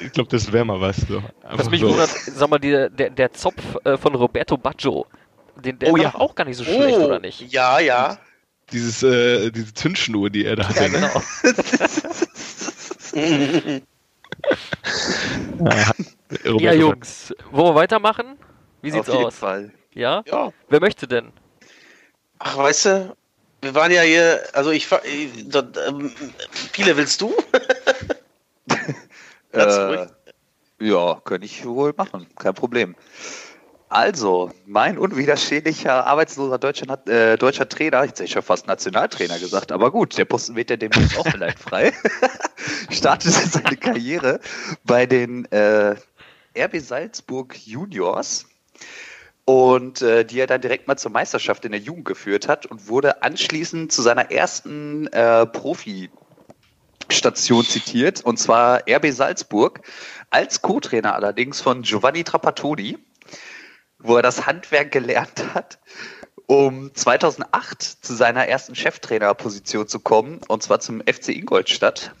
Ich 0.00 0.12
glaube, 0.12 0.30
das 0.30 0.52
wäre 0.52 0.64
mal 0.64 0.80
was. 0.80 0.96
So. 1.08 1.22
Was 1.50 1.70
mich 1.70 1.80
so. 1.80 1.90
wundert, 1.90 2.10
sag 2.10 2.50
mal, 2.50 2.58
der, 2.58 2.90
der, 2.90 3.10
der 3.10 3.32
Zopf 3.32 3.62
äh, 3.84 3.96
von 3.96 4.14
Roberto 4.14 4.56
Baggio, 4.56 5.06
den, 5.56 5.78
der 5.78 5.90
Oh 5.90 5.94
war 5.94 6.00
ja. 6.02 6.14
auch 6.14 6.34
gar 6.34 6.44
nicht 6.44 6.56
so 6.56 6.64
schlecht, 6.64 6.98
oder 6.98 7.20
nicht? 7.20 7.52
Ja, 7.52 7.78
ja. 7.78 8.18
Dieses, 8.72 9.02
äh, 9.02 9.50
diese 9.50 9.74
Zündschnur, 9.74 10.30
die 10.30 10.44
er 10.44 10.56
da 10.56 10.68
hatte. 10.68 10.84
Ja, 10.84 10.88
ne? 10.88 11.10
genau. 11.12 11.22
Ja, 15.64 15.92
Roberto 16.46 16.58
Ja, 16.58 16.72
Jungs, 16.72 17.34
wollen 17.50 17.68
wir 17.68 17.74
weitermachen? 17.74 18.38
Wie 18.82 18.90
sieht's 18.90 19.08
Auf 19.08 19.14
jeden 19.14 19.26
aus? 19.28 19.38
Fall. 19.38 19.72
Ja? 19.92 20.22
ja. 20.26 20.52
Wer 20.68 20.80
möchte 20.80 21.06
denn? 21.06 21.32
Ach, 22.38 22.56
weißt 22.56 22.86
du, 22.86 23.16
wir 23.64 23.74
waren 23.74 23.90
ja 23.90 24.02
hier, 24.02 24.42
also 24.52 24.70
ich, 24.70 24.88
ich 25.04 25.48
dort, 25.48 25.76
ähm, 25.88 26.12
viele 26.72 26.96
willst 26.96 27.20
du? 27.20 27.34
Äh, 29.52 30.08
ja, 30.80 31.20
könnte 31.24 31.46
ich 31.46 31.64
wohl 31.64 31.94
machen, 31.96 32.26
kein 32.36 32.54
Problem. 32.54 32.96
Also, 33.88 34.50
mein 34.66 34.98
unwiderstehlicher 34.98 36.04
arbeitsloser 36.04 36.58
deutscher, 36.58 37.06
äh, 37.06 37.38
deutscher 37.38 37.68
Trainer, 37.68 38.02
jetzt 38.02 38.14
hätte 38.14 38.24
ich 38.24 38.32
schon 38.32 38.42
fast 38.42 38.66
Nationaltrainer 38.66 39.38
gesagt, 39.38 39.70
aber 39.70 39.92
gut, 39.92 40.18
der 40.18 40.24
Posten 40.24 40.56
wird 40.56 40.70
ja 40.70 40.76
demnächst 40.76 41.16
auch 41.16 41.28
vielleicht 41.28 41.60
frei, 41.60 41.92
startete 42.90 43.30
seine 43.30 43.76
Karriere 43.76 44.40
bei 44.82 45.06
den 45.06 45.44
äh, 45.52 45.94
RB 46.58 46.80
Salzburg 46.80 47.56
Juniors 47.64 48.46
und 49.44 50.02
äh, 50.02 50.24
die 50.24 50.40
er 50.40 50.46
dann 50.46 50.60
direkt 50.60 50.88
mal 50.88 50.96
zur 50.96 51.10
Meisterschaft 51.10 51.64
in 51.64 51.72
der 51.72 51.80
Jugend 51.80 52.04
geführt 52.04 52.48
hat 52.48 52.66
und 52.66 52.88
wurde 52.88 53.22
anschließend 53.22 53.92
zu 53.92 54.02
seiner 54.02 54.30
ersten 54.30 55.06
äh, 55.08 55.46
Profi 55.46 56.10
Station 57.10 57.64
zitiert, 57.64 58.22
und 58.22 58.38
zwar 58.38 58.82
RB 58.88 59.10
Salzburg, 59.10 59.80
als 60.30 60.62
Co-Trainer 60.62 61.14
allerdings 61.14 61.60
von 61.60 61.82
Giovanni 61.82 62.24
Trapattoni, 62.24 62.98
wo 63.98 64.16
er 64.16 64.22
das 64.22 64.46
Handwerk 64.46 64.90
gelernt 64.90 65.54
hat, 65.54 65.78
um 66.46 66.94
2008 66.94 67.82
zu 67.82 68.14
seiner 68.14 68.48
ersten 68.48 68.74
Cheftrainerposition 68.74 69.86
zu 69.86 70.00
kommen, 70.00 70.40
und 70.48 70.62
zwar 70.62 70.80
zum 70.80 71.00
FC 71.00 71.28
Ingolstadt. 71.28 72.14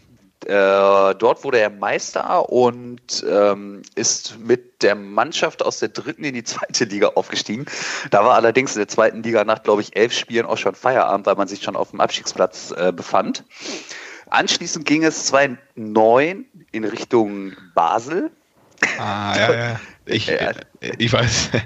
Äh, 0.46 1.14
dort 1.14 1.42
wurde 1.42 1.58
er 1.58 1.70
Meister 1.70 2.50
und 2.50 3.24
ähm, 3.28 3.82
ist 3.94 4.38
mit 4.38 4.82
der 4.82 4.94
Mannschaft 4.94 5.62
aus 5.64 5.78
der 5.78 5.88
dritten 5.88 6.24
in 6.24 6.34
die 6.34 6.44
zweite 6.44 6.84
Liga 6.84 7.12
aufgestiegen. 7.14 7.64
Da 8.10 8.24
war 8.24 8.34
allerdings 8.34 8.74
in 8.74 8.80
der 8.80 8.88
zweiten 8.88 9.22
Liga 9.22 9.44
nach, 9.44 9.62
glaube 9.62 9.82
ich, 9.82 9.96
elf 9.96 10.12
Spielen 10.12 10.46
auch 10.46 10.58
schon 10.58 10.74
Feierabend, 10.74 11.26
weil 11.26 11.36
man 11.36 11.48
sich 11.48 11.62
schon 11.62 11.76
auf 11.76 11.90
dem 11.90 12.00
Abstiegsplatz 12.00 12.72
äh, 12.76 12.92
befand. 12.92 13.44
Anschließend 14.28 14.84
ging 14.84 15.04
es 15.04 15.26
2009 15.26 16.44
in 16.72 16.84
Richtung 16.84 17.52
Basel. 17.74 18.30
Ah, 18.98 19.34
ja, 19.38 19.52
ja. 19.54 19.80
Ich, 20.06 20.26
Ja. 20.26 20.52
ich 20.98 21.12
weiß. 21.12 21.50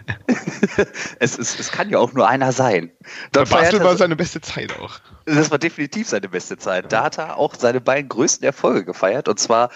Es, 1.20 1.36
ist, 1.36 1.58
es 1.58 1.70
kann 1.70 1.88
ja 1.90 1.98
auch 1.98 2.12
nur 2.12 2.28
einer 2.28 2.52
sein. 2.52 2.90
Dort 3.32 3.50
Basel 3.50 3.82
war 3.82 3.96
seine 3.96 4.16
beste 4.16 4.40
Zeit 4.40 4.76
auch. 4.78 4.98
Das 5.24 5.50
war 5.50 5.58
definitiv 5.58 6.08
seine 6.08 6.28
beste 6.28 6.56
Zeit. 6.56 6.92
Da 6.92 7.04
hat 7.04 7.18
er 7.18 7.36
auch 7.36 7.54
seine 7.54 7.80
beiden 7.80 8.08
größten 8.08 8.44
Erfolge 8.44 8.84
gefeiert. 8.84 9.28
Und 9.28 9.38
zwar 9.38 9.70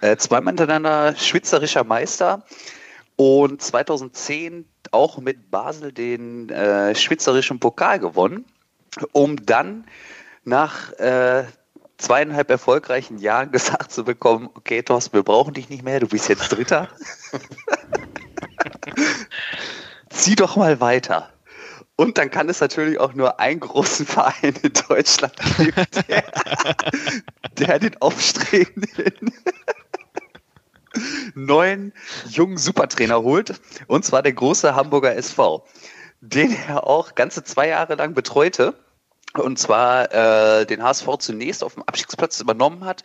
äh, 0.00 0.16
zweimal 0.16 0.52
hintereinander 0.52 1.16
schweizerischer 1.16 1.84
Meister 1.84 2.44
und 3.16 3.62
2010 3.62 4.64
auch 4.92 5.18
mit 5.18 5.50
Basel 5.50 5.92
den 5.92 6.48
äh, 6.50 6.94
schweizerischen 6.94 7.58
Pokal 7.58 7.98
gewonnen, 7.98 8.44
um 9.12 9.44
dann 9.44 9.84
nach 10.44 10.92
äh, 10.94 11.44
zweieinhalb 11.98 12.50
erfolgreichen 12.50 13.18
Jahren 13.18 13.52
gesagt 13.52 13.92
zu 13.92 14.04
bekommen, 14.04 14.48
okay, 14.54 14.82
Thorsten, 14.82 15.14
wir 15.14 15.22
brauchen 15.22 15.54
dich 15.54 15.68
nicht 15.68 15.82
mehr, 15.82 16.00
du 16.00 16.08
bist 16.08 16.28
jetzt 16.28 16.48
Dritter. 16.48 16.88
Zieh 20.08 20.36
doch 20.36 20.56
mal 20.56 20.80
weiter. 20.80 21.30
Und 21.96 22.16
dann 22.16 22.30
kann 22.30 22.48
es 22.48 22.60
natürlich 22.60 23.00
auch 23.00 23.12
nur 23.14 23.40
einen 23.40 23.58
großen 23.58 24.06
Verein 24.06 24.54
in 24.62 24.72
Deutschland 24.88 25.34
geben, 25.56 25.86
der, 26.08 26.24
der 27.58 27.78
den 27.80 28.00
aufstrebenden 28.00 29.32
neuen 31.34 31.92
jungen 32.28 32.56
Supertrainer 32.56 33.22
holt. 33.22 33.60
Und 33.88 34.04
zwar 34.04 34.22
der 34.22 34.32
große 34.32 34.74
Hamburger 34.74 35.16
SV, 35.16 35.64
den 36.20 36.56
er 36.68 36.86
auch 36.86 37.14
ganze 37.14 37.44
zwei 37.44 37.68
Jahre 37.68 37.96
lang 37.96 38.14
betreute. 38.14 38.74
Und 39.34 39.58
zwar 39.58 40.12
äh, 40.12 40.66
den 40.66 40.82
HSV 40.82 41.06
zunächst 41.18 41.62
auf 41.62 41.74
dem 41.74 41.82
Abstiegsplatz 41.82 42.40
übernommen 42.40 42.84
hat, 42.84 43.04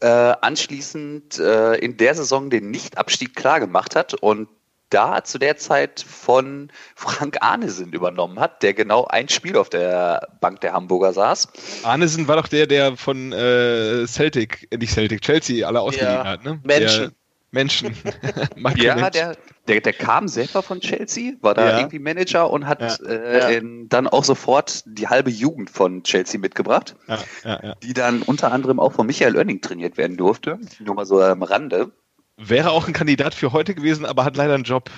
äh, 0.00 0.06
anschließend 0.06 1.38
äh, 1.38 1.74
in 1.76 1.96
der 1.96 2.14
Saison 2.14 2.50
den 2.50 2.70
Nichtabstieg 2.70 3.34
klar 3.34 3.60
gemacht 3.60 3.96
hat 3.96 4.14
und 4.14 4.48
da 4.90 5.24
zu 5.24 5.38
der 5.38 5.56
Zeit 5.56 6.04
von 6.06 6.70
Frank 6.94 7.38
Arnesen 7.40 7.92
übernommen 7.92 8.38
hat, 8.38 8.62
der 8.62 8.72
genau 8.72 9.04
ein 9.04 9.28
Spiel 9.28 9.56
auf 9.56 9.68
der 9.68 10.28
Bank 10.40 10.60
der 10.60 10.72
Hamburger 10.72 11.12
saß. 11.12 11.48
Arnesen 11.82 12.28
war 12.28 12.36
doch 12.36 12.46
der, 12.46 12.66
der 12.66 12.96
von 12.96 13.32
äh, 13.32 14.06
Celtic, 14.06 14.68
nicht 14.78 14.92
Celtic, 14.92 15.22
Chelsea 15.22 15.66
alle 15.66 15.80
ausgeliehen 15.80 16.12
Ja, 16.12 16.24
hat, 16.24 16.44
ne? 16.44 16.60
Menschen. 16.62 17.16
Menschen. 17.50 17.94
Ja, 18.76 19.10
der, 19.10 19.36
der, 19.68 19.80
der 19.80 19.92
kam 19.92 20.28
selber 20.28 20.62
von 20.62 20.80
Chelsea, 20.80 21.34
war 21.40 21.54
da 21.54 21.70
Ja. 21.70 21.78
irgendwie 21.78 21.98
Manager 21.98 22.50
und 22.50 22.66
hat 22.66 22.80
Ja. 22.80 23.06
Äh, 23.06 23.38
Ja. 23.38 23.48
in, 23.48 23.88
dann 23.88 24.06
auch 24.08 24.24
sofort 24.24 24.82
die 24.86 25.08
halbe 25.08 25.30
Jugend 25.30 25.70
von 25.70 26.02
Chelsea 26.02 26.38
mitgebracht, 26.40 26.96
Ja, 27.06 27.18
ja, 27.44 27.60
ja. 27.62 27.74
die 27.82 27.94
dann 27.94 28.22
unter 28.22 28.52
anderem 28.52 28.80
auch 28.80 28.92
von 28.92 29.06
Michael 29.06 29.36
Oenning 29.36 29.60
trainiert 29.60 29.96
werden 29.96 30.16
durfte. 30.16 30.58
Nur 30.80 30.94
mal 30.94 31.06
so 31.06 31.22
am 31.22 31.42
Rande. 31.42 31.92
Wäre 32.36 32.70
auch 32.70 32.86
ein 32.86 32.92
Kandidat 32.92 33.34
für 33.34 33.52
heute 33.52 33.74
gewesen, 33.74 34.04
aber 34.04 34.24
hat 34.24 34.36
leider 34.36 34.54
einen 34.54 34.64
Job. 34.64 34.90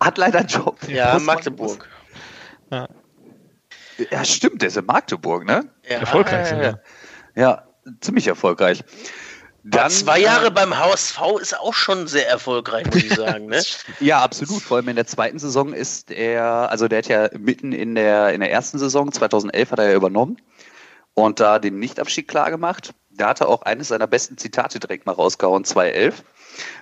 Hat 0.00 0.18
leider 0.18 0.40
einen 0.40 0.48
Job. 0.48 0.78
Ja, 0.88 1.18
Magdeburg. 1.18 1.88
Ja, 2.70 4.24
stimmt, 4.24 4.60
der 4.62 4.68
ist 4.68 4.76
in 4.76 4.86
Magdeburg, 4.86 5.44
ne? 5.44 5.68
Ja. 5.88 5.98
Erfolgreich 5.98 6.50
ja. 6.50 6.78
Ja, 7.36 7.64
ziemlich 8.00 8.26
erfolgreich. 8.26 8.82
Dann, 9.66 9.90
zwei 9.90 10.20
Jahre 10.20 10.50
beim 10.50 10.78
HSV 10.78 11.18
ist 11.40 11.58
auch 11.58 11.72
schon 11.72 12.06
sehr 12.06 12.28
erfolgreich, 12.28 12.84
muss 12.86 12.96
ich 13.02 13.14
sagen. 13.14 13.46
Ne? 13.46 13.62
Ja, 14.00 14.22
absolut. 14.22 14.62
Vor 14.62 14.76
allem 14.76 14.88
in 14.88 14.96
der 14.96 15.06
zweiten 15.06 15.38
Saison 15.38 15.72
ist 15.72 16.10
er, 16.10 16.70
also 16.70 16.86
der 16.86 16.98
hat 16.98 17.08
ja 17.08 17.30
mitten 17.38 17.72
in 17.72 17.94
der, 17.94 18.34
in 18.34 18.40
der 18.40 18.50
ersten 18.50 18.78
Saison, 18.78 19.10
2011 19.10 19.70
hat 19.70 19.78
er 19.78 19.88
ja 19.88 19.96
übernommen 19.96 20.36
und 21.14 21.40
da 21.40 21.58
den 21.58 21.78
Nichtabstieg 21.78 22.28
klar 22.28 22.50
gemacht. 22.50 22.92
Da 23.16 23.28
hat 23.28 23.40
er 23.40 23.48
auch 23.48 23.62
eines 23.62 23.88
seiner 23.88 24.06
besten 24.06 24.38
Zitate 24.38 24.80
direkt 24.80 25.06
mal 25.06 25.12
rausgehauen, 25.12 25.64
2011. 25.64 26.22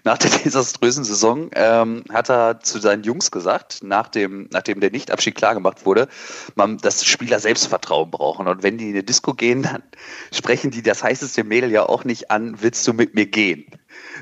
Nach 0.04 0.18
der 0.18 0.30
desaströsen 0.44 1.04
Saison 1.04 1.50
ähm, 1.54 2.04
hat 2.10 2.30
er 2.30 2.60
zu 2.60 2.78
seinen 2.78 3.04
Jungs 3.04 3.30
gesagt, 3.30 3.82
nach 3.82 4.08
dem, 4.08 4.48
nachdem 4.50 4.80
der 4.80 4.90
Nichtabstieg 4.90 5.34
klar 5.34 5.54
gemacht 5.54 5.86
wurde, 5.86 6.08
man, 6.54 6.78
dass 6.78 7.04
Spieler 7.04 7.40
Selbstvertrauen 7.40 8.10
brauchen. 8.10 8.48
Und 8.48 8.62
wenn 8.62 8.78
die 8.78 8.86
in 8.86 8.90
eine 8.92 9.02
Disco 9.02 9.34
gehen, 9.34 9.62
dann 9.62 9.82
sprechen 10.32 10.70
die 10.70 10.82
das 10.82 11.02
heißeste 11.02 11.44
Mädel 11.44 11.70
ja 11.70 11.84
auch 11.88 12.04
nicht 12.04 12.30
an, 12.30 12.56
willst 12.60 12.86
du 12.86 12.92
mit 12.92 13.14
mir 13.14 13.26
gehen? 13.26 13.66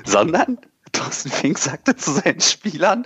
Sondern 0.05 0.57
Thorsten 0.91 1.31
Fink 1.31 1.57
sagte 1.57 1.95
zu 1.95 2.11
seinen 2.11 2.41
Spielern, 2.41 3.05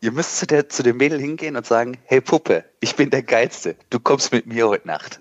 ihr 0.00 0.12
müsst 0.12 0.38
zu, 0.38 0.46
der, 0.46 0.68
zu 0.68 0.82
dem 0.82 0.96
Mädel 0.96 1.20
hingehen 1.20 1.56
und 1.56 1.66
sagen, 1.66 1.98
hey 2.04 2.20
Puppe, 2.20 2.64
ich 2.80 2.96
bin 2.96 3.10
der 3.10 3.22
Geilste, 3.22 3.76
du 3.90 4.00
kommst 4.00 4.32
mit 4.32 4.46
mir 4.46 4.68
heute 4.68 4.88
Nacht. 4.88 5.20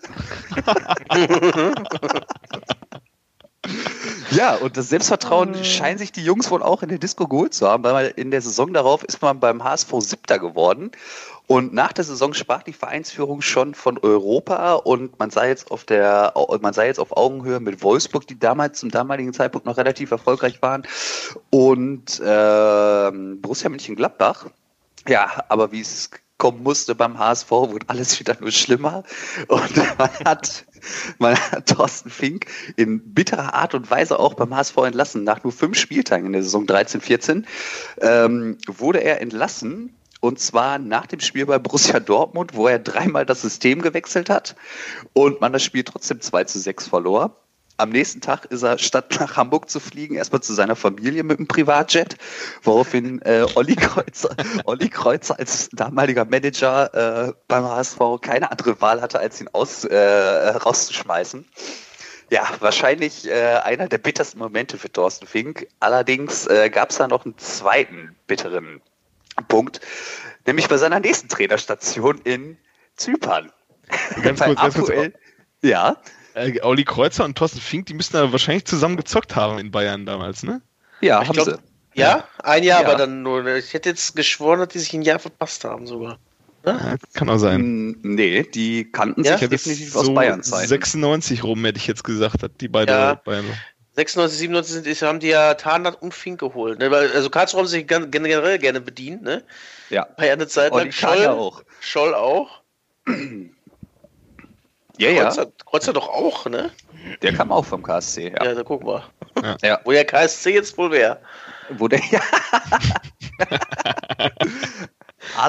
Ja, 4.36 4.56
und 4.56 4.76
das 4.76 4.90
Selbstvertrauen 4.90 5.64
scheinen 5.64 5.98
sich 5.98 6.12
die 6.12 6.24
Jungs 6.24 6.52
wohl 6.52 6.62
auch 6.62 6.84
in 6.84 6.90
der 6.90 6.98
Disco 6.98 7.28
geholt 7.28 7.54
zu 7.54 7.68
haben, 7.68 7.84
weil 7.84 8.14
in 8.16 8.32
der 8.32 8.42
Saison 8.42 8.74
darauf 8.74 9.04
ist 9.04 9.22
man 9.22 9.40
beim 9.40 9.64
HSV 9.64 9.94
Siebter 10.00 10.40
geworden. 10.40 10.92
Und 11.48 11.74
nach 11.74 11.94
der 11.94 12.04
Saison 12.04 12.34
sprach 12.34 12.64
die 12.64 12.74
Vereinsführung 12.74 13.42
schon 13.42 13.76
von 13.76 13.98
Europa 13.98 14.74
und 14.74 15.18
man 15.20 15.30
sei 15.30 15.50
jetzt 15.50 15.72
auf 15.72 15.86
der, 15.86 16.34
man 16.60 16.74
sei 16.74 16.88
jetzt 16.88 17.00
auf 17.00 17.16
Augenhöhe 17.16 17.60
mit 17.60 17.82
Wolfsburg, 17.84 18.28
die 18.28 18.38
damals 18.38 18.80
zum 18.80 18.90
damaligen 18.90 19.32
Zeitpunkt 19.32 19.66
noch 19.66 19.78
relativ 19.78 20.12
erfolgreich 20.12 20.62
waren, 20.62 20.84
und 21.52 22.22
ähm, 22.26 23.42
Borussia 23.42 23.70
Mönchengladbach. 23.70 24.48
Ja, 25.08 25.44
aber 25.48 25.72
wie 25.72 25.82
es 25.82 26.10
kommen 26.38 26.64
musste 26.64 26.96
beim 26.96 27.18
HSV, 27.18 27.50
wurde 27.50 27.88
alles 27.88 28.20
wieder 28.20 28.38
nur 28.40 28.52
schlimmer. 28.52 29.04
Und 29.48 29.76
man 29.98 30.10
hat, 30.26 30.66
man 31.18 31.36
hat 31.36 31.68
Thorsten 31.68 32.10
Fink 32.10 32.48
in 32.76 33.14
bitterer 33.14 33.54
Art 33.54 33.74
und 33.74 33.90
Weise 33.90 34.20
auch 34.20 34.34
beim 34.34 34.56
HSV 34.56 34.78
entlassen. 34.78 35.24
Nach 35.24 35.44
nur 35.44 35.54
fünf 35.54 35.78
Spieltagen 35.78 36.28
in 36.28 36.34
der 36.34 36.44
Saison 36.44 36.66
13, 36.66 37.02
14 37.02 37.48
ähm, 38.02 38.58
wurde 38.68 39.00
er 39.00 39.22
entlassen. 39.22 39.96
Und 40.22 40.40
zwar 40.40 40.80
nach 40.80 41.06
dem 41.06 41.20
Spiel 41.20 41.46
bei 41.46 41.60
Borussia 41.60 42.00
Dortmund, 42.00 42.56
wo 42.56 42.68
er 42.68 42.80
dreimal 42.80 43.26
das 43.26 43.42
System 43.42 43.82
gewechselt 43.82 44.30
hat 44.30 44.56
und 45.14 45.40
man 45.40 45.54
das 45.54 45.64
Spiel 45.64 45.84
trotzdem 45.84 46.20
2 46.20 46.46
zu 46.46 46.60
6 46.60 46.88
verlor. 46.88 47.45
Am 47.78 47.90
nächsten 47.90 48.22
Tag 48.22 48.46
ist 48.46 48.64
er, 48.64 48.78
statt 48.78 49.18
nach 49.20 49.36
Hamburg 49.36 49.70
zu 49.70 49.80
fliegen, 49.80 50.16
erstmal 50.16 50.42
zu 50.42 50.54
seiner 50.54 50.76
Familie 50.76 51.24
mit 51.24 51.40
dem 51.40 51.48
Privatjet, 51.48 52.16
woraufhin 52.64 53.22
äh, 53.24 53.46
Olli, 53.56 53.76
Kreuzer, 53.76 54.36
Olli 54.66 54.90
Kreuzer 54.90 55.38
als 55.38 55.70
damaliger 55.74 56.24
Manager 56.24 57.28
äh, 57.28 57.34
beim 57.48 57.66
HSV 57.66 58.00
keine 58.22 58.50
andere 58.50 58.80
Wahl 58.80 59.02
hatte, 59.02 59.20
als 59.20 59.42
ihn 59.42 59.50
aus, 59.52 59.84
äh, 59.84 59.98
rauszuschmeißen. 59.98 61.46
Ja, 62.32 62.50
wahrscheinlich 62.60 63.28
äh, 63.28 63.60
einer 63.64 63.88
der 63.88 63.98
bittersten 63.98 64.40
Momente 64.40 64.78
für 64.78 64.92
Thorsten 64.92 65.28
Fink. 65.28 65.68
Allerdings 65.80 66.48
äh, 66.48 66.70
gab 66.70 66.90
es 66.90 66.98
da 66.98 67.08
noch 67.08 67.26
einen 67.26 67.38
zweiten 67.38 68.16
bitteren 68.26 68.82
Punkt, 69.48 69.82
nämlich 70.48 70.68
bei 70.68 70.78
seiner 70.78 71.00
nächsten 71.00 71.28
Trainerstation 71.28 72.20
in 72.24 72.58
Zypern. 72.96 73.52
Ganz 74.24 74.40
kurz, 74.44 74.60
ganz 74.60 74.76
kurz. 74.76 75.12
Ja, 75.62 75.98
Äh, 76.36 76.62
Olli 76.62 76.84
Kreuzer 76.84 77.26
und 77.26 77.38
Thorsten 77.38 77.60
Fink, 77.62 77.88
die 77.88 77.94
müssten 77.94 78.18
da 78.18 78.32
wahrscheinlich 78.32 78.66
zusammen 78.66 78.98
gezockt 78.98 79.36
haben 79.36 79.58
in 79.58 79.72
Bayern 79.72 80.06
damals, 80.06 80.44
ne? 80.44 80.62
ja, 81.02 81.22
Ich 81.22 81.28
haben 81.30 81.34
glaub- 81.34 81.48
sie. 81.48 81.56
Ja, 81.98 82.26
ein 82.44 82.64
Jahr, 82.64 82.82
Ja. 82.82 82.88
aber 82.90 82.98
dann 82.98 83.24
nur. 83.24 83.46
Ich 83.56 83.74
hätte 83.74 83.88
jetzt 83.90 84.18
geschworen, 84.18 84.60
dass 84.60 84.68
die 84.68 84.80
sich 84.80 84.94
ein 84.94 85.02
Jahr 85.02 85.18
verpasst 85.18 85.64
haben 85.64 85.88
sogar. 85.88 86.20
Ja, 86.66 86.96
kann 87.14 87.30
auch 87.30 87.38
sein. 87.38 87.96
Nee, 88.02 88.44
die 88.44 88.92
kannten 88.92 89.24
Ja? 89.24 89.34
sich 89.34 89.36
Ich 89.36 89.42
hätte 89.44 89.50
definitiv 89.52 89.96
aus 89.96 90.08
so 90.08 90.14
Bayern 90.14 90.44
Zeiten. 90.44 90.68
96 90.68 91.44
rum, 91.46 91.64
hätte 91.64 91.78
ich 91.78 91.88
jetzt 91.88 92.04
gesagt, 92.04 92.44
hat 92.44 92.52
die 92.60 92.68
beiden 92.68 92.94
Ja. 92.94 93.14
Bayern. 93.14 93.46
96, 93.96 94.40
97 94.40 94.74
sind, 94.74 94.88
ist, 94.88 95.04
haben 95.04 95.22
die 95.22 95.28
ja 95.30 95.54
Tarnat 95.54 96.02
und 96.02 96.14
Fink 96.14 96.42
geholt. 96.42 96.80
Ne? 96.80 96.92
Weil, 96.92 97.12
Also 97.14 97.30
Karlsruhe 97.30 97.62
haben 97.62 97.68
sich 97.68 97.88
generell 97.88 98.60
gerne 98.60 98.82
bedient, 98.82 99.22
ne? 99.22 99.44
Ja. 99.90 100.06
Bei 100.18 100.34
einer 100.34 100.50
Zeit 100.50 100.74
Und 100.74 101.02
lang. 101.02 101.22
ja 101.22 101.32
auch. 101.32 101.64
Scholl 101.80 102.14
auch. 102.14 102.62
Ja, 104.98 105.10
ja, 105.10 105.24
Kreuzer, 105.24 105.48
Kreuzer 105.66 105.94
doch 105.94 106.08
auch, 106.10 106.46
ne? 106.46 106.72
der 107.22 107.34
kam 107.34 107.52
auch 107.52 107.66
vom 107.66 107.84
KSC. 107.84 108.30
Ja, 108.36 108.44
Ja. 108.46 108.54
da 108.54 108.64
gucken 108.64 108.88
wir. 108.88 109.04
Ja. 109.62 109.80
Wo 109.84 109.92
der 109.92 110.06
KSC 110.06 110.54
jetzt 110.54 110.78
wohl 110.78 110.92
wäre. 110.92 111.20
Wo 111.70 111.88
der, 111.88 112.00
ja. 112.12 112.22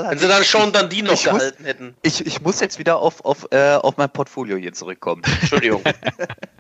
Wenn 0.09 0.19
sie 0.19 0.29
dann 0.29 0.45
schon 0.45 0.73
dann 0.73 0.89
die 0.89 1.03
noch 1.03 1.13
Ich 1.13 1.27
muss- 1.27 1.39
gehalten 1.39 1.65
hätten. 1.65 1.97
Ich, 2.03 2.25
ich 2.27 2.41
muss 2.41 2.61
jetzt 2.61 2.79
wieder 2.79 2.99
auf, 2.99 3.25
auf, 3.25 3.47
äh, 3.53 3.75
auf 3.75 3.97
mein 3.97 4.11
Portfolio 4.11 4.57
hier 4.57 4.73
zurückkommen. 4.73 5.23
Entschuldigung. 5.41 5.83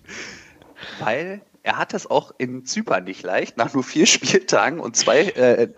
Weil 1.01 1.41
er 1.67 1.79
hat 1.79 1.95
es 1.95 2.09
auch 2.09 2.33
in 2.39 2.65
Zypern 2.65 3.03
nicht 3.05 3.25
leicht. 3.25 3.57
Nach 3.57 3.75
nur 3.75 3.83
vier 3.83 4.07
Spieltagen 4.07 4.79
und 4.79 4.97
zwei 4.97 5.23
äh, 5.23 5.69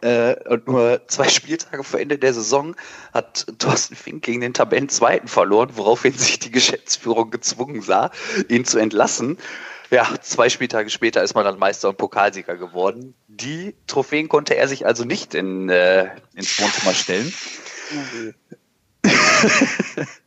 äh, 0.00 0.48
und 0.48 0.66
nur 0.66 1.02
zwei 1.06 1.28
Spieltage 1.28 1.84
vor 1.84 2.00
Ende 2.00 2.18
der 2.18 2.34
Saison 2.34 2.74
hat 3.14 3.46
Thorsten 3.58 3.94
Fink 3.94 4.24
gegen 4.24 4.40
den 4.40 4.54
Tabellenzweiten 4.54 5.28
verloren, 5.28 5.70
woraufhin 5.74 6.14
sich 6.14 6.40
die 6.40 6.50
Geschäftsführung 6.50 7.30
gezwungen 7.30 7.80
sah, 7.80 8.10
ihn 8.48 8.64
zu 8.64 8.78
entlassen. 8.78 9.38
Ja, 9.90 10.06
zwei 10.20 10.48
Spieltage 10.48 10.90
später 10.90 11.22
ist 11.22 11.34
man 11.34 11.44
dann 11.44 11.58
Meister 11.58 11.88
und 11.88 11.96
Pokalsieger 11.96 12.56
geworden. 12.56 13.14
Die 13.28 13.74
Trophäen 13.86 14.28
konnte 14.28 14.56
er 14.56 14.66
sich 14.66 14.84
also 14.84 15.04
nicht 15.04 15.32
in, 15.32 15.70
äh, 15.70 16.10
ins 16.34 16.60
Wohnzimmer 16.60 16.92
stellen. 16.92 17.32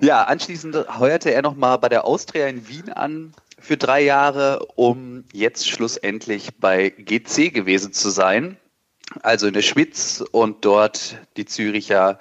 Ja, 0.00 0.24
anschließend 0.24 0.98
heuerte 0.98 1.32
er 1.32 1.42
nochmal 1.42 1.78
bei 1.78 1.88
der 1.88 2.04
Austria 2.04 2.46
in 2.46 2.68
Wien 2.68 2.92
an 2.92 3.34
für 3.66 3.76
drei 3.76 4.02
Jahre, 4.02 4.66
um 4.76 5.24
jetzt 5.32 5.68
schlussendlich 5.68 6.56
bei 6.58 6.90
GC 6.90 7.52
gewesen 7.52 7.92
zu 7.92 8.10
sein. 8.10 8.56
Also 9.22 9.46
in 9.48 9.54
der 9.54 9.62
Schwitz 9.62 10.24
und 10.32 10.64
dort 10.64 11.16
die 11.36 11.46
Züricher 11.46 12.18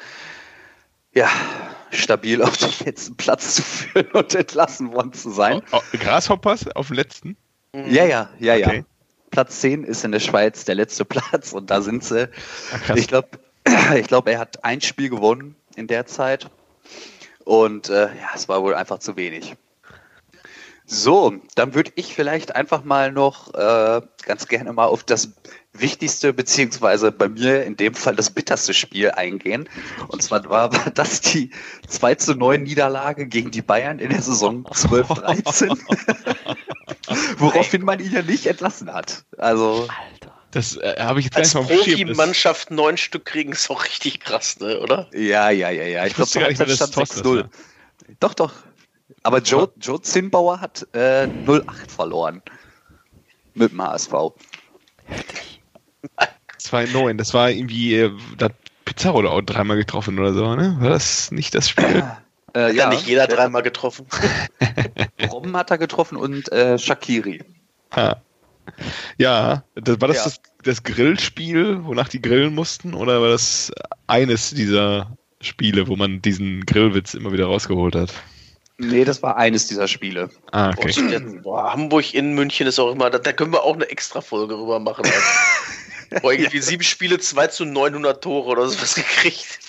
ja, 1.13 1.29
stabil 1.91 2.41
auf 2.41 2.57
den 2.57 2.71
letzten 2.85 3.15
Platz 3.15 3.55
zu 3.55 3.61
führen 3.61 4.11
und 4.11 4.33
entlassen 4.35 4.91
worden 4.91 5.13
zu 5.13 5.29
sein. 5.29 5.61
Oh, 5.71 5.77
oh, 5.77 5.97
Grasshoppers 5.97 6.67
auf 6.75 6.87
dem 6.87 6.97
letzten? 6.97 7.37
Ja, 7.73 8.05
ja, 8.05 8.29
ja, 8.39 8.55
ja. 8.55 8.67
Okay. 8.67 8.85
Platz 9.31 9.61
10 9.61 9.83
ist 9.83 10.03
in 10.03 10.11
der 10.11 10.19
Schweiz 10.19 10.65
der 10.65 10.75
letzte 10.75 11.05
Platz 11.05 11.53
und 11.53 11.69
da 11.69 11.81
sind 11.81 12.03
sie. 12.03 12.29
Krass. 12.85 12.99
Ich 12.99 13.07
glaube, 13.07 13.29
ich 13.95 14.07
glaub, 14.07 14.27
er 14.27 14.39
hat 14.39 14.63
ein 14.63 14.81
Spiel 14.81 15.09
gewonnen 15.09 15.55
in 15.75 15.87
der 15.87 16.05
Zeit. 16.05 16.49
Und 17.43 17.89
äh, 17.89 18.07
ja, 18.07 18.29
es 18.33 18.49
war 18.49 18.63
wohl 18.63 18.73
einfach 18.73 18.99
zu 18.99 19.15
wenig. 19.15 19.55
So, 20.87 21.33
dann 21.55 21.73
würde 21.73 21.91
ich 21.95 22.13
vielleicht 22.13 22.55
einfach 22.55 22.83
mal 22.83 23.11
noch 23.11 23.53
äh, 23.55 24.01
ganz 24.23 24.47
gerne 24.47 24.71
mal 24.71 24.85
auf 24.85 25.03
das 25.03 25.33
wichtigste, 25.73 26.31
beziehungsweise 26.31 27.11
bei 27.11 27.27
mir 27.27 27.63
in 27.63 27.75
dem 27.75 27.95
Fall 27.95 28.15
das 28.15 28.29
bitterste 28.29 28.73
Spiel 28.73 29.11
eingehen. 29.11 29.67
Und 30.07 30.21
zwar 30.21 30.47
war 30.49 30.69
das 30.93 31.21
die 31.21 31.49
2 31.87 32.15
zu 32.15 32.35
9 32.35 32.63
Niederlage 32.63 33.27
gegen 33.27 33.49
die 33.49 33.63
Bayern 33.63 33.99
in 33.99 34.11
der 34.11 34.21
Saison 34.21 34.65
12-13. 34.65 35.77
Woraufhin 37.39 37.83
man 37.83 37.99
ihn 37.99 38.13
ja 38.13 38.21
nicht 38.21 38.45
entlassen 38.45 38.93
hat. 38.93 39.25
Also, 39.37 39.87
Alter. 39.89 40.35
Das 40.51 40.77
äh, 40.77 40.95
habe 40.99 41.19
ich 41.19 41.25
jetzt 41.25 41.35
Als 41.35 41.53
gar 41.53 41.61
nicht 41.63 41.69
mal 41.71 41.77
Profimannschaft 41.77 42.71
neun 42.71 42.97
Stück 42.97 43.25
kriegen 43.25 43.51
ist 43.51 43.69
auch 43.69 43.83
richtig 43.83 44.21
krass, 44.21 44.59
ne? 44.59 44.79
Oder? 44.79 45.09
ja, 45.13 45.49
ja, 45.49 45.69
ja, 45.69 45.83
ja. 45.83 46.05
Ich 46.05 46.17
nicht 46.17 46.35
mehr, 46.35 46.53
dass 46.53 46.75
stand 46.75 46.93
Thorsten 46.93 47.23
das 47.23 47.27
6-0. 47.27 47.37
war. 47.37 47.49
Doch, 48.19 48.33
doch. 48.33 48.53
Aber 49.25 49.39
Joe, 49.39 49.71
Joe 49.81 49.99
Zinnbauer 49.99 50.61
hat 50.61 50.85
äh, 50.93 51.23
0-8 51.23 51.63
verloren. 51.89 52.43
Mit 53.55 53.71
dem 53.71 53.81
HSV. 53.81 54.13
2-9, 56.59 57.17
das 57.17 57.33
war 57.33 57.49
irgendwie, 57.49 57.95
äh, 57.95 58.11
da 58.37 58.45
hat 58.45 58.55
Pizarro 58.85 59.23
da 59.23 59.29
auch 59.29 59.41
dreimal 59.41 59.77
getroffen 59.77 60.19
oder 60.19 60.33
so, 60.33 60.55
ne? 60.55 60.77
War 60.79 60.91
das 60.91 61.31
nicht 61.31 61.55
das 61.55 61.67
Spiel? 61.67 62.03
Äh, 62.53 62.67
Hat 62.67 62.73
ja 62.75 62.87
nicht 62.87 63.07
jeder 63.07 63.25
dreimal 63.25 63.63
getroffen. 63.63 64.05
Robben 65.31 65.57
hat 65.57 65.71
er 65.71 65.79
getroffen 65.79 66.17
und 66.17 66.51
äh, 66.51 66.77
Shakiri. 66.77 67.43
Ah. 67.89 68.17
Ja, 69.17 69.63
das, 69.73 69.99
war 70.01 70.07
das, 70.07 70.17
Ja. 70.17 70.23
das 70.25 70.41
das 70.61 70.83
Grillspiel, 70.83 71.83
wonach 71.83 72.09
die 72.09 72.21
grillen 72.21 72.53
mussten, 72.53 72.93
oder 72.93 73.21
war 73.21 73.29
das 73.29 73.71
eines 74.05 74.51
dieser 74.51 75.17
Spiele, 75.41 75.87
wo 75.87 75.95
man 75.95 76.21
diesen 76.21 76.65
Grillwitz 76.65 77.15
immer 77.15 77.31
wieder 77.31 77.45
rausgeholt 77.45 77.95
hat? 77.95 78.13
Nee, 78.77 79.05
das 79.05 79.23
war 79.23 79.37
eines 79.37 79.67
dieser 79.67 79.87
Spiele. 79.87 80.29
Ah, 80.51 80.71
Boah, 80.71 80.79
okay. 80.79 80.91
stimmt. 80.91 81.43
Boah, 81.43 81.71
Hamburg 81.71 82.13
in 82.13 82.33
München 82.33 82.67
ist 82.67 82.77
auch 82.79 82.91
immer, 82.91 83.09
da, 83.09 83.19
da 83.19 83.31
können 83.31 83.53
wir 83.53 83.63
auch 83.63 83.75
eine 83.75 83.89
extra 83.89 84.21
Folge 84.21 84.57
rüber 84.57 84.79
machen. 84.79 85.05
Also. 85.05 86.19
Boah, 86.21 86.33
irgendwie 86.33 86.61
sieben 86.61 86.83
Spiele, 86.83 87.19
2 87.19 87.47
zu 87.47 87.65
900 87.65 88.21
Tore 88.21 88.49
oder 88.49 88.67
sowas 88.67 88.95
gekriegt. 88.95 89.59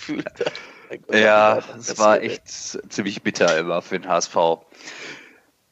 Ja, 1.12 1.58
es 1.78 1.98
war 1.98 2.20
echt 2.20 2.42
ziemlich 2.48 3.22
bitter 3.22 3.58
immer 3.58 3.82
für 3.82 3.98
den 3.98 4.08
HSV. 4.08 4.36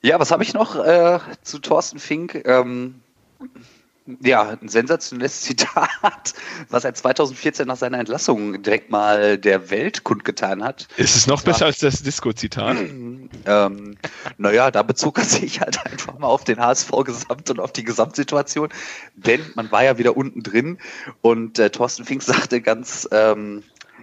Ja, 0.02 0.18
was 0.20 0.30
habe 0.30 0.42
ich 0.42 0.54
noch 0.54 0.76
äh, 0.76 1.18
zu 1.42 1.58
Thorsten 1.58 1.98
Fink? 1.98 2.42
Ähm, 2.46 3.00
ja, 4.22 4.56
ein 4.60 4.68
sensationelles 4.68 5.40
Zitat, 5.42 6.34
was 6.68 6.84
er 6.84 6.94
2014 6.94 7.66
nach 7.66 7.76
seiner 7.76 7.98
Entlassung 7.98 8.62
direkt 8.62 8.90
mal 8.90 9.38
der 9.38 9.70
Welt 9.70 10.04
kundgetan 10.04 10.62
hat. 10.62 10.88
Ist 10.96 11.16
es 11.16 11.26
noch 11.26 11.36
Das 11.40 11.46
war- 11.46 11.52
besser 11.54 11.66
als 11.66 11.78
das 11.78 12.02
Disco-Zitat? 12.02 12.76
Ähm, 13.46 13.98
naja, 14.38 14.70
da 14.70 14.82
bezog 14.82 15.18
er 15.18 15.24
sich 15.24 15.60
halt 15.60 15.84
einfach 15.84 16.18
mal 16.18 16.28
auf 16.28 16.44
den 16.44 16.58
HSV 16.60 16.90
gesamt 17.04 17.50
und 17.50 17.60
auf 17.60 17.72
die 17.72 17.84
Gesamtsituation, 17.84 18.70
denn 19.16 19.40
man 19.54 19.70
war 19.70 19.84
ja 19.84 19.98
wieder 19.98 20.16
unten 20.16 20.42
drin 20.42 20.78
und 21.20 21.58
äh, 21.58 21.68
Thorsten 21.68 22.06
Fink 22.06 22.22
sagte 22.22 22.62
ganz, 22.62 23.06
ähm, 23.12 23.62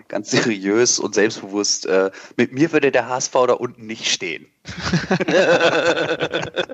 ganz 0.09 0.29
seriös 0.29 0.99
und 0.99 1.15
selbstbewusst, 1.15 1.87
äh, 1.87 2.11
mit 2.37 2.51
mir 2.51 2.71
würde 2.71 2.91
der 2.91 3.07
HSV 3.09 3.31
da 3.31 3.53
unten 3.53 3.87
nicht 3.87 4.11
stehen. 4.11 4.45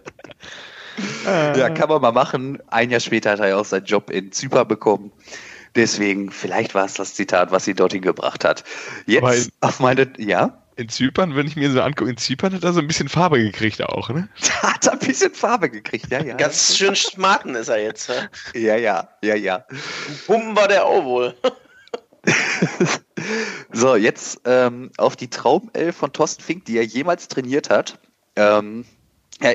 ja, 1.26 1.70
kann 1.70 1.90
man 1.90 2.02
mal 2.02 2.12
machen. 2.12 2.60
Ein 2.68 2.90
Jahr 2.90 3.00
später 3.00 3.32
hat 3.32 3.40
er 3.40 3.50
ja 3.50 3.58
auch 3.58 3.66
seinen 3.66 3.86
Job 3.86 4.10
in 4.10 4.32
Zypern 4.32 4.68
bekommen. 4.68 5.12
Deswegen, 5.76 6.32
vielleicht 6.32 6.74
war 6.74 6.86
es 6.86 6.96
das 6.96 7.14
Zitat, 7.14 7.52
was 7.52 7.68
ihn 7.68 7.76
dorthin 7.76 8.02
gebracht 8.02 8.44
hat. 8.44 8.64
Jetzt 9.06 9.24
Weil- 9.24 9.48
auf 9.62 9.80
meine, 9.80 10.12
ja, 10.18 10.64
In 10.76 10.90
Zypern, 10.90 11.36
wenn 11.36 11.48
ich 11.48 11.56
mir 11.56 11.72
so 11.72 11.82
angucke, 11.82 12.10
in 12.10 12.18
Zypern 12.18 12.54
hat 12.54 12.64
er 12.64 12.74
so 12.74 12.80
ein 12.80 12.88
bisschen 12.88 13.10
Farbe 13.10 13.40
gekriegt 13.40 13.84
auch, 13.84 14.10
ne? 14.10 14.30
da 14.62 14.74
hat 14.74 14.86
er 14.86 14.94
ein 14.94 15.00
bisschen 15.00 15.34
Farbe 15.34 15.70
gekriegt, 15.70 16.12
ja, 16.12 16.22
ja. 16.24 16.36
Ganz 16.36 16.78
schön 16.78 16.96
smarten 16.96 17.56
ist 17.56 17.68
er 17.68 17.82
jetzt. 17.82 18.12
Ja, 18.54 18.76
ja, 18.76 19.10
ja, 19.24 19.36
ja. 19.36 19.66
Pumpen 20.26 20.56
war 20.56 20.68
der 20.68 20.86
auch 20.86 21.04
wohl. 21.04 21.36
So, 23.72 23.96
jetzt 23.96 24.42
ähm, 24.46 24.92
auf 24.98 25.16
die 25.16 25.30
Traumelf 25.30 25.96
von 25.96 26.14
Thorsten 26.14 26.44
Fink, 26.44 26.66
die 26.66 26.78
er 26.78 26.84
jemals 26.84 27.28
trainiert 27.28 27.70
hat. 27.70 28.00
Ähm, 28.36 28.86
ja, 28.86 28.97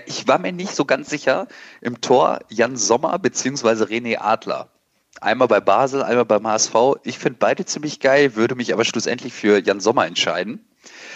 ich 0.07 0.29
war 0.29 0.38
mir 0.38 0.53
nicht 0.53 0.75
so 0.75 0.85
ganz 0.85 1.11
sicher. 1.11 1.49
Im 1.81 2.01
Tor 2.01 2.40
Jan 2.49 2.77
Sommer 2.77 3.18
beziehungsweise 3.18 3.85
René 3.87 4.18
Adler. 4.18 4.68
Einmal 5.21 5.49
bei 5.49 5.61
Basel, 5.61 6.03
einmal 6.03 6.25
beim 6.25 6.47
HSV. 6.47 6.75
Ich 7.05 7.18
finde 7.18 7.38
beide 7.38 7.64
ziemlich 7.64 8.01
geil, 8.01 8.35
würde 8.35 8.55
mich 8.55 8.73
aber 8.73 8.85
schlussendlich 8.85 9.33
für 9.33 9.62
Jan 9.62 9.81
Sommer 9.81 10.07
entscheiden. 10.07 10.64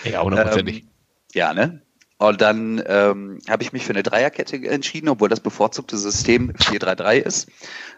Ja, 0.05 0.23
hundertprozentig. 0.23 0.83
Ähm, 0.83 0.89
ja, 1.33 1.55
ne? 1.55 1.83
Und 2.19 2.41
dann 2.41 2.83
ähm, 2.87 3.41
habe 3.49 3.63
ich 3.63 3.75
mich 3.75 3.85
für 3.85 3.93
eine 3.93 4.03
Dreierkette 4.03 4.57
entschieden, 4.57 5.11
obwohl 5.11 5.29
das 5.29 5.41
bevorzugte 5.41 5.99
System 5.99 6.51
4-3-3 6.53 7.17
ist. 7.17 7.49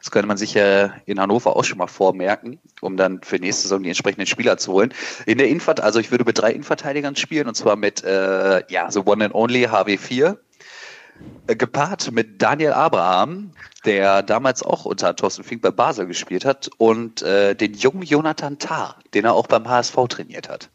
Das 0.00 0.10
könnte 0.10 0.26
man 0.26 0.36
sich 0.36 0.54
ja 0.54 0.92
in 1.06 1.20
Hannover 1.20 1.54
auch 1.54 1.62
schon 1.62 1.78
mal 1.78 1.86
vormerken, 1.86 2.58
um 2.80 2.96
dann 2.96 3.22
für 3.22 3.36
nächste 3.36 3.62
Saison 3.62 3.82
die 3.82 3.90
entsprechenden 3.90 4.26
Spieler 4.26 4.58
zu 4.58 4.72
holen. 4.72 4.92
In 5.26 5.38
der 5.38 5.48
Infert, 5.48 5.80
also 5.80 6.00
ich 6.00 6.10
würde 6.10 6.24
mit 6.24 6.36
drei 6.36 6.50
Innenverteidigern 6.50 7.14
spielen, 7.14 7.46
und 7.46 7.54
zwar 7.54 7.76
mit 7.76 8.02
äh, 8.02 8.64
ja, 8.68 8.90
so 8.90 9.06
One 9.06 9.24
and 9.24 9.34
Only 9.36 9.66
HW4, 9.66 10.32
äh, 10.32 10.36
gepaart 11.46 12.10
mit 12.12 12.42
Daniel 12.42 12.72
Abraham, 12.72 13.52
der 13.84 14.22
damals 14.22 14.62
auch 14.62 14.84
unter 14.84 15.16
Thorsten 15.16 15.44
Fink 15.44 15.62
bei 15.62 15.70
Basel 15.70 16.06
gespielt 16.06 16.44
hat, 16.44 16.70
und 16.78 17.22
äh, 17.22 17.54
den 17.54 17.74
jungen 17.74 18.02
Jonathan 18.02 18.58
Tah, 18.58 18.96
den 19.14 19.24
er 19.24 19.34
auch 19.34 19.46
beim 19.46 19.68
HSV 19.68 19.96
trainiert 20.08 20.48
hat. 20.48 20.68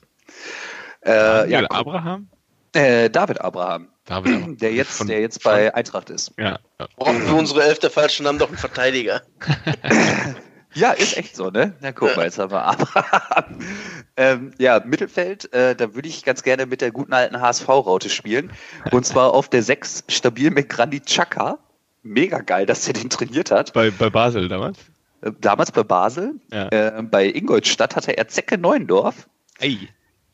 Äh, 1.01 1.11
Daniel 1.11 1.61
ja, 1.61 1.69
Abraham? 1.69 2.27
äh, 2.73 3.09
David 3.09 3.41
Abraham, 3.41 3.89
David 4.05 4.33
Abraham. 4.33 4.57
der 4.61 4.73
jetzt, 4.73 4.97
Von- 4.97 5.07
der 5.07 5.21
jetzt 5.21 5.43
bei 5.43 5.73
Eintracht 5.73 6.09
ist. 6.09 6.31
Ja. 6.37 6.59
ja. 6.79 6.87
Brauchen 6.97 7.25
wir 7.25 7.35
unsere 7.35 7.63
Elf 7.63 7.79
der 7.79 7.91
falschen 7.91 8.23
Namen 8.23 8.39
doch 8.39 8.49
einen 8.49 8.57
Verteidiger. 8.57 9.21
Ja, 10.73 10.91
ist 10.91 11.17
echt 11.17 11.35
so, 11.35 11.49
ne? 11.49 11.73
Na 11.81 11.91
guck 11.91 12.15
mal, 12.15 12.25
jetzt 12.25 12.39
haben 12.39 12.51
wir 12.51 12.63
Abraham. 12.63 13.59
ähm, 14.17 14.51
ja, 14.57 14.81
Mittelfeld, 14.85 15.53
äh, 15.53 15.75
da 15.75 15.93
würde 15.93 16.09
ich 16.09 16.23
ganz 16.23 16.43
gerne 16.43 16.65
mit 16.65 16.81
der 16.81 16.91
guten 16.91 17.13
alten 17.13 17.39
HSV-Raute 17.39 18.09
spielen. 18.09 18.51
Und 18.91 19.05
zwar 19.05 19.33
auf 19.33 19.49
der 19.49 19.63
6 19.63 20.05
stabil 20.07 20.51
mit 20.51 20.69
Grandi 20.69 21.01
Chaka. 21.01 21.59
Mega 22.01 22.39
geil, 22.39 22.65
dass 22.65 22.85
der 22.85 22.93
den 22.93 23.09
trainiert 23.09 23.51
hat. 23.51 23.73
Bei, 23.73 23.91
bei 23.91 24.09
Basel 24.09 24.47
damals? 24.47 24.77
Äh, 25.21 25.31
Damals 25.39 25.71
bei 25.71 25.83
Basel. 25.83 26.35
Ja. 26.51 26.67
Äh, 26.69 27.03
bei 27.03 27.27
Ingolstadt 27.27 27.95
hatte 27.95 28.17
er 28.17 28.27
Zecke 28.27 28.57
Neuendorf. 28.57 29.27
Ey. 29.59 29.89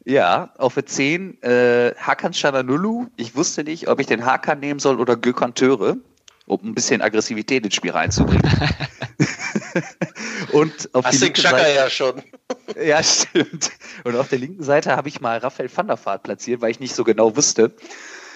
Ja, 0.06 0.54
auf 0.58 0.74
der 0.74 0.86
10 0.86 1.44
äh, 1.44 1.94
Hakan 1.96 2.34
Chananulu. 2.34 3.08
Ich 3.18 3.36
wusste 3.36 3.64
nicht, 3.64 3.88
ob 3.90 4.00
ich 4.00 4.08
den 4.08 4.26
Hakan 4.26 4.60
nehmen 4.60 4.80
soll 4.80 5.00
oder 5.00 5.16
Gökhan 5.16 5.54
Töre, 5.54 5.98
um 6.50 6.60
ein 6.64 6.74
bisschen 6.74 7.02
Aggressivität 7.02 7.64
ins 7.64 7.76
Spiel 7.76 7.92
reinzubringen. 7.92 8.42
Und 10.52 10.90
auf 10.94 11.06
Hast 11.06 11.20
die 11.20 11.26
linke 11.26 11.42
Seite, 11.42 11.76
ja 11.76 11.90
schon. 11.90 12.24
ja, 12.84 13.04
stimmt. 13.04 13.70
Und 14.04 14.16
auf 14.16 14.30
der 14.30 14.40
linken 14.40 14.64
Seite 14.64 14.96
habe 14.96 15.10
ich 15.10 15.22
mal 15.22 15.38
Raphael 15.38 15.70
van 15.74 15.88
der 15.88 16.04
Vaart 16.04 16.24
platziert, 16.24 16.62
weil 16.62 16.72
ich 16.72 16.80
nicht 16.80 16.96
so 16.96 17.04
genau 17.04 17.36
wusste, 17.36 17.72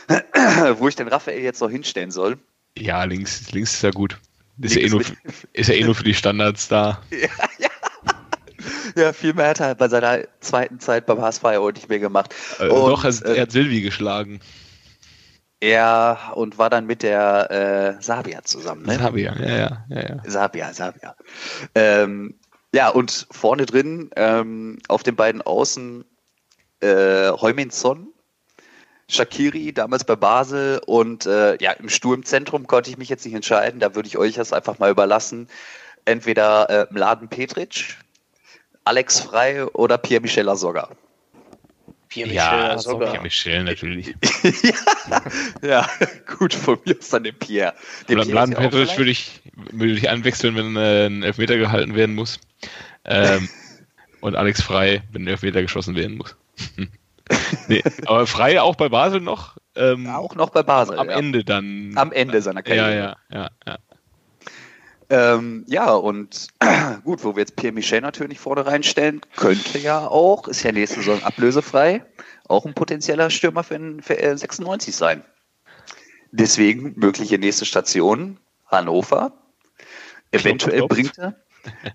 wo 0.78 0.88
ich 0.88 0.96
den 0.96 1.08
Raphael 1.08 1.42
jetzt 1.42 1.62
noch 1.62 1.72
hinstellen 1.72 2.12
soll. 2.12 2.38
Ja, 2.78 3.04
links, 3.04 3.52
links 3.52 3.74
ist 3.74 3.82
ja 3.82 3.90
gut. 3.90 4.20
Ist 4.62 4.76
ja, 4.76 4.82
eh 4.82 4.90
nur, 4.90 5.02
ist 5.54 5.70
ja 5.70 5.74
eh 5.74 5.84
nur 5.84 5.96
für 5.96 6.04
die 6.04 6.14
Standards 6.14 6.68
da. 6.68 7.02
Ja, 8.96 9.12
viel 9.12 9.34
mehr 9.34 9.48
hat 9.48 9.60
er 9.60 9.74
bei 9.74 9.88
seiner 9.88 10.20
zweiten 10.40 10.80
Zeit 10.80 11.08
beim 11.08 11.20
HSV 11.20 11.44
ja 11.44 11.60
auch 11.60 11.72
nicht 11.72 11.90
mehr 11.90 11.98
gemacht. 11.98 12.36
Äh, 12.60 12.68
Und, 12.68 12.92
doch, 12.92 13.04
er, 13.04 13.26
äh, 13.26 13.38
er 13.38 13.42
hat 13.44 13.52
Silvi 13.52 13.82
geschlagen. 13.82 14.40
Ja, 15.64 16.34
und 16.36 16.58
war 16.58 16.70
dann 16.70 16.86
mit 16.86 17.04
der 17.04 17.96
äh, 17.98 18.04
Sabia 18.04 18.44
zusammen. 18.44 18.86
Ne? 18.86 18.96
ja. 18.96 19.34
Ja, 19.34 19.34
ja, 19.34 19.86
ja, 19.88 20.02
ja. 20.02 20.22
Sabia, 20.26 20.74
Sabia. 20.74 21.16
Ähm, 21.74 22.36
ja, 22.74 22.90
und 22.90 23.28
vorne 23.32 23.66
drin 23.66 24.10
ähm, 24.18 24.80
auf 24.90 25.04
den 25.04 25.16
beiden 25.16 25.42
Außen 25.42 26.04
äh, 26.82 27.30
Heuminson, 27.30 28.08
Shakiri, 29.08 29.72
damals 29.72 30.04
bei 30.04 30.18
Basel 30.18 30.82
und 30.86 31.28
äh, 31.28 31.56
ja, 31.64 31.72
im 31.72 31.88
Sturmzentrum 31.88 32.68
konnte 32.68 32.90
ich 32.90 32.98
mich 32.98 33.08
jetzt 33.08 33.24
nicht 33.24 33.36
entscheiden. 33.36 33.80
Da 33.80 33.96
würde 33.96 34.08
ich 34.08 34.18
euch 34.18 34.36
das 34.36 34.52
einfach 34.52 34.80
mal 34.80 34.92
überlassen. 34.92 35.48
Entweder 36.04 36.70
äh, 36.70 36.88
Mladen 36.90 37.30
Petric, 37.30 37.96
Alex 38.84 39.22
Frei 39.22 39.66
oder 39.68 39.98
Pierre-Michel 39.98 40.44
Lasogga. 40.44 40.90
Pierre 42.14 42.32
Ja, 42.32 42.52
Michel 42.52 42.80
so 42.80 42.92
sogar. 42.92 43.10
Pierre 43.12 43.24
Michel 43.24 43.64
natürlich. 43.64 44.16
Ja, 45.62 45.88
gut, 46.38 46.54
von 46.54 46.80
mir 46.86 46.98
aus 46.98 47.10
dann 47.10 47.24
den 47.24 47.38
Pierre. 47.38 47.74
Den 48.08 48.16
Pierre 48.18 48.30
Bladen 48.30 48.52
ja 48.54 48.70
vielleicht- 48.70 48.98
würde 48.98 49.12
ich, 49.12 49.42
würde 49.72 49.94
ich 49.94 50.10
einwechseln, 50.10 50.56
wenn 50.56 50.76
äh, 50.76 51.08
ein 51.08 51.24
Elfmeter 51.24 51.58
gehalten 51.58 51.96
werden 51.96 52.16
muss. 52.16 52.40
Ähm, 53.06 53.50
und 54.22 54.36
Alex 54.36 54.62
Frei, 54.62 55.04
wenn 55.12 55.24
ein 55.24 55.28
Elfmeter 55.28 55.62
geschossen 55.62 55.96
werden 55.96 56.18
muss. 56.18 56.36
nee, 57.68 57.84
aber 58.06 58.28
Frei 58.28 58.62
auch 58.62 58.76
bei 58.76 58.90
Basel 58.90 59.22
noch. 59.22 59.58
Ähm, 59.76 60.08
Auch 60.08 60.36
noch 60.36 60.52
bei 60.52 60.62
Basel. 60.62 61.00
am 61.00 61.10
ja. 61.10 61.18
Ende 61.18 61.44
dann. 61.44 61.94
Am 61.96 62.12
Ende 62.12 62.42
seiner 62.44 62.60
ja, 62.60 62.76
Karriere. 62.76 63.16
ja, 63.32 63.40
ja, 63.40 63.50
ja. 63.66 63.78
Ähm, 65.10 65.66
ja, 65.68 65.92
und 65.94 66.48
gut, 67.04 67.24
wo 67.24 67.36
wir 67.36 67.42
jetzt 67.42 67.56
Pierre 67.56 67.74
Michel 67.74 68.02
natürlich 68.02 68.40
vorne 68.40 68.66
reinstellen, 68.66 69.22
könnte 69.36 69.78
ja 69.80 70.08
auch, 70.08 70.48
ist 70.48 70.64
ja 70.64 70.72
nächste 70.72 70.98
Saison 70.98 71.22
ablösefrei, 71.24 72.04
auch 72.48 72.66
ein 72.66 72.74
potenzieller 72.74 73.30
Stürmer 73.30 73.64
für, 73.64 73.78
den- 73.78 74.02
für 74.02 74.18
äh, 74.18 74.38
96 74.38 74.96
sein. 74.96 75.24
Deswegen 76.32 76.94
mögliche 76.96 77.38
nächste 77.38 77.66
Station, 77.66 78.40
Hannover. 78.68 79.34
Eventuell 80.32 80.80
klopf. 80.80 80.90
bringt 80.94 81.18
er, 81.20 81.36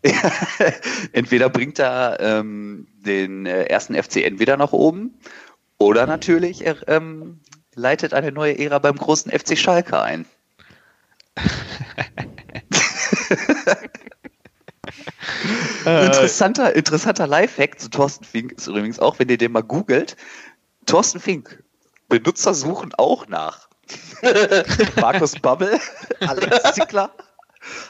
entweder 1.12 1.48
bringt 1.48 1.78
er 1.80 2.18
ähm, 2.20 2.86
den 2.94 3.46
äh, 3.46 3.64
ersten 3.64 4.00
FCN 4.00 4.38
wieder 4.38 4.56
nach 4.56 4.72
oben 4.72 5.18
oder 5.78 6.06
natürlich 6.06 6.64
er 6.64 6.76
ähm, 6.88 7.40
leitet 7.74 8.14
eine 8.14 8.30
neue 8.32 8.56
Ära 8.58 8.78
beim 8.78 8.96
großen 8.96 9.32
FC 9.32 9.58
Schalke 9.58 10.00
ein. 10.00 10.24
Interessanter, 15.84 16.74
interessanter 16.74 17.26
Lifehack 17.26 17.78
zu 17.80 17.90
Thorsten 17.90 18.24
Fink 18.24 18.52
ist 18.52 18.66
übrigens 18.66 18.98
auch, 18.98 19.18
wenn 19.18 19.28
ihr 19.28 19.38
den 19.38 19.52
mal 19.52 19.62
googelt, 19.62 20.16
Thorsten 20.86 21.20
Fink, 21.20 21.62
Benutzer 22.08 22.54
suchen 22.54 22.94
auch 22.94 23.28
nach. 23.28 23.68
Markus 25.00 25.32
Babbel, 25.40 25.78
Alex 26.20 26.74
Zickler, 26.74 27.12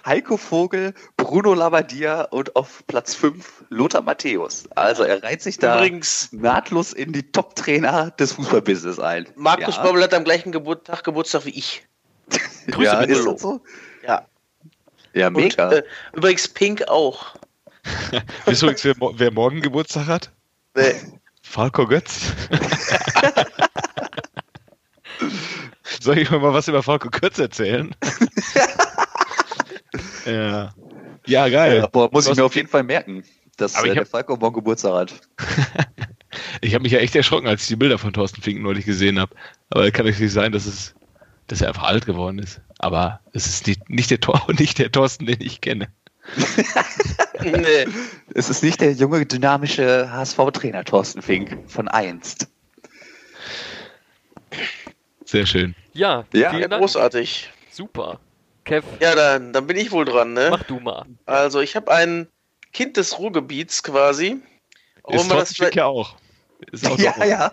Heiko 0.05 0.37
Vogel, 0.37 0.95
Bruno 1.17 1.55
Labbadia 1.55 2.23
und 2.23 2.57
auf 2.57 2.85
Platz 2.87 3.15
5 3.15 3.65
Lothar 3.69 4.03
Matthäus. 4.03 4.69
Also 4.75 5.03
er 5.03 5.23
reiht 5.23 5.43
sich 5.43 5.59
da 5.59 5.77
Übrigens, 5.77 6.29
nahtlos 6.33 6.93
in 6.93 7.13
die 7.13 7.31
Top-Trainer 7.31 8.11
des 8.13 8.33
Fußballbusiness 8.33 8.99
ein. 8.99 9.27
Markus 9.37 9.77
ja. 9.77 9.83
Bobbel 9.83 10.03
hat 10.03 10.15
am 10.15 10.25
gleichen 10.25 10.53
Geburt 10.53 10.87
Tag 10.87 11.05
Geburtstag 11.05 11.45
wie 11.45 11.51
ich. 11.51 11.87
Grüße 12.71 12.85
ja, 12.85 13.01
ist 13.01 13.25
so? 13.39 13.61
Ja. 15.13 15.23
Ja, 15.23 15.27
Und, 15.29 15.37
mega. 15.37 15.73
äh, 15.73 15.83
übrigens 16.15 16.49
Pink 16.49 16.87
auch. 16.89 17.35
Wisst 18.47 18.63
ihr 18.63 18.69
übrigens, 18.69 18.85
wer, 18.85 18.97
mo- 18.99 19.15
wer 19.17 19.33
morgen 19.33 19.61
Geburtstag 19.61 20.07
hat? 20.07 20.31
Nee. 20.77 20.95
Falco 21.43 21.87
Götz. 21.87 22.33
Soll 26.01 26.19
ich 26.19 26.31
mal 26.31 26.43
was 26.43 26.69
über 26.69 26.83
Falco 26.83 27.09
Götz 27.11 27.39
erzählen? 27.39 27.95
ja. 30.27 30.75
Ja, 31.27 31.49
geil. 31.49 31.79
ja, 31.79 31.87
boah, 31.87 32.09
muss 32.13 32.29
ich 32.29 32.37
mir 32.37 32.45
auf 32.45 32.55
jeden 32.55 32.69
Fall 32.69 32.83
merken, 32.85 33.25
dass 33.57 33.75
äh, 33.83 33.89
der 33.93 34.03
hab- 34.03 34.09
Falco 34.09 34.37
morgen 34.37 34.55
Geburtstag 34.57 34.93
hat. 34.95 35.15
Ich 36.61 36.75
habe 36.75 36.83
mich 36.83 36.93
ja 36.93 36.99
echt 36.99 37.17
erschrocken, 37.17 37.47
als 37.49 37.63
ich 37.63 37.69
die 37.69 37.77
Bilder 37.77 37.97
von 37.99 38.13
Thorsten 38.13 38.43
Fink 38.43 38.61
neulich 38.61 38.85
gesehen 38.85 39.19
habe. 39.19 39.35
Aber 39.71 39.91
kann 39.91 40.05
natürlich 40.07 40.33
sein, 40.33 40.53
dass 40.53 40.67
es, 40.67 40.95
dass 41.49 41.61
er 41.61 41.69
einfach 41.69 41.85
alt 41.85 42.07
geworden 42.07 42.39
ist. 42.39 42.61
Aber 42.79 43.21
es 43.33 43.47
ist 43.47 43.67
nicht, 43.67 43.91
nicht 43.91 44.11
der 44.11 44.21
Tor, 44.21 44.47
nicht 44.59 44.79
der 44.79 44.93
Thorsten, 44.93 45.27
den 45.27 45.41
ich 45.41 45.61
kenne. 45.61 45.89
nee. 47.43 47.87
Es 48.35 48.51
ist 48.51 48.63
nicht 48.63 48.81
der 48.81 48.93
junge, 48.93 49.25
dynamische 49.25 50.13
HSV-Trainer 50.13 50.85
Thorsten 50.85 51.23
Fink 51.23 51.59
von 51.67 51.89
einst. 51.89 52.49
Sehr 55.25 55.47
schön. 55.47 55.75
Ja, 55.93 56.25
Ja, 56.33 56.53
großartig. 56.67 57.51
Super. 57.71 58.21
Kev, 58.65 58.85
Ja, 59.01 59.15
dann, 59.15 59.53
dann 59.53 59.67
bin 59.67 59.77
ich 59.77 59.91
wohl 59.91 60.05
dran, 60.05 60.35
ne? 60.35 60.49
mach 60.51 60.65
du 60.65 60.81
mal. 60.81 61.07
Also, 61.25 61.61
ich 61.61 61.77
habe 61.77 61.91
ein 61.91 62.29
Kind 62.73 62.99
des 62.99 63.19
Ruhrgebiets 63.19 63.83
quasi. 63.83 64.41
Ist 65.09 65.31
Thorsten 65.31 65.55
Fink 65.55 65.75
ja 65.75 65.87
auch. 65.87 66.17
Ist 66.73 66.87
auch 66.87 66.99
Ja, 66.99 67.25
ja. 67.25 67.53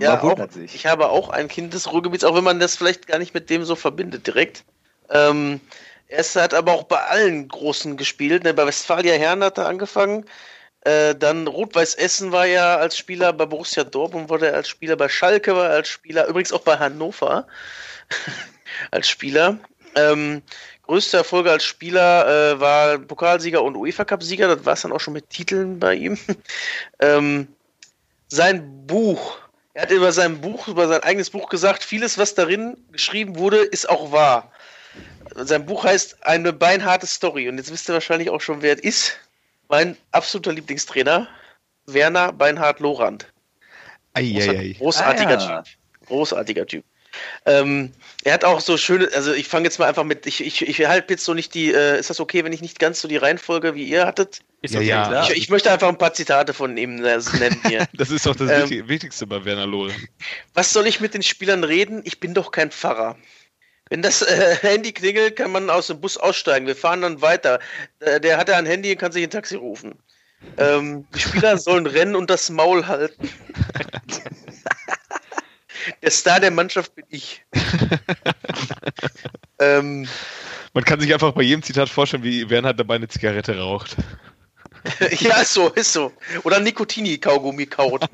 Ja, 0.00 0.22
auch, 0.22 0.50
sich. 0.50 0.74
ich 0.74 0.86
habe 0.86 1.08
auch 1.10 1.28
ein 1.30 1.48
Kind 1.48 1.74
des 1.74 1.92
Ruhrgebiets, 1.92 2.24
auch 2.24 2.36
wenn 2.36 2.44
man 2.44 2.60
das 2.60 2.76
vielleicht 2.76 3.06
gar 3.06 3.18
nicht 3.18 3.34
mit 3.34 3.50
dem 3.50 3.64
so 3.64 3.76
verbindet 3.76 4.26
direkt. 4.26 4.64
Ähm, 5.10 5.60
er 6.08 6.24
hat 6.24 6.54
aber 6.54 6.72
auch 6.72 6.84
bei 6.84 7.00
allen 7.00 7.48
Großen 7.48 7.96
gespielt. 7.96 8.44
Ne? 8.44 8.54
Bei 8.54 8.66
Westfalia 8.66 9.14
Herne 9.14 9.46
hat 9.46 9.58
er 9.58 9.66
angefangen. 9.66 10.24
Äh, 10.82 11.14
dann 11.14 11.46
Rot-Weiß 11.46 11.94
Essen 11.94 12.32
war 12.32 12.46
ja 12.46 12.76
als 12.76 12.96
Spieler 12.96 13.32
bei 13.32 13.46
Borussia 13.46 13.84
Dortmund, 13.84 14.30
wurde 14.30 14.48
er 14.48 14.54
als 14.54 14.68
Spieler 14.68 14.96
bei 14.96 15.08
Schalke, 15.08 15.54
war 15.54 15.66
er 15.66 15.76
als 15.76 15.88
Spieler, 15.88 16.26
übrigens 16.28 16.52
auch 16.52 16.62
bei 16.62 16.78
Hannover 16.78 17.46
als 18.90 19.08
Spieler. 19.08 19.58
Ähm, 19.96 20.42
größte 20.86 21.18
Erfolge 21.18 21.50
als 21.50 21.64
Spieler 21.64 22.52
äh, 22.52 22.60
war 22.60 22.98
Pokalsieger 22.98 23.62
und 23.62 23.76
UEFA-Cup-Sieger. 23.76 24.56
Das 24.56 24.64
war 24.64 24.74
es 24.74 24.82
dann 24.82 24.92
auch 24.92 25.00
schon 25.00 25.14
mit 25.14 25.28
Titeln 25.30 25.78
bei 25.78 25.94
ihm. 25.94 26.18
ähm, 27.00 27.48
sein 28.28 28.86
Buch. 28.86 29.38
Er 29.78 29.82
hat 29.82 29.92
über 29.92 30.10
sein 30.10 30.40
Buch, 30.40 30.66
über 30.66 30.88
sein 30.88 31.04
eigenes 31.04 31.30
Buch 31.30 31.48
gesagt, 31.48 31.84
vieles, 31.84 32.18
was 32.18 32.34
darin 32.34 32.76
geschrieben 32.90 33.36
wurde, 33.36 33.58
ist 33.58 33.88
auch 33.88 34.10
wahr. 34.10 34.50
Sein 35.36 35.66
Buch 35.66 35.84
heißt 35.84 36.26
Eine 36.26 36.52
beinharte 36.52 37.06
Story. 37.06 37.48
Und 37.48 37.58
jetzt 37.58 37.70
wisst 37.70 37.88
ihr 37.88 37.92
wahrscheinlich 37.92 38.28
auch 38.28 38.40
schon, 38.40 38.60
wer 38.60 38.74
es 38.74 38.80
ist. 38.80 39.20
Mein 39.68 39.96
absoluter 40.10 40.52
Lieblingstrainer, 40.52 41.28
Werner 41.86 42.32
Beinhard 42.32 42.80
Lorand. 42.80 43.32
Eieiei. 44.14 44.74
Großartiger 44.78 45.38
Ah, 45.38 45.48
ja. 45.48 45.62
Typ. 45.62 45.76
Großartiger 46.06 46.66
Typ. 46.66 46.84
Ähm, 47.46 47.92
er 48.24 48.34
hat 48.34 48.44
auch 48.44 48.60
so 48.60 48.76
schöne, 48.76 49.08
also 49.14 49.32
ich 49.32 49.48
fange 49.48 49.64
jetzt 49.64 49.78
mal 49.78 49.86
einfach 49.86 50.04
mit, 50.04 50.26
ich, 50.26 50.44
ich, 50.44 50.66
ich 50.66 50.86
halte 50.86 51.14
jetzt 51.14 51.24
so 51.24 51.34
nicht 51.34 51.54
die, 51.54 51.72
äh, 51.72 51.98
ist 51.98 52.10
das 52.10 52.20
okay, 52.20 52.44
wenn 52.44 52.52
ich 52.52 52.60
nicht 52.62 52.78
ganz 52.78 53.00
so 53.00 53.08
die 53.08 53.16
Reihenfolge 53.16 53.74
wie 53.74 53.84
ihr 53.84 54.06
hattet? 54.06 54.40
Ist 54.62 54.74
Ja, 54.74 54.80
okay. 54.80 54.88
ja. 54.88 55.06
klar. 55.08 55.30
Ich, 55.30 55.36
ich 55.36 55.48
möchte 55.50 55.70
einfach 55.70 55.88
ein 55.88 55.98
paar 55.98 56.12
Zitate 56.12 56.52
von 56.54 56.76
ihm 56.76 57.04
äh, 57.04 57.18
nennen 57.38 57.60
hier. 57.66 57.86
Das 57.94 58.10
ist 58.10 58.26
doch 58.26 58.34
das 58.36 58.50
Ähm, 58.50 58.62
Wichtig- 58.62 58.88
Wichtigste 58.88 59.26
bei 59.26 59.44
Werner 59.44 59.66
Lohren. 59.66 59.94
Was 60.54 60.72
soll 60.72 60.86
ich 60.86 61.00
mit 61.00 61.14
den 61.14 61.22
Spielern 61.22 61.64
reden? 61.64 62.02
Ich 62.04 62.20
bin 62.20 62.34
doch 62.34 62.50
kein 62.50 62.70
Pfarrer. 62.70 63.16
Wenn 63.90 64.02
das 64.02 64.20
äh, 64.22 64.56
Handy 64.62 64.92
klingelt, 64.92 65.36
kann 65.36 65.50
man 65.52 65.70
aus 65.70 65.86
dem 65.86 66.00
Bus 66.00 66.16
aussteigen. 66.18 66.66
Wir 66.66 66.76
fahren 66.76 67.00
dann 67.02 67.22
weiter. 67.22 67.60
Äh, 68.00 68.20
der 68.20 68.36
hat 68.36 68.48
ja 68.48 68.56
ein 68.56 68.66
Handy 68.66 68.92
und 68.92 68.98
kann 68.98 69.12
sich 69.12 69.22
ein 69.24 69.30
Taxi 69.30 69.54
rufen. 69.56 69.94
Ähm, 70.56 71.06
die 71.14 71.20
Spieler 71.20 71.56
sollen 71.58 71.86
rennen 71.86 72.14
und 72.14 72.28
das 72.30 72.50
Maul 72.50 72.86
halten. 72.86 73.28
Der 76.02 76.10
Star 76.10 76.40
der 76.40 76.50
Mannschaft 76.50 76.94
bin 76.94 77.04
ich. 77.08 77.44
ähm, 79.58 80.08
Man 80.72 80.84
kann 80.84 81.00
sich 81.00 81.12
einfach 81.12 81.32
bei 81.32 81.42
jedem 81.42 81.62
Zitat 81.62 81.88
vorstellen, 81.88 82.22
wie 82.22 82.48
Werner 82.50 82.74
dabei 82.74 82.96
eine 82.96 83.08
Zigarette 83.08 83.58
raucht. 83.58 83.96
ja, 85.20 85.40
ist 85.40 85.54
so, 85.54 85.68
ist 85.70 85.92
so. 85.92 86.12
Oder 86.44 86.60
Nikotini-Kaugummi 86.60 87.66
kaut. 87.66 88.04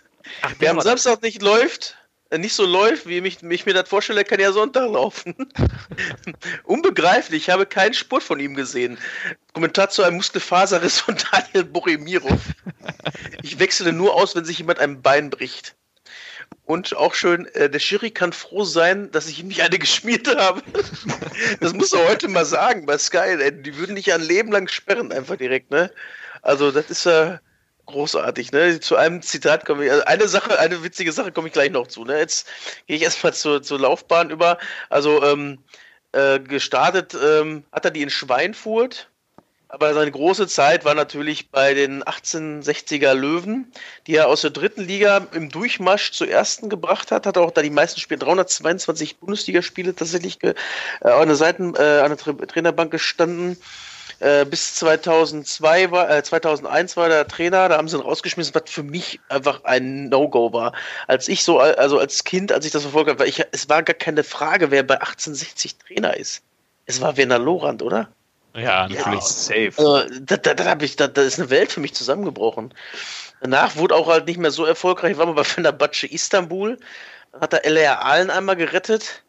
Wer 0.58 0.70
am 0.70 0.80
Samstag 0.80 1.22
nicht 1.22 1.42
läuft, 1.42 1.96
nicht 2.36 2.54
so 2.54 2.66
läuft, 2.66 3.06
wie 3.06 3.18
ich, 3.18 3.42
ich 3.42 3.66
mir 3.66 3.74
das 3.74 3.88
vorstelle, 3.88 4.24
kann 4.24 4.40
ja 4.40 4.52
Sonntag 4.52 4.90
laufen. 4.90 5.34
Unbegreiflich, 6.64 7.44
ich 7.44 7.50
habe 7.50 7.66
keinen 7.66 7.94
Spurt 7.94 8.22
von 8.22 8.40
ihm 8.40 8.54
gesehen. 8.54 8.98
Kommentar 9.52 9.90
zu 9.90 10.02
einem 10.02 10.16
Muskelfaserriss 10.16 11.00
von 11.00 11.16
Daniel 11.30 11.64
Borimirov. 11.64 12.40
Ich 13.42 13.58
wechsle 13.58 13.92
nur 13.92 14.14
aus, 14.14 14.34
wenn 14.34 14.44
sich 14.44 14.58
jemand 14.58 14.80
ein 14.80 15.02
Bein 15.02 15.30
bricht. 15.30 15.76
Und 16.66 16.96
auch 16.96 17.14
schön, 17.14 17.46
äh, 17.54 17.70
der 17.70 17.78
Schiri 17.78 18.10
kann 18.10 18.32
froh 18.32 18.64
sein, 18.64 19.10
dass 19.12 19.28
ich 19.28 19.40
ihm 19.40 19.48
nicht 19.48 19.62
eine 19.62 19.78
geschmiert 19.78 20.36
habe. 20.36 20.62
das 21.60 21.72
muss 21.72 21.92
er 21.92 22.06
heute 22.08 22.28
mal 22.28 22.44
sagen 22.44 22.86
bei 22.86 22.98
Sky. 22.98 23.38
Ey, 23.38 23.62
die 23.62 23.76
würden 23.78 23.96
dich 23.96 24.06
ja 24.06 24.16
ein 24.16 24.22
Leben 24.22 24.52
lang 24.52 24.68
sperren, 24.68 25.12
einfach 25.12 25.36
direkt, 25.36 25.70
ne? 25.70 25.90
Also, 26.42 26.70
das 26.70 26.90
ist 26.90 27.06
ja. 27.06 27.34
Äh, 27.34 27.38
großartig. 27.86 28.52
Ne? 28.52 28.80
Zu 28.80 28.96
einem 28.96 29.22
Zitat 29.22 29.64
komme 29.64 29.86
ich, 29.86 29.90
also 29.90 30.04
eine 30.04 30.28
Sache, 30.28 30.58
eine 30.58 30.82
witzige 30.82 31.12
Sache 31.12 31.32
komme 31.32 31.48
ich 31.48 31.54
gleich 31.54 31.70
noch 31.70 31.86
zu. 31.86 32.04
Ne? 32.04 32.18
Jetzt 32.18 32.48
gehe 32.86 32.96
ich 32.96 33.02
erstmal 33.02 33.32
zur, 33.32 33.62
zur 33.62 33.80
Laufbahn 33.80 34.30
über. 34.30 34.58
Also 34.90 35.22
ähm, 35.22 35.58
äh, 36.12 36.40
gestartet 36.40 37.14
ähm, 37.14 37.64
hat 37.72 37.84
er 37.84 37.90
die 37.90 38.02
in 38.02 38.10
Schweinfurt, 38.10 39.08
aber 39.76 39.92
seine 39.92 40.10
große 40.10 40.48
Zeit 40.48 40.86
war 40.86 40.94
natürlich 40.94 41.50
bei 41.50 41.74
den 41.74 42.02
1860er 42.02 43.12
Löwen, 43.12 43.70
die 44.06 44.14
er 44.14 44.26
aus 44.26 44.40
der 44.40 44.48
dritten 44.48 44.80
Liga 44.80 45.26
im 45.34 45.50
Durchmarsch 45.50 46.12
zur 46.12 46.28
ersten 46.28 46.70
gebracht 46.70 47.10
hat. 47.10 47.26
Hat 47.26 47.36
auch 47.36 47.50
da 47.50 47.60
die 47.60 47.68
meisten 47.68 48.00
Spiele, 48.00 48.20
322 48.20 49.18
Bundesligaspiele 49.18 49.94
tatsächlich 49.94 50.42
äh, 50.42 50.54
an 51.02 51.28
der 51.28 51.36
Seiten, 51.36 51.74
äh, 51.74 52.00
an 52.02 52.16
der 52.16 52.46
Trainerbank 52.46 52.90
gestanden. 52.90 53.58
Äh, 54.18 54.46
bis 54.46 54.76
2002 54.76 55.90
war, 55.90 56.08
äh, 56.10 56.22
2001 56.22 56.96
war 56.96 57.10
der 57.10 57.28
Trainer, 57.28 57.68
da 57.68 57.76
haben 57.76 57.88
sie 57.88 57.98
ihn 57.98 58.02
rausgeschmissen, 58.02 58.54
was 58.54 58.70
für 58.70 58.82
mich 58.82 59.20
einfach 59.28 59.64
ein 59.64 60.08
No-Go 60.08 60.54
war. 60.54 60.72
Als 61.06 61.28
ich 61.28 61.44
so, 61.44 61.58
also 61.58 61.98
als 61.98 62.24
Kind, 62.24 62.50
als 62.50 62.64
ich 62.64 62.72
das 62.72 62.80
verfolgt 62.80 63.10
habe, 63.10 63.26
ich, 63.26 63.44
es 63.52 63.68
war 63.68 63.82
gar 63.82 63.92
keine 63.92 64.24
Frage, 64.24 64.70
wer 64.70 64.84
bei 64.84 64.94
1860 64.94 65.76
Trainer 65.76 66.16
ist. 66.16 66.42
Es 66.86 67.02
war 67.02 67.18
Werner 67.18 67.38
Lorand, 67.38 67.82
oder? 67.82 68.08
Ja, 68.56 68.88
natürlich. 68.88 69.04
Ja, 69.04 69.20
safe. 69.20 69.72
Also, 69.76 70.02
da, 70.20 70.36
da, 70.36 70.54
da, 70.54 70.76
ich, 70.80 70.96
da, 70.96 71.08
da 71.08 71.22
ist 71.22 71.38
eine 71.38 71.50
Welt 71.50 71.72
für 71.72 71.80
mich 71.80 71.94
zusammengebrochen. 71.94 72.74
Danach 73.40 73.76
wurde 73.76 73.94
auch 73.94 74.08
halt 74.08 74.26
nicht 74.26 74.38
mehr 74.38 74.50
so 74.50 74.64
erfolgreich, 74.64 75.18
war 75.18 75.26
mal 75.26 75.32
bei 75.32 75.44
Fenerbahce 75.44 76.06
Istanbul, 76.06 76.78
hat 77.38 77.52
er 77.52 77.64
LR 77.64 78.04
Aalen 78.04 78.30
einmal 78.30 78.56
gerettet 78.56 79.22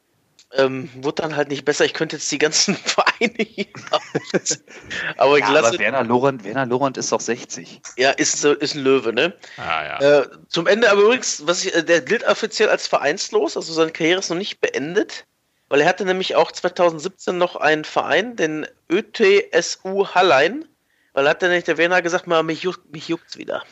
ähm, 0.54 0.90
wurde 0.96 1.22
dann 1.24 1.36
halt 1.36 1.50
nicht 1.50 1.66
besser. 1.66 1.86
Ich 1.86 1.94
könnte 1.94 2.16
jetzt 2.16 2.32
die 2.32 2.38
ganzen 2.38 2.76
Vereine 2.76 3.44
hier 3.44 3.66
Aber, 5.18 5.38
ja, 5.40 5.48
aber 5.48 5.78
Werner 5.78 6.04
Lorand, 6.04 6.44
Werner 6.44 6.66
Lorand 6.66 6.98
ist 6.98 7.12
doch 7.12 7.20
60. 7.20 7.82
Ja, 7.98 8.12
ist, 8.12 8.44
ist 8.44 8.76
ein 8.76 8.84
Löwe, 8.84 9.14
ne? 9.14 9.34
Ah, 9.58 9.84
ja. 9.84 10.22
Äh, 10.22 10.28
zum 10.48 10.68
Ende 10.68 10.90
aber 10.90 11.02
übrigens, 11.02 11.46
was 11.46 11.66
ich, 11.66 11.76
äh, 11.76 11.84
der 11.84 12.02
gilt 12.02 12.26
offiziell 12.26 12.70
als 12.70 12.88
vereinslos, 12.88 13.58
also 13.58 13.74
seine 13.74 13.92
Karriere 13.92 14.20
ist 14.20 14.30
noch 14.30 14.38
nicht 14.38 14.62
beendet, 14.62 15.26
weil 15.70 15.82
er 15.82 15.88
hatte 15.88 16.06
nämlich 16.06 16.36
auch 16.36 16.52
2017 16.52 17.38
noch 17.38 17.56
einen 17.56 17.84
Verein, 17.84 18.36
den 18.36 18.68
ÖTSU 18.90 20.08
Hallein, 20.08 20.66
weil 21.14 21.26
er 21.26 21.32
hat 21.32 21.42
nicht 21.42 21.68
der 21.68 21.78
Werner 21.78 22.02
gesagt, 22.02 22.28
mal, 22.28 22.44
mich, 22.44 22.64
juckt, 22.64 22.92
mich 22.92 23.08
juckt's 23.08 23.38
wieder. 23.38 23.64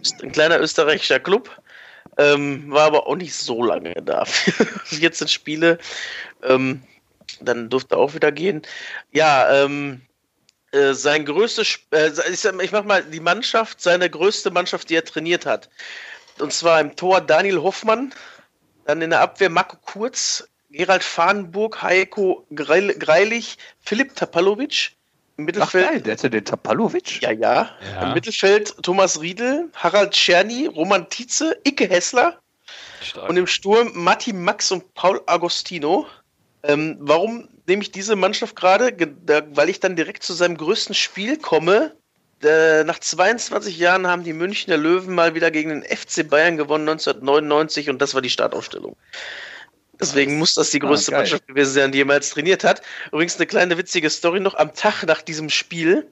Ist 0.00 0.22
ein 0.22 0.32
kleiner 0.32 0.60
österreichischer 0.60 1.20
Club. 1.20 1.50
Ähm, 2.18 2.70
war 2.70 2.84
aber 2.84 3.06
auch 3.06 3.16
nicht 3.16 3.34
so 3.34 3.62
lange 3.62 3.94
da. 4.02 4.24
14 4.84 5.28
Spiele. 5.28 5.78
Ähm, 6.42 6.82
dann 7.40 7.68
durfte 7.68 7.96
er 7.96 7.98
auch 7.98 8.14
wieder 8.14 8.32
gehen. 8.32 8.62
Ja, 9.12 9.64
ähm, 9.64 10.02
äh, 10.72 10.94
sein 10.94 11.24
größtes, 11.24 11.78
äh, 11.90 12.10
ich, 12.30 12.44
ich 12.44 12.72
mach 12.72 12.84
mal 12.84 13.02
die 13.02 13.20
Mannschaft, 13.20 13.80
seine 13.80 14.08
größte 14.08 14.50
Mannschaft, 14.50 14.88
die 14.90 14.96
er 14.96 15.04
trainiert 15.04 15.46
hat. 15.46 15.68
Und 16.38 16.52
zwar 16.52 16.80
im 16.80 16.96
Tor 16.96 17.20
Daniel 17.20 17.62
Hoffmann, 17.62 18.12
dann 18.84 19.02
in 19.02 19.10
der 19.10 19.20
Abwehr 19.20 19.50
Marco 19.50 19.76
Kurz, 19.78 20.48
Gerald 20.76 21.02
Fahnenburg, 21.02 21.82
Heiko 21.82 22.46
Greilich, 22.54 23.58
Philipp 23.80 24.14
Tapalovic, 24.14 24.92
im 25.36 25.44
Mittelfeld. 25.44 25.84
Ach 25.86 25.90
geil, 25.90 26.00
der 26.00 26.12
hatte 26.14 26.30
den 26.30 26.44
Tapalovic. 26.44 27.20
Ja, 27.20 27.30
ja, 27.30 27.70
ja. 27.92 28.02
Im 28.02 28.14
Mittelfeld 28.14 28.74
Thomas 28.82 29.20
Riedel, 29.20 29.68
Harald 29.74 30.12
Czerny, 30.12 30.66
Roman 30.66 31.08
Tietze, 31.10 31.58
Icke 31.64 31.88
Hessler. 31.88 32.38
Stark. 33.02 33.28
Und 33.28 33.36
im 33.36 33.46
Sturm 33.46 33.90
Matti 33.94 34.32
Max 34.32 34.72
und 34.72 34.94
Paul 34.94 35.20
Agostino. 35.26 36.06
Ähm, 36.62 36.96
warum 37.00 37.48
nehme 37.66 37.82
ich 37.82 37.92
diese 37.92 38.16
Mannschaft 38.16 38.56
gerade? 38.56 38.96
Weil 39.54 39.68
ich 39.68 39.80
dann 39.80 39.94
direkt 39.94 40.22
zu 40.22 40.32
seinem 40.32 40.56
größten 40.56 40.94
Spiel 40.94 41.36
komme. 41.36 41.94
Äh, 42.42 42.84
nach 42.84 42.98
22 42.98 43.78
Jahren 43.78 44.06
haben 44.06 44.24
die 44.24 44.32
Münchner 44.32 44.76
Löwen 44.76 45.14
mal 45.14 45.34
wieder 45.34 45.50
gegen 45.50 45.70
den 45.70 45.82
FC 45.82 46.28
Bayern 46.28 46.56
gewonnen, 46.56 46.88
1999, 46.88 47.88
und 47.88 48.00
das 48.00 48.14
war 48.14 48.20
die 48.20 48.30
Startausstellung. 48.30 48.96
Deswegen 50.00 50.38
muss 50.38 50.54
das 50.54 50.70
die 50.70 50.82
ah, 50.82 50.86
größte 50.86 51.14
ah, 51.14 51.18
Mannschaft 51.18 51.46
gewesen 51.46 51.72
sein, 51.72 51.92
die 51.92 51.98
jemals 51.98 52.30
trainiert 52.30 52.64
hat. 52.64 52.82
Übrigens 53.08 53.36
eine 53.36 53.46
kleine 53.46 53.78
witzige 53.78 54.10
Story 54.10 54.40
noch. 54.40 54.54
Am 54.54 54.74
Tag 54.74 55.04
nach 55.04 55.22
diesem 55.22 55.48
Spiel, 55.48 56.06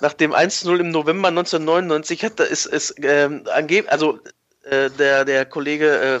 nach 0.00 0.14
dem 0.14 0.32
1-0 0.32 0.78
im 0.78 0.90
November 0.90 1.28
1999, 1.28 2.24
hat 2.24 2.40
da 2.40 2.44
ist, 2.44 2.66
ist 2.66 2.94
ähm, 3.02 3.44
angeblich, 3.52 3.90
also 3.90 4.18
äh, 4.64 4.90
der, 4.90 5.24
der 5.24 5.44
Kollege 5.44 6.20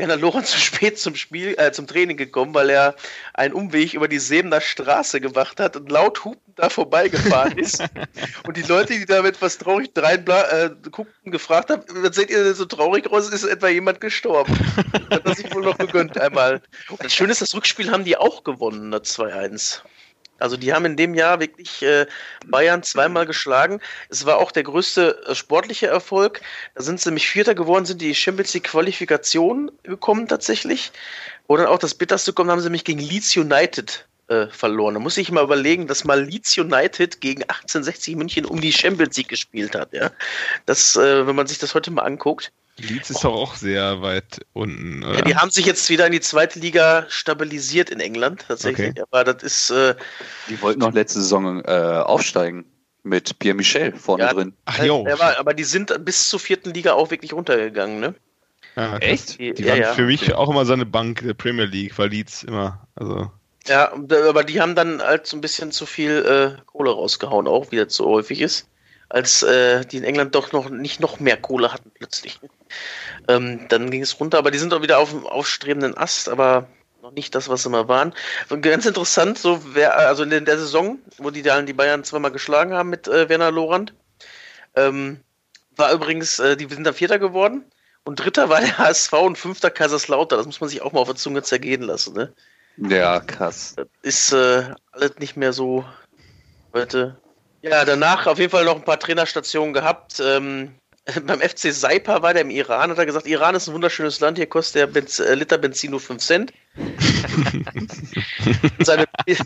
Werner 0.00 0.16
Lorenz 0.16 0.52
zu 0.52 0.58
spät 0.58 0.98
zum 0.98 1.14
Spiel, 1.14 1.54
äh, 1.58 1.72
zum 1.72 1.86
Training 1.86 2.16
gekommen, 2.16 2.54
weil 2.54 2.70
er 2.70 2.94
einen 3.34 3.52
Umweg 3.52 3.92
über 3.92 4.08
die 4.08 4.18
Sebener 4.18 4.62
Straße 4.62 5.20
gemacht 5.20 5.60
hat 5.60 5.76
und 5.76 5.90
laut 5.90 6.24
hupend 6.24 6.40
da 6.56 6.70
vorbeigefahren 6.70 7.58
ist. 7.58 7.84
und 8.46 8.56
die 8.56 8.62
Leute, 8.62 8.94
die 8.94 9.04
da 9.04 9.20
mit 9.20 9.34
etwas 9.34 9.58
traurig 9.58 9.90
rein 9.96 10.24
äh, 10.26 10.70
guckten, 10.90 11.30
gefragt 11.30 11.68
haben, 11.68 11.82
was 11.88 12.16
seht 12.16 12.30
ihr 12.30 12.44
denn 12.44 12.54
so 12.54 12.64
traurig 12.64 13.12
aus? 13.12 13.28
Ist 13.28 13.44
etwa 13.44 13.68
jemand 13.68 14.00
gestorben? 14.00 14.58
hat 15.10 15.26
er 15.26 15.34
sich 15.34 15.54
wohl 15.54 15.64
noch 15.64 15.76
gegönnt 15.76 16.18
einmal. 16.18 16.62
Und 16.88 17.04
das 17.04 17.14
Schöne 17.14 17.32
ist, 17.32 17.42
das 17.42 17.54
Rückspiel 17.54 17.90
haben 17.90 18.04
die 18.04 18.16
auch 18.16 18.42
gewonnen, 18.42 18.94
2-1. 18.94 19.82
Also 20.40 20.56
die 20.56 20.72
haben 20.72 20.84
in 20.84 20.96
dem 20.96 21.14
Jahr 21.14 21.40
wirklich 21.40 21.82
äh, 21.82 22.06
Bayern 22.46 22.82
zweimal 22.82 23.26
geschlagen. 23.26 23.80
Es 24.08 24.26
war 24.26 24.38
auch 24.38 24.52
der 24.52 24.64
größte 24.64 25.22
äh, 25.26 25.34
sportliche 25.34 25.86
Erfolg. 25.86 26.40
Da 26.74 26.82
sind 26.82 27.00
sie 27.00 27.08
nämlich 27.08 27.28
Vierter 27.28 27.54
geworden, 27.54 27.84
sind 27.84 28.00
die 28.00 28.14
Champions 28.14 28.54
League 28.54 28.64
Qualifikation 28.64 29.70
gekommen 29.82 30.28
tatsächlich. 30.28 30.92
Dann 31.48 31.66
auch 31.66 31.78
das 31.78 31.94
Bitterste 31.94 32.32
kommen, 32.32 32.50
haben 32.50 32.60
sie 32.60 32.70
mich 32.70 32.84
gegen 32.84 33.00
Leeds 33.00 33.36
United 33.36 34.06
äh, 34.30 34.46
verloren. 34.48 34.94
Da 34.94 35.00
muss 35.00 35.16
ich 35.16 35.30
mal 35.30 35.42
überlegen, 35.42 35.86
dass 35.86 36.04
mal 36.04 36.22
Leeds 36.22 36.56
United 36.56 37.20
gegen 37.20 37.42
1860 37.42 38.16
München 38.16 38.44
um 38.44 38.60
die 38.60 38.72
Champions 38.72 39.16
League 39.16 39.28
gespielt 39.28 39.74
hat. 39.74 39.92
Ja, 39.92 40.10
das, 40.66 40.96
äh, 40.96 41.26
wenn 41.26 41.34
man 41.34 41.46
sich 41.46 41.58
das 41.58 41.74
heute 41.74 41.90
mal 41.90 42.02
anguckt. 42.02 42.52
Leeds 42.76 43.10
ist 43.10 43.24
doch 43.24 43.34
auch 43.34 43.56
sehr 43.56 44.00
weit 44.00 44.40
unten. 44.52 45.04
Oder? 45.04 45.16
Ja, 45.16 45.22
die 45.22 45.36
haben 45.36 45.50
sich 45.50 45.66
jetzt 45.66 45.90
wieder 45.90 46.06
in 46.06 46.12
die 46.12 46.20
zweite 46.20 46.60
Liga 46.60 47.04
stabilisiert 47.08 47.90
in 47.90 48.00
England 48.00 48.44
tatsächlich. 48.46 48.90
Okay. 48.90 49.02
Aber 49.10 49.24
das 49.24 49.42
ist. 49.42 49.70
Äh, 49.70 49.96
die 50.48 50.62
wollten 50.62 50.80
noch 50.80 50.92
letzte 50.92 51.20
Saison 51.20 51.62
äh, 51.64 51.70
aufsteigen 51.70 52.64
mit 53.02 53.38
Pierre 53.38 53.56
Michel 53.56 53.92
vorne 53.92 54.24
ja, 54.24 54.32
drin. 54.32 54.54
Ach 54.66 54.82
jo. 54.82 55.06
Aber, 55.10 55.38
aber 55.38 55.54
die 55.54 55.64
sind 55.64 55.92
bis 56.04 56.28
zur 56.28 56.38
vierten 56.38 56.72
Liga 56.72 56.92
auch 56.92 57.10
wirklich 57.10 57.32
runtergegangen, 57.32 58.00
ne? 58.00 58.14
Ja, 58.76 58.98
Echt? 58.98 59.38
Die, 59.38 59.52
die 59.52 59.64
ja, 59.64 59.72
waren 59.72 59.80
ja. 59.80 59.94
für 59.94 60.04
mich 60.04 60.32
auch 60.34 60.48
immer 60.48 60.64
so 60.64 60.72
eine 60.72 60.86
Bank 60.86 61.22
der 61.22 61.34
Premier 61.34 61.64
League, 61.64 61.98
weil 61.98 62.10
Leeds 62.10 62.44
immer, 62.44 62.86
also. 62.94 63.30
Ja, 63.66 63.92
aber 63.92 64.44
die 64.44 64.60
haben 64.60 64.74
dann 64.74 65.02
halt 65.02 65.26
so 65.26 65.36
ein 65.36 65.40
bisschen 65.40 65.70
zu 65.70 65.86
viel 65.86 66.56
äh, 66.58 66.62
Kohle 66.66 66.90
rausgehauen, 66.90 67.46
auch 67.46 67.70
wie 67.70 67.76
das 67.76 67.94
so 67.94 68.06
häufig 68.06 68.40
ist 68.40 68.66
als 69.10 69.42
äh, 69.42 69.84
die 69.84 69.98
in 69.98 70.04
England 70.04 70.34
doch 70.34 70.52
noch 70.52 70.70
nicht 70.70 71.00
noch 71.00 71.20
mehr 71.20 71.36
Kohle 71.36 71.72
hatten 71.72 71.90
plötzlich. 71.92 72.40
Ähm, 73.28 73.66
dann 73.68 73.90
ging 73.90 74.02
es 74.02 74.18
runter, 74.18 74.38
aber 74.38 74.50
die 74.50 74.58
sind 74.58 74.72
auch 74.72 74.82
wieder 74.82 74.98
auf 74.98 75.10
dem 75.10 75.26
aufstrebenden 75.26 75.96
Ast, 75.96 76.28
aber 76.28 76.68
noch 77.02 77.10
nicht 77.10 77.34
das, 77.34 77.48
was 77.48 77.64
sie 77.64 77.70
mal 77.70 77.88
waren. 77.88 78.14
Ganz 78.62 78.86
interessant, 78.86 79.36
so 79.38 79.60
wer, 79.74 79.96
also 79.96 80.22
in 80.22 80.44
der 80.44 80.58
Saison, 80.58 80.98
wo 81.18 81.30
die 81.30 81.42
dann 81.42 81.66
die 81.66 81.72
Bayern 81.72 82.04
zweimal 82.04 82.30
geschlagen 82.30 82.72
haben 82.72 82.88
mit 82.88 83.08
äh, 83.08 83.28
Werner 83.28 83.50
Lorand, 83.50 83.94
ähm, 84.76 85.20
war 85.74 85.92
übrigens, 85.92 86.38
äh, 86.38 86.56
die 86.56 86.66
sind 86.66 86.84
da 86.84 86.92
Vierter 86.92 87.18
geworden 87.18 87.64
und 88.04 88.20
Dritter 88.20 88.48
war 88.48 88.60
der 88.60 88.78
HSV 88.78 89.12
und 89.14 89.38
Fünfter 89.38 89.70
Kaiserslautern. 89.70 90.38
Das 90.38 90.46
muss 90.46 90.60
man 90.60 90.70
sich 90.70 90.82
auch 90.82 90.92
mal 90.92 91.00
auf 91.00 91.08
der 91.08 91.16
Zunge 91.16 91.42
zergehen 91.42 91.82
lassen, 91.82 92.14
ne? 92.14 92.32
Ja, 92.80 93.20
krass. 93.20 93.74
Das 93.76 93.86
ist 94.02 94.32
äh, 94.32 94.74
alles 94.92 95.18
nicht 95.18 95.36
mehr 95.36 95.52
so 95.52 95.84
heute 96.72 97.20
ja, 97.62 97.84
danach 97.84 98.26
auf 98.26 98.38
jeden 98.38 98.50
Fall 98.50 98.64
noch 98.64 98.76
ein 98.76 98.84
paar 98.84 98.98
Trainerstationen 98.98 99.74
gehabt. 99.74 100.20
Ähm, 100.20 100.74
beim 101.24 101.40
FC 101.40 101.72
Saipa 101.72 102.22
war 102.22 102.32
der 102.32 102.42
im 102.42 102.50
Iran, 102.50 102.90
hat 102.90 102.98
er 102.98 103.06
gesagt, 103.06 103.26
Iran 103.26 103.54
ist 103.54 103.68
ein 103.68 103.74
wunderschönes 103.74 104.20
Land, 104.20 104.38
hier 104.38 104.46
kostet 104.46 104.76
der 104.76 104.86
Benz, 104.86 105.18
äh, 105.18 105.34
Liter 105.34 105.58
Benzin 105.58 105.90
nur 105.90 106.00
5 106.00 106.22
Cent. 106.22 106.52
seine, 108.78 109.06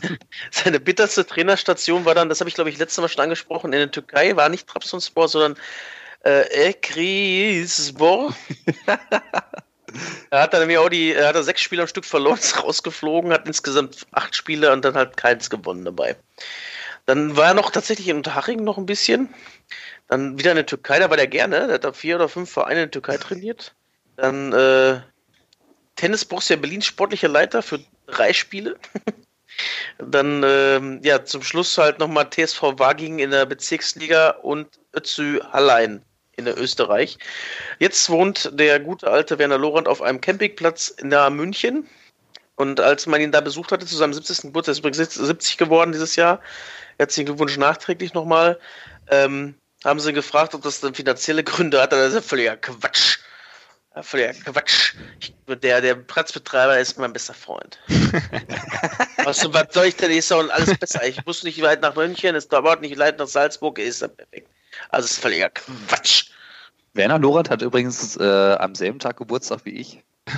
seine 0.51 0.81
bitterste 0.81 1.27
Trainerstation 1.27 2.05
war 2.05 2.15
dann, 2.15 2.29
das 2.29 2.41
habe 2.41 2.49
ich 2.49 2.55
glaube 2.55 2.71
ich 2.71 2.79
letztes 2.79 3.01
Mal 3.01 3.09
schon 3.09 3.25
angesprochen, 3.25 3.73
in 3.73 3.79
der 3.79 3.91
Türkei, 3.91 4.37
war 4.37 4.49
nicht 4.49 4.69
Trabzonspor, 4.69 5.29
sondern 5.29 5.57
äh, 6.25 6.69
Ekrispor. 6.69 8.35
Er 10.31 10.43
hat 10.43 10.53
dann 10.53 10.61
nämlich 10.61 10.79
auch 10.79 10.89
die, 10.89 11.13
er 11.13 11.29
hat 11.29 11.45
sechs 11.45 11.61
Spiele 11.61 11.83
am 11.83 11.89
Stück 11.89 12.05
verloren, 12.05 12.39
ist 12.41 12.63
rausgeflogen, 12.63 13.33
hat 13.33 13.47
insgesamt 13.47 14.07
acht 14.13 14.35
Spiele 14.35 14.73
und 14.73 14.85
dann 14.85 14.95
halt 14.95 15.17
keins 15.17 15.51
gewonnen 15.51 15.85
dabei. 15.85 16.17
Dann 17.07 17.37
war 17.37 17.49
er 17.49 17.55
noch 17.55 17.71
tatsächlich 17.71 18.09
in 18.09 18.17
Unterhaching 18.17 18.65
noch 18.65 18.79
ein 18.79 18.87
bisschen. 18.87 19.33
Dann 20.09 20.39
wieder 20.39 20.53
in 20.53 20.57
der 20.57 20.67
Türkei, 20.67 20.99
da 20.99 21.11
war 21.11 21.17
der 21.17 21.27
gerne. 21.27 21.67
Der 21.67 21.75
hat 21.75 21.85
da 21.85 21.93
vier 21.93 22.17
oder 22.17 22.29
fünf 22.29 22.51
Vereine 22.51 22.83
in 22.83 22.87
der 22.87 22.91
Türkei 22.91 23.17
trainiert. 23.19 23.75
Dann 24.17 24.53
äh, 24.53 25.01
Tennis 25.97 26.25
Borussia 26.25 26.57
Berlin 26.57 26.83
sportlicher 26.83 27.29
Leiter 27.29 27.63
für 27.63 27.81
drei 28.07 28.33
Spiele. 28.33 28.77
Dann 29.99 30.43
ähm, 30.45 31.01
ja 31.05 31.25
zum 31.25 31.43
Schluss 31.43 31.79
halt 31.79 31.99
nochmal 31.99 32.29
TSV 32.29 32.63
Waging 32.79 33.21
in 33.21 33.31
der 33.31 33.47
Bezirksliga 33.47 34.31
und 34.31 34.67
Özü 34.95 35.41
Hallein 35.53 36.03
in 36.37 36.45
der 36.45 36.59
Österreich. 36.59 37.19
Jetzt 37.79 38.09
wohnt 38.11 38.51
der 38.59 38.81
gute 38.81 39.11
alte 39.11 39.39
Werner 39.39 39.59
Lorand 39.59 39.89
auf 39.89 40.03
einem 40.03 40.21
Campingplatz 40.21 40.89
in 40.89 41.11
der 41.11 41.31
München. 41.31 41.89
Und 42.57 42.81
als 42.81 43.07
man 43.07 43.21
ihn 43.21 43.33
da 43.33 43.41
besucht 43.41 43.73
hatte 43.73 43.87
zu 43.87 43.97
seinem 43.97 44.15
70. 44.15 44.43
Geburtstag, 44.43 44.73
ist 44.73 44.79
übrigens 44.79 45.15
70 45.15 45.57
geworden 45.59 45.93
dieses 45.93 46.17
Jahr, 46.17 46.41
herzlichen 46.99 47.27
Glückwunsch 47.27 47.57
nachträglich 47.57 48.15
nochmal, 48.15 48.61
ähm, 49.09 49.55
haben 49.85 50.01
sie 50.01 50.13
gefragt, 50.13 50.55
ob 50.55 50.63
das 50.63 50.81
dann 50.81 50.95
finanzielle 50.95 51.45
Gründe 51.45 51.81
hat. 51.81 51.93
Das 51.93 52.15
ist 52.15 52.29
völliger 52.29 52.57
Quatsch. 52.57 53.19
Völliger 54.03 54.33
Quatsch. 54.33 54.95
Ich, 55.21 55.35
der, 55.47 55.81
der 55.81 55.95
Platzbetreiber 55.95 56.79
ist 56.79 56.99
mein 56.99 57.13
bester 57.13 57.35
Freund. 57.35 57.79
was, 59.25 59.45
was 59.53 59.75
soll 59.75 59.87
ich 59.87 59.97
denn? 59.97 60.11
Ist 60.11 60.31
doch 60.31 60.49
alles 60.51 60.77
besser. 60.79 61.07
Ich 61.07 61.25
muss 61.27 61.43
nicht 61.43 61.61
weit 61.63 61.83
nach 61.83 61.95
München, 61.95 62.35
es 62.35 62.49
dauert 62.49 62.81
nicht 62.81 62.99
weit 62.99 63.19
nach 63.19 63.29
Salzburg, 63.29 63.79
ist 63.79 64.03
dann 64.03 64.17
perfekt. 64.17 64.49
Also, 64.91 65.07
es 65.07 65.13
ist 65.13 65.21
völliger 65.21 65.51
Quatsch. 65.51 66.27
Werner 66.95 67.19
Lorand 67.19 67.51
hat 67.51 67.63
übrigens 67.63 68.17
äh, 68.17 68.57
am 68.59 68.75
selben 68.75 68.99
Tag 68.99 69.17
Geburtstag 69.17 69.61
wie 69.65 69.71
ich. 69.71 70.03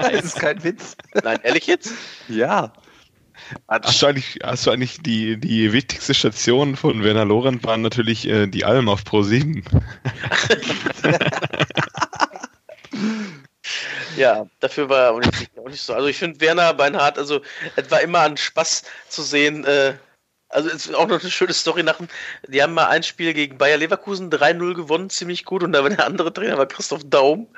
das 0.00 0.24
ist 0.24 0.36
kein 0.36 0.62
Witz. 0.62 0.96
Nein, 1.22 1.40
ehrlich 1.42 1.66
jetzt? 1.66 1.92
Ja. 2.28 2.72
Hast 3.68 4.02
du 4.02 4.06
eigentlich, 4.06 4.38
hast 4.42 4.66
du 4.66 4.70
eigentlich 4.70 5.00
die, 5.02 5.38
die 5.38 5.72
wichtigste 5.72 6.14
Station 6.14 6.76
von 6.76 7.02
Werner 7.02 7.24
Lorand 7.24 7.64
waren 7.64 7.82
natürlich 7.82 8.28
äh, 8.28 8.46
die 8.46 8.64
Alm 8.64 8.88
auf 8.88 9.04
Pro 9.04 9.22
7. 9.22 9.64
ja, 14.16 14.46
dafür 14.60 14.88
war 14.88 14.98
er 14.98 15.12
auch 15.12 15.20
nicht, 15.20 15.50
auch 15.58 15.68
nicht 15.68 15.82
so. 15.82 15.94
Also 15.94 16.08
ich 16.08 16.18
finde 16.18 16.40
Werner 16.40 16.74
Beinhardt, 16.74 17.18
also 17.18 17.40
es 17.76 17.90
war 17.90 18.00
immer 18.00 18.20
ein 18.20 18.36
Spaß 18.36 18.84
zu 19.08 19.22
sehen. 19.22 19.64
Äh, 19.64 19.94
also 20.52 20.68
es 20.68 20.86
ist 20.86 20.94
auch 20.94 21.08
noch 21.08 21.20
eine 21.20 21.30
schöne 21.30 21.52
Story 21.52 21.82
nach 21.82 21.96
dem, 21.96 22.08
die 22.46 22.62
haben 22.62 22.74
mal 22.74 22.86
ein 22.88 23.02
Spiel 23.02 23.32
gegen 23.34 23.58
Bayer 23.58 23.78
Leverkusen 23.78 24.30
3-0 24.30 24.74
gewonnen, 24.74 25.10
ziemlich 25.10 25.44
gut. 25.44 25.62
Und 25.62 25.72
da 25.72 25.82
war 25.82 25.90
der 25.90 26.06
andere 26.06 26.32
Trainer 26.32 26.58
war 26.58 26.66
Christoph 26.66 27.02
Daum. 27.04 27.48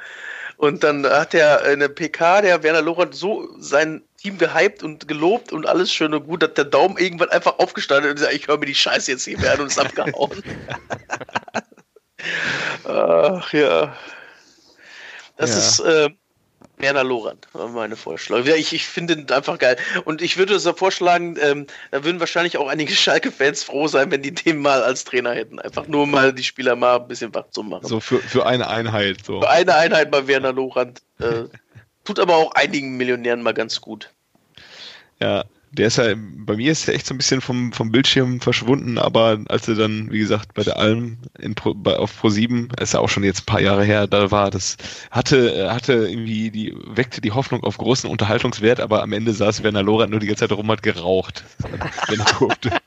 Und 0.57 0.85
dann 0.85 1.05
hat 1.05 1.35
er 1.35 1.77
der 1.77 1.89
PK, 1.89 2.43
der 2.43 2.63
Werner 2.63 2.83
Lorand, 2.83 3.15
so 3.15 3.49
sein 3.59 4.03
Team 4.19 4.39
gehypt 4.39 4.83
und 4.83 5.09
gelobt 5.09 5.53
und 5.53 5.67
alles 5.67 5.93
schön 5.93 6.15
und 6.15 6.27
gut, 6.27 6.43
dass 6.43 6.55
der 6.55 6.65
Daumen 6.65 6.97
irgendwann 6.97 7.29
einfach 7.31 7.59
aufgestanden 7.59 8.11
und 8.11 8.17
gesagt, 8.17 8.35
ich 8.35 8.47
höre 8.47 8.59
mir 8.59 8.67
die 8.67 8.75
Scheiße 8.75 9.11
jetzt 9.11 9.25
hier 9.25 9.41
werden 9.41 9.63
und 9.63 9.67
ist 9.67 9.79
abgehauen. 9.79 10.43
Ach 12.85 13.53
ja. 13.53 13.97
Das 15.37 15.51
Ja. 15.51 15.59
ist 15.59 15.81
äh, 15.81 16.11
Werner 16.77 17.05
Lorand, 17.05 17.47
war 17.53 17.69
meine 17.69 17.97
Vorschläge. 17.97 18.51
Ja, 18.51 18.57
ich, 18.57 18.73
ich 18.73 18.87
finde 18.87 19.15
ihn 19.15 19.31
einfach 19.31 19.59
geil. 19.59 19.77
Und 20.05 20.23
ich 20.23 20.37
würde 20.37 20.59
so 20.59 20.73
vorschlagen, 20.73 21.37
ähm, 21.41 21.67
da 21.91 22.05
würden 22.05 22.21
wahrscheinlich 22.21 22.59
auch 22.59 22.69
einige 22.69 22.93
Schalke-Fans 22.95 23.63
froh 23.63 23.87
sein, 23.87 24.11
wenn 24.11 24.23
die 24.23 24.35
den 24.35 24.59
mal 24.59 24.83
als 24.83 25.05
Trainer 25.05 25.33
hätten. 25.33 25.61
Einfach 25.61 25.87
nur 25.87 26.07
mal 26.07 26.33
die 26.33 26.45
Spieler 26.45 26.77
mal 26.77 26.97
ein 26.97 27.09
bisschen 27.09 27.35
wach 27.35 27.49
zu 27.51 27.63
machen. 27.63 27.87
So 27.87 28.01
für, 28.01 28.19
für 28.19 28.47
eine 28.47 28.69
Einheit. 28.69 29.25
So. 29.25 29.41
Für 29.41 29.51
eine 29.51 29.75
Einheit 29.75 30.11
mal 30.11 30.27
Werner 30.27 30.53
Lorand. 30.53 31.03
Äh, 31.21 31.45
tut 32.05 32.19
aber 32.19 32.37
auch 32.37 32.53
einigen 32.53 32.97
Millionären 32.97 33.43
mal 33.43 33.55
ganz 33.55 33.81
gut. 33.81 34.11
Ja, 35.21 35.45
der 35.75 35.89
ist 35.89 35.99
ja, 35.99 36.15
bei 36.17 36.57
mir 36.57 36.73
ist 36.73 36.89
er 36.89 36.95
echt 36.95 37.07
so 37.07 37.15
ein 37.15 37.19
bisschen 37.19 37.41
vom, 37.41 37.73
vom 37.73 37.91
Bildschirm 37.91 38.41
verschwunden, 38.41 38.99
aber 38.99 39.41
als 39.49 39.69
er 39.69 39.75
dann, 39.75 40.11
wie 40.11 40.19
gesagt, 40.19 40.55
bei 40.55 40.63
der 40.63 40.79
Alm 40.79 41.19
in 41.39 41.55
Pro, 41.55 41.75
bei, 41.75 41.97
auf 41.97 42.19
Pro 42.19 42.29
7, 42.29 42.69
ist 42.81 42.95
ja 42.95 43.01
auch 43.01 43.09
schon 43.09 43.25
jetzt 43.25 43.43
ein 43.43 43.47
paar 43.47 43.61
Jahre 43.61 43.85
her, 43.85 44.07
da 44.07 44.31
war, 44.31 44.51
das 44.51 44.77
hatte, 45.11 45.73
hatte 45.73 45.93
irgendwie 46.09 46.51
die, 46.51 46.77
weckte 46.87 47.21
die 47.21 47.33
Hoffnung 47.33 47.65
auf 47.65 47.79
großen 47.79 48.09
Unterhaltungswert, 48.09 48.81
aber 48.81 49.03
am 49.03 49.13
Ende 49.13 49.33
saß 49.33 49.63
Werner 49.63 49.83
Lorand 49.83 50.11
nur 50.11 50.21
die 50.21 50.27
ganze 50.27 50.49
Zeit 50.49 50.57
rum 50.57 50.71
hat 50.71 50.83
geraucht, 50.83 51.45
wenn 52.09 52.21
er 52.21 52.33
durfte. 52.39 52.71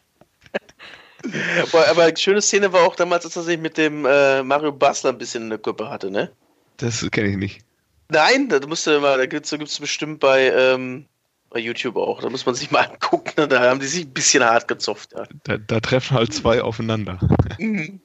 Aber, 1.61 1.87
aber 1.89 2.03
eine 2.03 2.15
schöne 2.15 2.41
Szene 2.41 2.71
war 2.71 2.83
auch 2.83 2.95
damals, 2.95 3.25
als 3.25 3.35
er 3.35 3.41
sich 3.41 3.59
mit 3.59 3.77
dem 3.77 4.05
äh, 4.05 4.43
Mario 4.43 4.71
Basler 4.71 5.09
ein 5.09 5.17
bisschen 5.17 5.43
in 5.43 5.49
der 5.49 5.57
Kuppe 5.57 5.89
hatte, 5.89 6.09
ne? 6.11 6.31
Das 6.77 7.05
kenne 7.11 7.29
ich 7.29 7.37
nicht. 7.37 7.61
Nein, 8.09 8.47
da 8.47 8.65
musst 8.65 8.87
du 8.87 8.99
mal, 9.01 9.17
da 9.17 9.25
da 9.25 9.25
gibt's 9.25 9.79
bestimmt 9.79 10.19
bei, 10.19 10.51
ähm, 10.51 11.05
bei 11.49 11.59
YouTube 11.59 11.95
auch. 11.95 12.21
Da 12.21 12.29
muss 12.29 12.45
man 12.45 12.55
sich 12.55 12.71
mal 12.71 12.85
angucken. 12.91 13.31
Ne? 13.37 13.47
Da 13.47 13.61
haben 13.61 13.79
die 13.79 13.87
sich 13.87 14.05
ein 14.05 14.13
bisschen 14.13 14.43
hart 14.43 14.67
gezopft, 14.67 15.13
ja. 15.13 15.23
Da, 15.43 15.57
da 15.57 15.79
treffen 15.79 16.17
halt 16.17 16.33
zwei 16.33 16.61
aufeinander. 16.61 17.19
Mhm. 17.59 18.01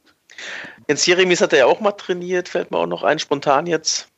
Jens 0.89 1.05
Jeremies 1.05 1.43
hat 1.43 1.53
er 1.53 1.59
ja 1.61 1.67
auch 1.67 1.81
mal 1.81 1.93
trainiert, 1.93 2.49
fällt 2.49 2.71
mir 2.71 2.79
auch 2.79 2.87
noch 2.87 3.03
ein, 3.03 3.19
spontan 3.19 3.67
jetzt. 3.67 4.09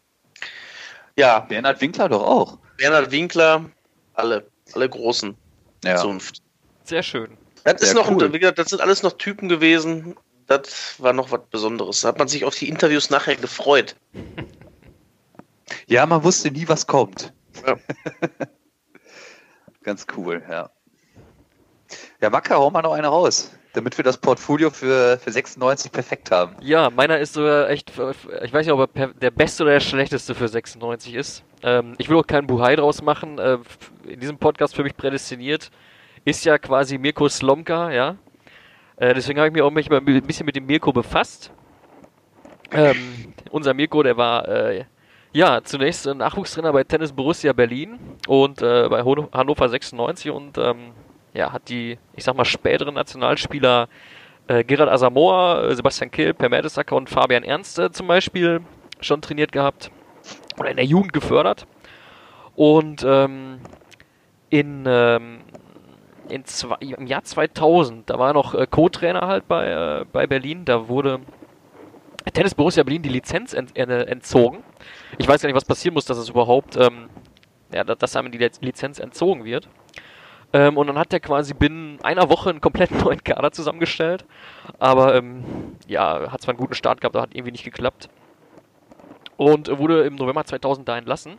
Ja, 1.18 1.40
Bernhard 1.40 1.80
Winkler 1.80 2.08
doch 2.08 2.22
auch. 2.22 2.58
Bernhard 2.76 3.10
Winkler, 3.10 3.64
alle, 4.14 4.46
alle 4.74 4.88
großen 4.88 5.36
Ja. 5.84 5.96
Zunft. 5.96 6.40
Sehr 6.84 7.02
schön. 7.02 7.36
Das 7.64 7.82
ist 7.82 7.94
noch, 7.94 8.08
cool. 8.10 8.32
wie 8.32 8.38
gesagt, 8.38 8.58
das 8.58 8.68
sind 8.68 8.80
alles 8.80 9.02
noch 9.02 9.18
Typen 9.18 9.48
gewesen. 9.48 10.14
Das 10.46 10.94
war 11.02 11.12
noch 11.12 11.32
was 11.32 11.40
Besonderes. 11.50 12.00
Da 12.02 12.08
hat 12.08 12.18
man 12.18 12.28
sich 12.28 12.44
auf 12.44 12.54
die 12.54 12.68
Interviews 12.68 13.10
nachher 13.10 13.36
gefreut. 13.36 13.96
Ja, 15.88 16.06
man 16.06 16.22
wusste 16.22 16.50
nie, 16.50 16.68
was 16.68 16.86
kommt. 16.86 17.32
Ja. 17.66 17.76
Ganz 19.84 20.06
cool, 20.16 20.42
ja. 20.50 20.70
Ja, 22.20 22.32
Wacker, 22.32 22.56
hau 22.56 22.70
mal 22.70 22.82
noch 22.82 22.92
eine 22.92 23.08
raus, 23.08 23.54
damit 23.74 23.96
wir 23.98 24.02
das 24.02 24.16
Portfolio 24.16 24.70
für, 24.70 25.18
für 25.18 25.30
96 25.30 25.92
perfekt 25.92 26.30
haben. 26.30 26.56
Ja, 26.60 26.90
meiner 26.90 27.18
ist 27.18 27.34
sogar 27.34 27.68
echt, 27.68 27.90
ich 27.90 28.52
weiß 28.52 28.66
nicht, 28.66 28.72
ob 28.72 28.96
er 28.96 29.08
der 29.08 29.30
beste 29.30 29.62
oder 29.62 29.72
der 29.72 29.80
schlechteste 29.80 30.34
für 30.34 30.48
96 30.48 31.14
ist. 31.14 31.44
Ähm, 31.62 31.94
ich 31.98 32.08
will 32.08 32.16
auch 32.16 32.26
keinen 32.26 32.46
Buhai 32.46 32.76
draus 32.76 33.02
machen. 33.02 33.38
Äh, 33.38 33.58
in 34.06 34.20
diesem 34.20 34.38
Podcast 34.38 34.74
für 34.74 34.82
mich 34.82 34.96
prädestiniert 34.96 35.70
ist 36.24 36.44
ja 36.44 36.58
quasi 36.58 36.96
Mirko 36.96 37.28
Slomka, 37.28 37.90
ja. 37.90 38.16
Äh, 38.96 39.12
deswegen 39.12 39.38
habe 39.38 39.48
ich 39.48 39.52
mich 39.52 39.62
auch 39.62 39.70
mich 39.70 39.90
mal 39.90 39.98
ein 39.98 40.22
bisschen 40.22 40.46
mit 40.46 40.56
dem 40.56 40.66
Mirko 40.66 40.92
befasst. 40.92 41.50
Ähm, 42.70 43.34
unser 43.50 43.74
Mirko, 43.74 44.02
der 44.02 44.16
war 44.16 44.48
äh, 44.48 44.84
ja 45.34 45.62
zunächst 45.62 46.06
äh, 46.06 46.14
Nachwuchstrainer 46.14 46.72
bei 46.72 46.84
Tennis 46.84 47.12
Borussia 47.12 47.52
Berlin 47.52 47.98
und 48.26 48.62
äh, 48.62 48.88
bei 48.88 49.02
Hannover 49.02 49.68
96 49.68 50.30
und 50.30 50.56
ähm, 50.56 50.92
ja, 51.34 51.52
hat 51.52 51.68
die, 51.68 51.98
ich 52.14 52.24
sag 52.24 52.36
mal, 52.36 52.44
späteren 52.44 52.94
Nationalspieler 52.94 53.88
äh, 54.46 54.62
Gerard 54.64 54.88
Asamoah, 54.88 55.64
äh, 55.64 55.74
Sebastian 55.74 56.10
Kill, 56.10 56.32
Per 56.32 56.48
Mertesacker 56.48 56.96
und 56.96 57.10
Fabian 57.10 57.42
Ernst 57.42 57.78
äh, 57.78 57.90
zum 57.90 58.06
Beispiel 58.06 58.60
schon 59.00 59.20
trainiert 59.20 59.52
gehabt 59.52 59.90
oder 60.58 60.70
in 60.70 60.76
der 60.76 60.86
Jugend 60.86 61.12
gefördert. 61.12 61.66
Und 62.54 63.04
ähm, 63.04 63.58
in, 64.48 64.84
ähm, 64.86 65.40
in 66.28 66.44
zwei, 66.44 66.76
im 66.78 67.08
Jahr 67.08 67.24
2000, 67.24 68.08
da 68.08 68.18
war 68.20 68.30
er 68.30 68.34
noch 68.34 68.54
äh, 68.54 68.68
Co-Trainer 68.68 69.26
halt 69.26 69.48
bei, 69.48 70.04
bei 70.12 70.28
Berlin, 70.28 70.64
da 70.64 70.86
wurde 70.86 71.20
Tennis 72.32 72.54
Borussia 72.54 72.84
Berlin 72.84 73.02
die 73.02 73.08
Lizenz 73.08 73.52
ent, 73.52 73.76
entzogen. 73.76 74.62
Ich 75.18 75.28
weiß 75.28 75.42
gar 75.42 75.48
nicht, 75.48 75.56
was 75.56 75.64
passieren 75.64 75.94
muss, 75.94 76.04
dass 76.04 76.18
es 76.18 76.28
überhaupt, 76.28 76.76
ähm, 76.76 77.08
ja, 77.72 77.84
dass, 77.84 78.16
einem 78.16 78.32
die 78.32 78.38
Liz- 78.38 78.60
Lizenz 78.60 78.98
entzogen 78.98 79.44
wird. 79.44 79.68
Ähm, 80.52 80.76
und 80.76 80.86
dann 80.86 80.98
hat 80.98 81.12
er 81.12 81.20
quasi 81.20 81.54
binnen 81.54 81.98
einer 82.02 82.30
Woche 82.30 82.50
einen 82.50 82.60
komplett 82.60 82.90
neuen 83.04 83.22
Kader 83.22 83.52
zusammengestellt. 83.52 84.24
Aber 84.78 85.14
ähm, 85.14 85.44
ja, 85.86 86.30
hat 86.30 86.42
zwar 86.42 86.52
einen 86.52 86.60
guten 86.60 86.74
Start 86.74 87.00
gehabt, 87.00 87.16
aber 87.16 87.22
hat 87.22 87.34
irgendwie 87.34 87.52
nicht 87.52 87.64
geklappt. 87.64 88.08
Und 89.36 89.78
wurde 89.78 90.04
im 90.04 90.14
November 90.14 90.44
2000 90.44 90.88
da 90.88 90.96
entlassen. 90.96 91.38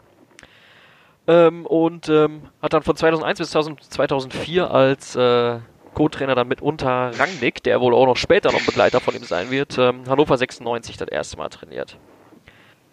Ähm, 1.28 1.66
und 1.66 2.10
ähm, 2.10 2.44
hat 2.62 2.74
dann 2.74 2.84
von 2.84 2.96
2001 2.96 3.40
bis 3.40 3.52
2000, 3.52 3.84
2004 3.84 4.70
als 4.70 5.16
äh, 5.16 5.60
Co-Trainer 5.96 6.36
dann 6.36 6.48
mit 6.48 6.62
unter 6.62 7.18
Rangnick, 7.18 7.64
der 7.64 7.82
wohl 7.82 7.96
auch 7.96 8.06
noch 8.06 8.18
später 8.18 8.52
noch 8.52 8.64
Begleiter 8.66 9.00
von 9.00 9.16
ihm 9.16 9.24
sein 9.24 9.50
wird, 9.50 9.78
ähm, 9.78 10.04
Hannover 10.08 10.38
96 10.38 10.98
das 10.98 11.08
erste 11.08 11.38
Mal 11.38 11.50
trainiert. 11.50 11.98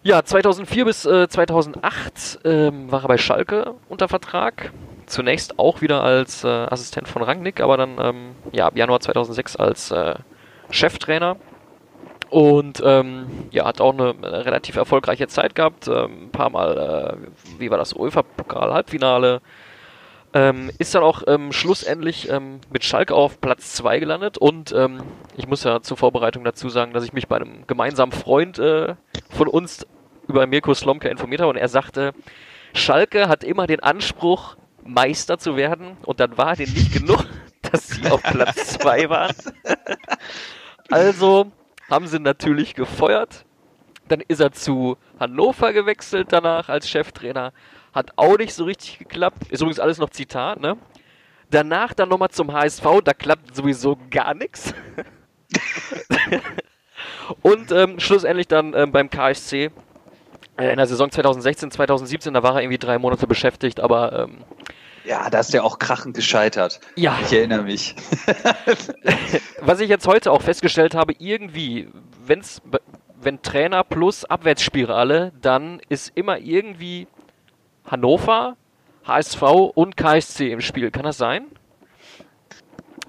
Ja, 0.04 0.24
2004 0.24 0.84
bis 0.84 1.04
äh, 1.04 1.28
2008 1.28 2.40
ähm, 2.44 2.90
war 2.90 3.04
er 3.04 3.08
bei 3.08 3.18
Schalke 3.18 3.74
unter 3.88 4.08
Vertrag. 4.08 4.72
Zunächst 5.06 5.60
auch 5.60 5.80
wieder 5.80 6.02
als 6.02 6.42
äh, 6.42 6.48
Assistent 6.48 7.06
von 7.06 7.22
Rangnick, 7.22 7.60
aber 7.60 7.76
dann 7.76 7.98
ähm, 8.00 8.34
ja, 8.50 8.66
ab 8.66 8.76
Januar 8.76 8.98
2006 8.98 9.56
als 9.56 9.92
äh, 9.92 10.16
Cheftrainer. 10.70 11.36
Und 12.30 12.82
ähm, 12.84 13.26
ja, 13.52 13.64
hat 13.64 13.80
auch 13.80 13.92
eine, 13.92 14.14
eine 14.22 14.44
relativ 14.44 14.74
erfolgreiche 14.74 15.28
Zeit 15.28 15.54
gehabt. 15.54 15.86
Ähm, 15.86 16.24
ein 16.24 16.30
paar 16.32 16.50
Mal, 16.50 17.18
äh, 17.18 17.60
wie 17.60 17.70
war 17.70 17.78
das, 17.78 17.94
UEFA-Pokal-Halbfinale. 17.94 19.40
Ähm, 20.34 20.70
ist 20.78 20.94
dann 20.94 21.02
auch 21.02 21.22
ähm, 21.26 21.52
schlussendlich 21.52 22.30
ähm, 22.30 22.60
mit 22.70 22.84
Schalke 22.84 23.14
auf 23.14 23.40
Platz 23.40 23.74
2 23.74 23.98
gelandet. 23.98 24.38
Und 24.38 24.72
ähm, 24.72 25.02
ich 25.36 25.46
muss 25.46 25.64
ja 25.64 25.82
zur 25.82 25.96
Vorbereitung 25.96 26.42
dazu 26.44 26.70
sagen, 26.70 26.92
dass 26.94 27.04
ich 27.04 27.12
mich 27.12 27.28
bei 27.28 27.36
einem 27.36 27.66
gemeinsamen 27.66 28.12
Freund 28.12 28.58
äh, 28.58 28.94
von 29.30 29.48
uns 29.48 29.86
über 30.28 30.46
Mirko 30.46 30.72
Slomka 30.72 31.08
informiert 31.08 31.42
habe. 31.42 31.50
Und 31.50 31.58
er 31.58 31.68
sagte, 31.68 32.12
Schalke 32.72 33.28
hat 33.28 33.44
immer 33.44 33.66
den 33.66 33.80
Anspruch, 33.80 34.56
Meister 34.84 35.38
zu 35.38 35.56
werden. 35.56 35.98
Und 36.04 36.20
dann 36.20 36.38
war 36.38 36.56
denen 36.56 36.72
nicht 36.72 36.92
genug, 36.92 37.26
dass 37.70 37.88
sie 37.88 38.10
auf 38.10 38.22
Platz 38.22 38.78
2 38.78 39.08
waren. 39.08 39.34
Also 40.90 41.50
haben 41.88 42.06
sie 42.06 42.18
natürlich 42.18 42.74
gefeuert. 42.74 43.46
Dann 44.08 44.20
ist 44.20 44.40
er 44.40 44.52
zu 44.52 44.98
Hannover 45.18 45.72
gewechselt 45.72 46.28
danach 46.30 46.68
als 46.68 46.88
Cheftrainer. 46.88 47.54
Hat 47.92 48.12
auch 48.16 48.38
nicht 48.38 48.54
so 48.54 48.64
richtig 48.64 48.98
geklappt. 48.98 49.48
Ist 49.50 49.60
übrigens 49.60 49.80
alles 49.80 49.98
noch 49.98 50.10
Zitat, 50.10 50.60
ne? 50.60 50.76
Danach 51.50 51.92
dann 51.92 52.08
nochmal 52.08 52.30
zum 52.30 52.52
HSV, 52.52 52.84
da 53.04 53.12
klappt 53.12 53.54
sowieso 53.54 53.98
gar 54.10 54.32
nichts. 54.34 54.72
Und 57.42 57.70
ähm, 57.72 58.00
schlussendlich 58.00 58.48
dann 58.48 58.74
ähm, 58.74 58.92
beim 58.92 59.10
KSC 59.10 59.70
äh, 60.56 60.70
in 60.70 60.76
der 60.76 60.86
Saison 60.86 61.10
2016, 61.10 61.70
2017, 61.70 62.34
da 62.34 62.42
war 62.42 62.54
er 62.56 62.62
irgendwie 62.62 62.78
drei 62.78 62.98
Monate 62.98 63.26
beschäftigt, 63.26 63.80
aber 63.80 64.12
ähm, 64.12 64.38
Ja, 65.04 65.28
da 65.30 65.40
ist 65.40 65.52
der 65.52 65.64
auch 65.64 65.78
krachend 65.78 66.14
gescheitert. 66.16 66.80
ja, 66.96 67.18
Ich 67.22 67.32
erinnere 67.32 67.62
mich. 67.62 67.94
was 69.60 69.80
ich 69.80 69.88
jetzt 69.88 70.06
heute 70.06 70.30
auch 70.32 70.42
festgestellt 70.42 70.94
habe, 70.94 71.14
irgendwie, 71.18 71.88
wenn's, 72.24 72.62
wenn 73.20 73.42
Trainer 73.42 73.84
plus 73.84 74.24
Abwärtsspirale, 74.24 75.32
dann 75.40 75.80
ist 75.88 76.12
immer 76.14 76.38
irgendwie 76.38 77.06
Hannover, 77.84 78.56
HSV 79.06 79.42
und 79.74 79.96
KSC 79.96 80.50
im 80.52 80.60
Spiel. 80.60 80.90
Kann 80.90 81.04
das 81.04 81.16
sein? 81.18 81.46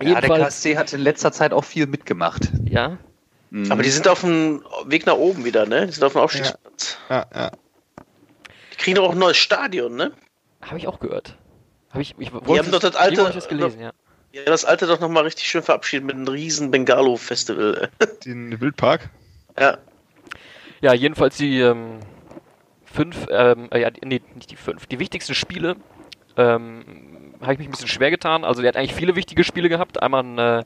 Ja, 0.01 0.09
der 0.09 0.21
Jedenfalls, 0.21 0.43
KSC 0.43 0.78
hat 0.78 0.93
in 0.93 1.01
letzter 1.01 1.32
Zeit 1.32 1.53
auch 1.53 1.63
viel 1.63 1.88
mitgemacht. 1.88 2.49
ja. 2.65 2.97
Mhm. 3.51 3.71
Aber 3.71 3.84
die 3.84 3.91
sind 3.91 4.07
auf 4.07 4.21
dem 4.21 4.63
Weg 4.88 5.05
nach 5.05 5.13
oben 5.15 5.45
wieder, 5.45 5.67
ne? 5.67 5.86
Die 5.86 5.93
sind 5.93 6.03
auf 6.03 6.13
dem 6.13 6.21
Aufstiegsplatz. 6.21 6.97
Ja, 7.07 7.26
ja. 7.36 7.51
Die 8.71 8.78
kriegen 8.78 8.95
doch 8.95 9.03
auch 9.05 9.11
ein 9.11 9.19
neues 9.19 9.38
Stadion, 9.38 9.95
ne? 9.95 10.11
Habe 10.63 10.80
ich 10.80 10.88
auch 10.88 10.99
gehört. 10.99 11.38
Hab 11.91 12.01
ich, 12.01 12.15
ich, 12.17 12.32
haben 12.32 12.71
doch 12.71 12.80
das 12.80 12.95
alte- 12.95 13.32
das 13.32 13.47
gelesen, 13.47 13.80
ja. 13.80 13.91
Ja, 14.32 14.41
das 14.45 14.65
alte 14.65 14.88
doch 14.88 14.99
nochmal 14.99 15.26
richtig 15.26 15.47
schön 15.47 15.61
verabschiedet 15.61 16.03
mit 16.07 16.15
einem 16.15 16.28
riesen 16.28 16.71
Bengalo-Festival. 16.71 17.91
Den 18.26 18.59
Wildpark. 18.59 19.09
ja. 19.59 19.78
Ja, 20.82 20.93
jedenfalls 20.93 21.38
die 21.38 21.59
ähm, 21.61 21.99
fünf, 22.94 23.28
ähm, 23.30 23.68
äh, 23.72 23.82
ja, 23.82 23.89
die- 23.89 24.06
nee, 24.06 24.22
nicht 24.36 24.52
die 24.52 24.56
fünf, 24.56 24.86
die 24.86 25.00
wichtigsten 25.00 25.34
Spiele 25.36 25.76
ähm, 26.38 27.34
habe 27.41 27.54
ich 27.54 27.60
mich 27.60 27.68
ein 27.68 27.72
bisschen 27.72 27.88
schwer 27.88 28.12
getan. 28.12 28.44
Also 28.44 28.62
der 28.62 28.70
hat 28.70 28.78
eigentlich 28.78 28.94
viele 28.96 29.16
wichtige 29.16 29.44
Spiele 29.44 29.70
gehabt. 29.70 30.02
Einmal 30.02 30.24
ein, 30.24 30.38
äh, 30.38 30.64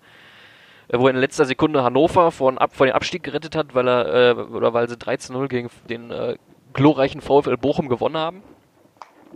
wo 0.94 1.08
er 1.08 1.14
in 1.14 1.20
letzter 1.20 1.46
Sekunde 1.46 1.84
Hannover 1.84 2.32
vor, 2.32 2.52
den 2.52 2.58
Ab 2.58 2.76
vor 2.76 2.86
den 2.86 2.96
Abstieg 2.96 3.24
gerettet 3.24 3.56
hat, 3.56 3.74
weil 3.76 3.88
er 3.88 4.38
äh, 4.38 4.42
oder 4.42 4.74
weil 4.74 4.88
sie 4.88 4.96
13-0 4.96 5.48
gegen 5.48 5.70
den 5.90 6.12
äh, 6.12 6.36
glorreichen 6.74 7.22
VfL 7.22 7.58
Bochum 7.58 7.90
gewonnen 7.90 8.18
haben. 8.18 8.44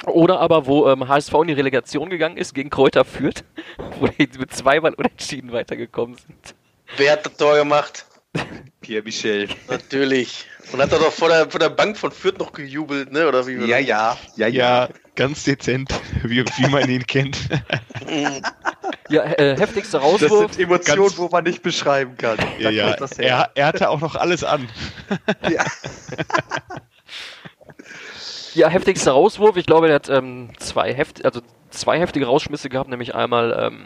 Oder 0.06 0.40
aber, 0.40 0.66
wo 0.66 0.88
ähm, 0.90 1.08
HSV 1.08 1.34
in 1.42 1.48
die 1.48 1.54
Relegation 1.54 2.10
gegangen 2.10 2.38
ist 2.38 2.54
gegen 2.54 2.70
Kräuter 2.70 3.04
Fürth, 3.06 3.44
wo 4.00 4.08
die 4.08 4.30
mit 4.40 4.54
zweimal 4.54 4.94
unentschieden 4.94 5.52
weitergekommen 5.52 6.16
sind. 6.16 6.56
Wer 6.98 7.14
hat 7.14 7.26
das 7.26 7.36
Tor 7.38 7.56
gemacht? 7.58 8.06
Pierre 8.82 9.04
Michel. 9.04 9.50
Natürlich. 9.70 10.46
Und 10.72 10.82
hat 10.82 10.92
er 10.92 11.00
doch 11.00 11.12
vor 11.12 11.28
der, 11.30 11.50
vor 11.50 11.60
der 11.60 11.70
Bank 11.70 11.98
von 11.98 12.12
Fürth 12.12 12.38
noch 12.40 12.54
gejubelt, 12.54 13.12
ne? 13.12 13.28
Oder 13.28 13.46
wie? 13.48 13.54
Ja, 13.66 13.78
ja, 13.78 14.18
ja, 14.36 14.48
Ja, 14.48 14.90
ganz 15.16 15.44
dezent, 15.44 15.92
wie, 16.24 16.44
wie 16.46 16.68
man 16.70 16.90
ihn 16.90 17.06
kennt. 17.06 17.38
Ja, 19.10 19.24
äh, 19.24 19.58
heftigster 19.58 20.00
Das 20.00 20.08
Rauswurf. 20.08 20.54
sind 20.54 20.64
Emotionen, 20.64 21.02
Ganz- 21.08 21.18
wo 21.18 21.28
man 21.30 21.44
nicht 21.44 21.62
beschreiben 21.62 22.16
kann. 22.18 22.38
Ja, 22.60 22.64
Da 22.66 22.70
ja. 22.70 22.96
das 22.96 23.18
her. 23.18 23.28
Er, 23.28 23.52
er 23.56 23.66
hatte 23.68 23.90
auch 23.90 24.00
noch 24.00 24.16
alles 24.16 24.44
an. 24.44 24.70
Ja. 25.50 25.66
Ja, 28.54 28.68
heftigster 28.68 29.12
Rauswurf. 29.14 29.56
Ich 29.56 29.66
glaube, 29.66 29.88
er 29.88 29.96
hat 29.96 30.10
ähm, 30.10 30.50
zwei, 30.60 30.94
heft 30.94 31.24
also 31.24 31.42
zwei 31.70 32.00
heftige 32.00 32.26
Rausschmisse 32.26 32.68
gehabt, 32.68 32.90
nämlich 32.90 33.16
einmal 33.16 33.58
ähm, 33.58 33.86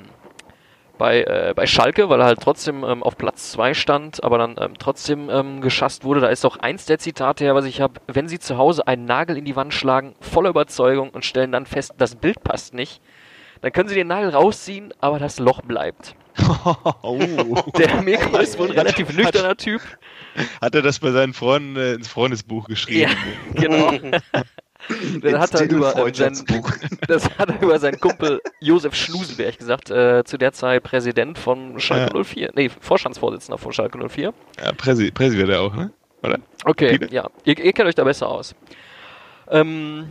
bei, 0.97 1.23
äh, 1.23 1.53
bei 1.55 1.65
Schalke, 1.65 2.09
weil 2.09 2.19
er 2.19 2.25
halt 2.25 2.39
trotzdem 2.41 2.83
ähm, 2.83 3.03
auf 3.03 3.17
Platz 3.17 3.51
2 3.51 3.73
stand, 3.73 4.23
aber 4.23 4.37
dann 4.37 4.55
ähm, 4.59 4.73
trotzdem 4.77 5.29
ähm, 5.29 5.61
geschasst 5.61 6.03
wurde. 6.03 6.21
Da 6.21 6.27
ist 6.27 6.45
auch 6.45 6.57
eins 6.57 6.85
der 6.85 6.99
Zitate 6.99 7.43
her, 7.43 7.55
was 7.55 7.65
ich 7.65 7.81
habe. 7.81 7.99
Wenn 8.07 8.27
Sie 8.27 8.39
zu 8.39 8.57
Hause 8.57 8.87
einen 8.87 9.05
Nagel 9.05 9.37
in 9.37 9.45
die 9.45 9.55
Wand 9.55 9.73
schlagen, 9.73 10.15
voller 10.19 10.49
Überzeugung 10.49 11.09
und 11.09 11.25
stellen 11.25 11.51
dann 11.51 11.65
fest, 11.65 11.93
das 11.97 12.15
Bild 12.15 12.43
passt 12.43 12.73
nicht, 12.73 13.01
dann 13.61 13.71
können 13.71 13.89
Sie 13.89 13.95
den 13.95 14.07
Nagel 14.07 14.29
rausziehen, 14.29 14.93
aber 14.99 15.19
das 15.19 15.39
Loch 15.39 15.61
bleibt. 15.61 16.15
oh. 17.01 17.17
Der 17.77 18.01
Mirko 18.01 18.37
ist 18.37 18.59
wohl 18.59 18.67
ein 18.67 18.77
relativ 18.77 19.15
nüchterner 19.15 19.55
Typ. 19.55 19.81
Hat 20.61 20.75
er 20.75 20.81
das 20.81 20.99
bei 20.99 21.11
seinen 21.11 21.33
Freunden 21.33 21.77
äh, 21.77 21.93
ins 21.93 22.07
Freundesbuch 22.07 22.67
geschrieben? 22.67 23.11
Ja, 23.11 23.53
genau. 23.61 23.91
Dann 25.21 25.39
hat 25.39 25.53
er 25.53 25.69
über 25.69 25.95
ähm, 25.97 26.13
sein, 26.13 26.33
das 27.07 27.29
hat 27.37 27.49
er 27.49 27.61
über 27.61 27.79
seinen 27.79 27.99
Kumpel 27.99 28.41
Josef 28.59 28.95
Schlusenberg 28.95 29.57
gesagt, 29.57 29.89
äh, 29.89 30.23
zu 30.23 30.37
der 30.37 30.53
Zeit 30.53 30.83
Präsident 30.83 31.37
von 31.37 31.79
Schalke 31.79 32.17
Ja. 32.17 32.23
04. 32.23 32.51
Nee, 32.55 32.69
Vorstandsvorsitzender 32.79 33.57
von 33.57 33.73
Schalke 33.73 33.97
04. 33.97 34.33
Ja, 34.63 34.71
Präsi, 34.73 35.11
Präsi 35.11 35.37
wird 35.37 35.49
er 35.49 35.61
auch, 35.61 35.73
ne? 35.73 35.91
Oder? 36.23 36.39
Okay, 36.65 36.89
Viele? 36.89 37.11
ja. 37.11 37.29
Ihr, 37.43 37.57
ihr 37.57 37.73
kennt 37.73 37.87
euch 37.87 37.95
da 37.95 38.03
besser 38.03 38.27
aus. 38.27 38.55
Ähm, 39.49 40.09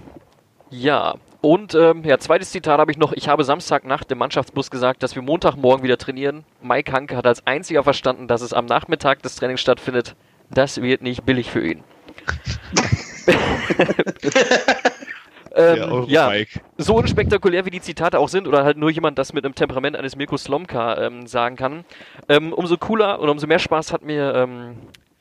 ja. 0.70 1.14
Und 1.40 1.74
ähm, 1.74 2.04
ja, 2.04 2.18
zweites 2.18 2.50
Zitat 2.50 2.78
habe 2.78 2.90
ich 2.90 2.96
noch. 2.96 3.12
Ich 3.12 3.28
habe 3.28 3.44
Samstagnacht 3.44 4.10
im 4.10 4.18
Mannschaftsbus 4.18 4.70
gesagt, 4.70 5.02
dass 5.02 5.14
wir 5.14 5.22
Montagmorgen 5.22 5.84
wieder 5.84 5.98
trainieren. 5.98 6.44
Mike 6.62 6.90
Hanke 6.90 7.16
hat 7.16 7.26
als 7.26 7.46
einziger 7.46 7.82
verstanden, 7.82 8.28
dass 8.28 8.40
es 8.40 8.54
am 8.54 8.64
Nachmittag 8.64 9.22
des 9.22 9.36
Trainings 9.36 9.60
stattfindet. 9.60 10.16
Das 10.50 10.80
wird 10.80 11.02
nicht 11.02 11.24
billig 11.26 11.50
für 11.50 11.66
ihn. 11.66 11.84
ähm, 15.54 16.04
ja, 16.08 16.32
so 16.76 16.96
unspektakulär 16.96 17.64
wie 17.64 17.70
die 17.70 17.80
Zitate 17.80 18.18
auch 18.18 18.28
sind 18.28 18.48
oder 18.48 18.64
halt 18.64 18.76
nur 18.76 18.90
jemand 18.90 19.18
das 19.18 19.32
mit 19.32 19.44
einem 19.44 19.54
Temperament 19.54 19.96
eines 19.96 20.16
Mirko 20.16 20.36
Slomka 20.36 20.98
ähm, 20.98 21.26
sagen 21.26 21.56
kann, 21.56 21.84
ähm, 22.28 22.52
umso 22.52 22.76
cooler 22.76 23.20
und 23.20 23.28
umso 23.28 23.46
mehr 23.46 23.58
Spaß 23.58 23.92
hat 23.92 24.02
mir 24.02 24.34
ähm, 24.34 24.76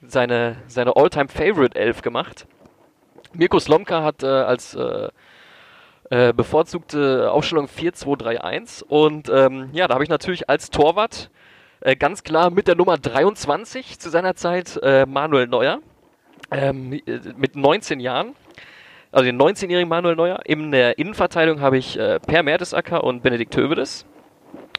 seine, 0.05 0.57
seine 0.67 0.95
All-Time-Favorite 0.95 1.77
Elf 1.77 2.01
gemacht. 2.01 2.47
Mirko 3.33 3.59
Slomka 3.59 4.03
hat 4.03 4.23
äh, 4.23 4.27
als 4.27 4.75
äh, 4.75 5.09
äh, 6.09 6.33
bevorzugte 6.33 7.31
Aufstellung 7.31 7.67
4-2-3-1 7.67 8.83
und 8.83 9.29
ähm, 9.29 9.69
ja, 9.73 9.87
da 9.87 9.95
habe 9.95 10.03
ich 10.03 10.09
natürlich 10.09 10.49
als 10.49 10.69
Torwart 10.69 11.31
äh, 11.81 11.95
ganz 11.95 12.23
klar 12.23 12.49
mit 12.49 12.67
der 12.67 12.75
Nummer 12.75 12.97
23 12.97 13.99
zu 13.99 14.09
seiner 14.09 14.35
Zeit 14.35 14.79
äh, 14.83 15.05
Manuel 15.05 15.47
Neuer 15.47 15.79
ähm, 16.51 16.93
äh, 16.93 17.19
mit 17.35 17.55
19 17.55 17.99
Jahren 17.99 18.35
also 19.13 19.25
den 19.25 19.39
19-jährigen 19.39 19.87
Manuel 19.87 20.15
Neuer. 20.15 20.39
In 20.45 20.71
der 20.71 20.97
Innenverteidigung 20.97 21.61
habe 21.61 21.77
ich 21.77 21.97
äh, 21.97 22.19
Per 22.19 22.41
Mertesacker 22.41 23.03
und 23.03 23.21
Benedikt 23.21 23.55
Hövedes. 23.55 24.05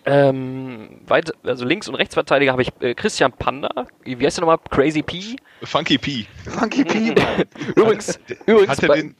Ähm, 0.06 1.00
weit, 1.06 1.32
also 1.44 1.64
Links- 1.64 1.88
und 1.88 1.94
Rechtsverteidiger 1.94 2.52
habe 2.52 2.62
ich 2.62 2.72
äh, 2.80 2.94
Christian 2.94 3.32
Panda. 3.32 3.86
Wie 4.02 4.26
heißt 4.26 4.36
der 4.36 4.42
nochmal? 4.44 4.58
Crazy 4.70 5.02
P. 5.02 5.36
Funky 5.62 5.96
P. 5.98 6.26
Funky 6.46 6.84
P. 6.84 7.14
Übrigens, 7.76 8.18
übrigens 8.44 8.68
Hat 8.70 8.82
er 8.82 8.94
den, 8.96 9.16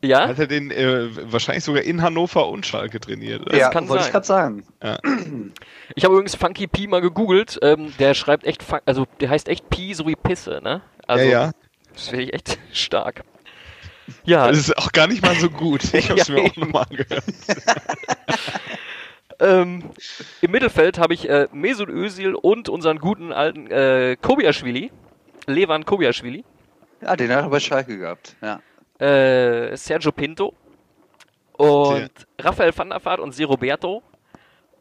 ja, 0.00 0.28
hat 0.28 0.38
er 0.38 0.46
den 0.46 0.70
äh, 0.70 1.08
wahrscheinlich 1.30 1.64
sogar 1.64 1.82
in 1.82 2.00
Hannover 2.00 2.48
und 2.48 2.64
Schalke 2.64 2.98
trainiert? 2.98 3.42
oder? 3.42 3.56
ja, 3.56 3.68
kann 3.68 3.88
wollte 3.88 4.04
sein. 4.04 4.08
ich 4.08 4.12
gerade 4.12 4.26
sagen. 4.26 4.64
ich 5.96 6.04
habe 6.04 6.14
übrigens 6.14 6.36
Funky 6.36 6.66
P 6.66 6.86
mal 6.86 7.00
gegoogelt. 7.00 7.58
Ähm, 7.62 7.92
der 7.98 8.14
schreibt 8.14 8.44
echt, 8.44 8.64
also 8.86 9.06
der 9.20 9.28
heißt 9.28 9.48
echt 9.48 9.68
P 9.68 9.92
so 9.92 10.06
wie 10.06 10.16
Pisse, 10.16 10.60
ne? 10.62 10.82
Also, 11.06 11.24
ja, 11.24 11.30
ja. 11.30 11.50
Das 11.94 12.08
finde 12.08 12.24
ich 12.24 12.34
echt 12.34 12.58
stark. 12.72 13.22
Ja, 14.24 14.48
Das 14.48 14.58
ist 14.58 14.76
auch 14.76 14.92
gar 14.92 15.06
nicht 15.06 15.22
mal 15.22 15.34
so 15.36 15.48
gut. 15.48 15.94
Ich 15.94 16.10
habe 16.10 16.20
es 16.20 16.28
Ja, 16.28 16.34
mir 16.34 16.42
auch 16.42 16.56
nochmal 16.56 16.84
angehört. 16.90 17.24
ähm, 19.40 19.90
im 20.40 20.50
Mittelfeld 20.50 20.98
habe 20.98 21.14
ich 21.14 21.28
äh, 21.28 21.48
Mesut 21.52 21.88
Özil 21.88 22.34
und 22.34 22.68
unseren 22.68 22.98
guten 22.98 23.32
alten 23.32 23.68
äh, 23.70 24.16
Kobiaschwili, 24.20 24.90
Levan 25.46 25.84
Kobiaschwili. 25.84 26.44
Ja, 27.00 27.16
den 27.16 27.30
hat 27.32 27.44
er 27.44 27.48
bei 27.48 27.60
Schalke 27.60 27.98
gehabt. 27.98 28.36
Ja. 28.42 28.60
äh, 29.04 29.76
Sergio 29.76 30.12
Pinto 30.12 30.54
und 31.54 32.10
Rafael 32.40 32.76
van 32.76 32.90
der 32.90 33.04
Vaart 33.04 33.20
und 33.20 33.32
Se 33.32 33.48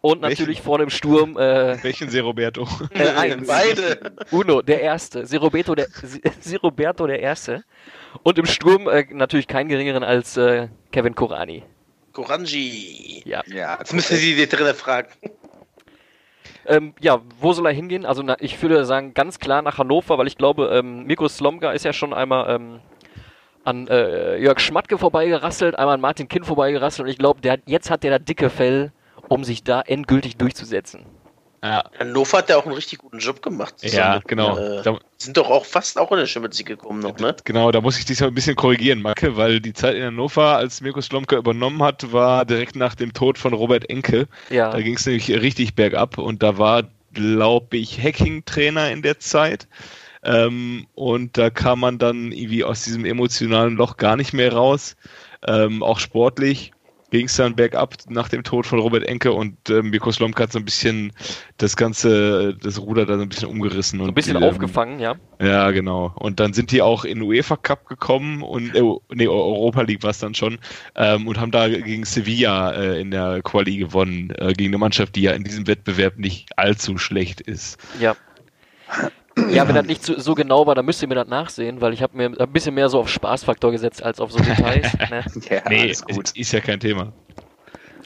Und 0.02 0.22
Welchen? 0.24 0.32
natürlich 0.42 0.62
vorne 0.62 0.84
im 0.86 0.90
Sturm 0.90 1.38
äh, 1.38 1.82
Welchen 1.84 2.10
Se 2.10 2.22
Roberto? 2.22 2.68
äh, 2.94 3.10
eins. 3.10 3.48
Beide. 3.48 4.14
Uno, 4.32 4.62
der 4.64 4.82
Erste. 4.82 5.26
Se 5.28 5.38
Roberto 5.38 5.76
der, 5.76 5.88
Se 6.40 6.60
Roberto 6.60 7.06
der 7.06 7.20
Erste. 7.20 7.64
Und 8.24 8.40
im 8.40 8.46
Sturm 8.48 8.88
äh, 8.90 9.06
natürlich 9.12 9.48
keinen 9.48 9.70
geringeren 9.70 10.04
als 10.04 10.38
äh, 10.38 10.70
Kevin 10.92 11.14
Korani. 11.14 11.64
Koranji. 12.14 13.22
Ja. 13.26 13.42
Ja, 13.46 13.78
Jetzt 13.80 13.94
müssen 13.94 14.18
Sie 14.18 14.36
die 14.36 14.48
Trainer 14.48 14.74
fragen. 14.74 15.08
Ähm, 16.66 16.94
ja, 17.00 17.22
wo 17.40 17.54
soll 17.54 17.66
er 17.68 17.72
hingehen? 17.72 18.06
Also 18.06 18.22
na, 18.24 18.36
ich 18.40 18.62
würde 18.62 18.86
sagen, 18.86 19.14
ganz 19.14 19.40
klar 19.40 19.62
nach 19.62 19.78
Hannover, 19.78 20.18
weil 20.18 20.28
ich 20.28 20.38
glaube, 20.38 20.70
ähm, 20.74 21.06
Mirko 21.06 21.28
Slomka 21.28 21.72
ist 21.72 21.86
ja 21.86 21.94
schon 21.94 22.14
einmal 22.14 22.56
ähm, 22.56 22.80
an 23.64 23.88
äh, 23.88 24.38
Jörg 24.38 24.60
Schmatke 24.60 24.98
vorbeigerasselt, 24.98 25.78
einmal 25.78 25.96
an 25.96 26.02
Martin 26.02 26.28
Kind 26.28 26.46
vorbeigerasselt 26.46 27.06
und 27.06 27.12
ich 27.12 27.18
glaube, 27.18 27.42
der, 27.42 27.54
hat- 27.54 27.62
jetzt 27.66 27.90
hat 27.90 28.04
der 28.04 28.18
das 28.18 28.26
dicke 28.26 28.50
Fell, 28.50 28.92
um 29.32 29.44
sich 29.44 29.64
da 29.64 29.82
endgültig 29.82 30.38
durchzusetzen. 30.38 31.06
Ja, 31.64 31.84
Hannover 32.00 32.40
hat 32.40 32.50
ja 32.50 32.58
auch 32.58 32.66
einen 32.66 32.74
richtig 32.74 33.00
guten 33.00 33.20
Job 33.20 33.44
gemacht. 33.44 33.76
ja 33.82 33.90
Zusammen 33.90 34.16
mit, 34.16 34.28
genau. 34.28 34.58
Äh, 34.58 34.82
Da, 34.82 34.98
sind 35.20 35.38
doch 35.38 35.50
auch 35.50 35.64
fast 35.64 36.00
auch 36.00 36.12
in 36.12 36.18
der 36.18 36.26
Champions 36.26 36.58
League 36.58 36.68
gekommen 36.68 37.00
noch, 37.00 37.20
ne? 37.20 37.36
genau, 37.44 37.72
da 37.72 37.82
muss 37.82 38.00
ich 38.00 38.06
dich 38.06 38.24
ein 38.24 38.34
bisschen 38.34 38.56
korrigieren, 38.56 39.02
Macke, 39.02 39.38
weil 39.38 39.60
die 39.60 39.74
Zeit 39.74 39.96
in 39.96 40.04
Hannover, 40.04 40.58
als 40.58 40.82
Mirko 40.82 41.02
Slomka 41.02 41.38
übernommen 41.38 41.84
hat, 41.84 42.12
war 42.12 42.46
direkt 42.46 42.76
nach 42.76 42.96
dem 42.96 43.14
Tod 43.14 43.38
von 43.38 43.54
Robert 43.54 43.88
Enke. 43.92 44.28
Ja, 44.50 44.72
Da 44.72 44.82
ging 44.82 44.96
es 44.96 45.06
nämlich 45.06 45.30
richtig 45.30 45.76
bergab 45.76 46.18
und 46.18 46.42
da 46.42 46.58
war, 46.58 46.84
glaube 47.14 47.78
ich, 47.78 48.02
Hacking-Trainer 48.02 48.92
in 48.92 49.04
der 49.04 49.20
Zeit. 49.20 49.68
Ähm, 50.24 50.88
und 50.96 51.38
da 51.38 51.52
kam 51.52 51.82
man 51.82 52.00
dann 52.00 52.32
irgendwie 52.32 52.64
aus 52.64 52.84
diesem 52.84 53.06
emotionalen 53.06 53.76
Loch 53.76 53.98
gar 53.98 54.16
nicht 54.16 54.34
mehr 54.34 54.54
raus. 54.54 54.96
Ähm, 55.48 55.84
auch 55.84 56.00
sportlich 56.00 56.72
ging 57.12 57.28
es 57.28 57.36
dann 57.36 57.56
bergab 57.56 57.96
nach 58.10 58.30
dem 58.30 58.44
Tod 58.44 58.66
von 58.66 58.80
Robert 58.80 59.04
Enke 59.04 59.32
und 59.32 59.70
äh, 59.70 59.82
Mirko 59.82 60.12
Slomka 60.12 60.44
hat 60.44 60.52
so 60.52 60.60
ein 60.60 60.66
bisschen 60.66 61.12
das 61.58 61.76
ganze, 61.76 62.56
das 62.56 62.80
Ruder 62.80 63.06
da 63.06 63.18
so 63.18 63.22
ein 63.22 63.30
bisschen 63.30 63.50
umgerissen. 63.50 64.00
So 64.00 64.04
und 64.06 64.12
ein 64.12 64.16
bisschen 64.16 64.38
ähm, 64.38 64.44
aufgefangen, 64.44 65.00
ja. 65.00 65.16
Ja, 65.40 65.72
genau. 65.72 66.14
Und 66.16 66.40
dann 66.40 66.54
sind 66.54 66.72
die 66.72 66.82
auch 66.82 67.06
in 67.06 67.22
UEFA 67.22 67.58
Cup 67.58 67.86
gekommen 67.88 68.42
und 68.42 68.76
äh, 68.76 68.82
nee, 69.14 69.28
Europa 69.28 69.82
League 69.82 70.04
war 70.04 70.12
es 70.12 70.20
dann 70.20 70.34
schon 70.34 70.58
und 70.96 71.40
haben 71.40 71.52
da 71.52 71.68
gegen 71.68 72.06
Sevilla 72.06 72.72
äh, 72.72 73.02
in 73.02 73.12
der 73.12 73.42
Quali 73.44 73.78
gewonnen, 73.78 74.32
äh, 74.38 74.54
gegen 74.54 74.70
eine 74.70 74.78
Mannschaft, 74.78 75.16
die 75.16 75.22
ja 75.22 75.32
in 75.34 75.44
diesem 75.44 75.68
Wettbewerb 75.68 76.18
nicht 76.18 76.58
allzu 76.58 76.98
schlecht 76.98 77.42
ist. 77.42 77.80
Ja. 78.00 78.16
Ja, 79.50 79.68
wenn 79.68 79.76
das 79.76 79.86
nicht 79.86 80.04
so, 80.04 80.20
so 80.20 80.36
genau 80.36 80.68
war, 80.68 80.76
dann 80.76 80.86
müsst 80.86 81.02
ihr 81.02 81.08
mir 81.08 81.16
das 81.16 81.28
nachsehen, 81.28 81.82
weil 81.82 81.94
ich 81.94 82.02
habe 82.02 82.16
mir 82.16 82.40
ein 82.40 82.52
bisschen 82.52 82.76
mehr 82.76 82.90
so 82.90 83.00
auf 83.00 83.10
Spaßfaktor 83.10 83.72
gesetzt 83.72 84.04
als 84.04 84.20
auf 84.20 84.32
so 84.32 84.40
Details. 84.40 84.88
ne? 85.10 85.24
Ja, 85.50 85.62
nee. 85.70 85.88
Ist, 85.88 86.06
ist 86.36 86.52
ja 86.52 86.60
kein 86.60 86.80
Thema. 86.80 87.14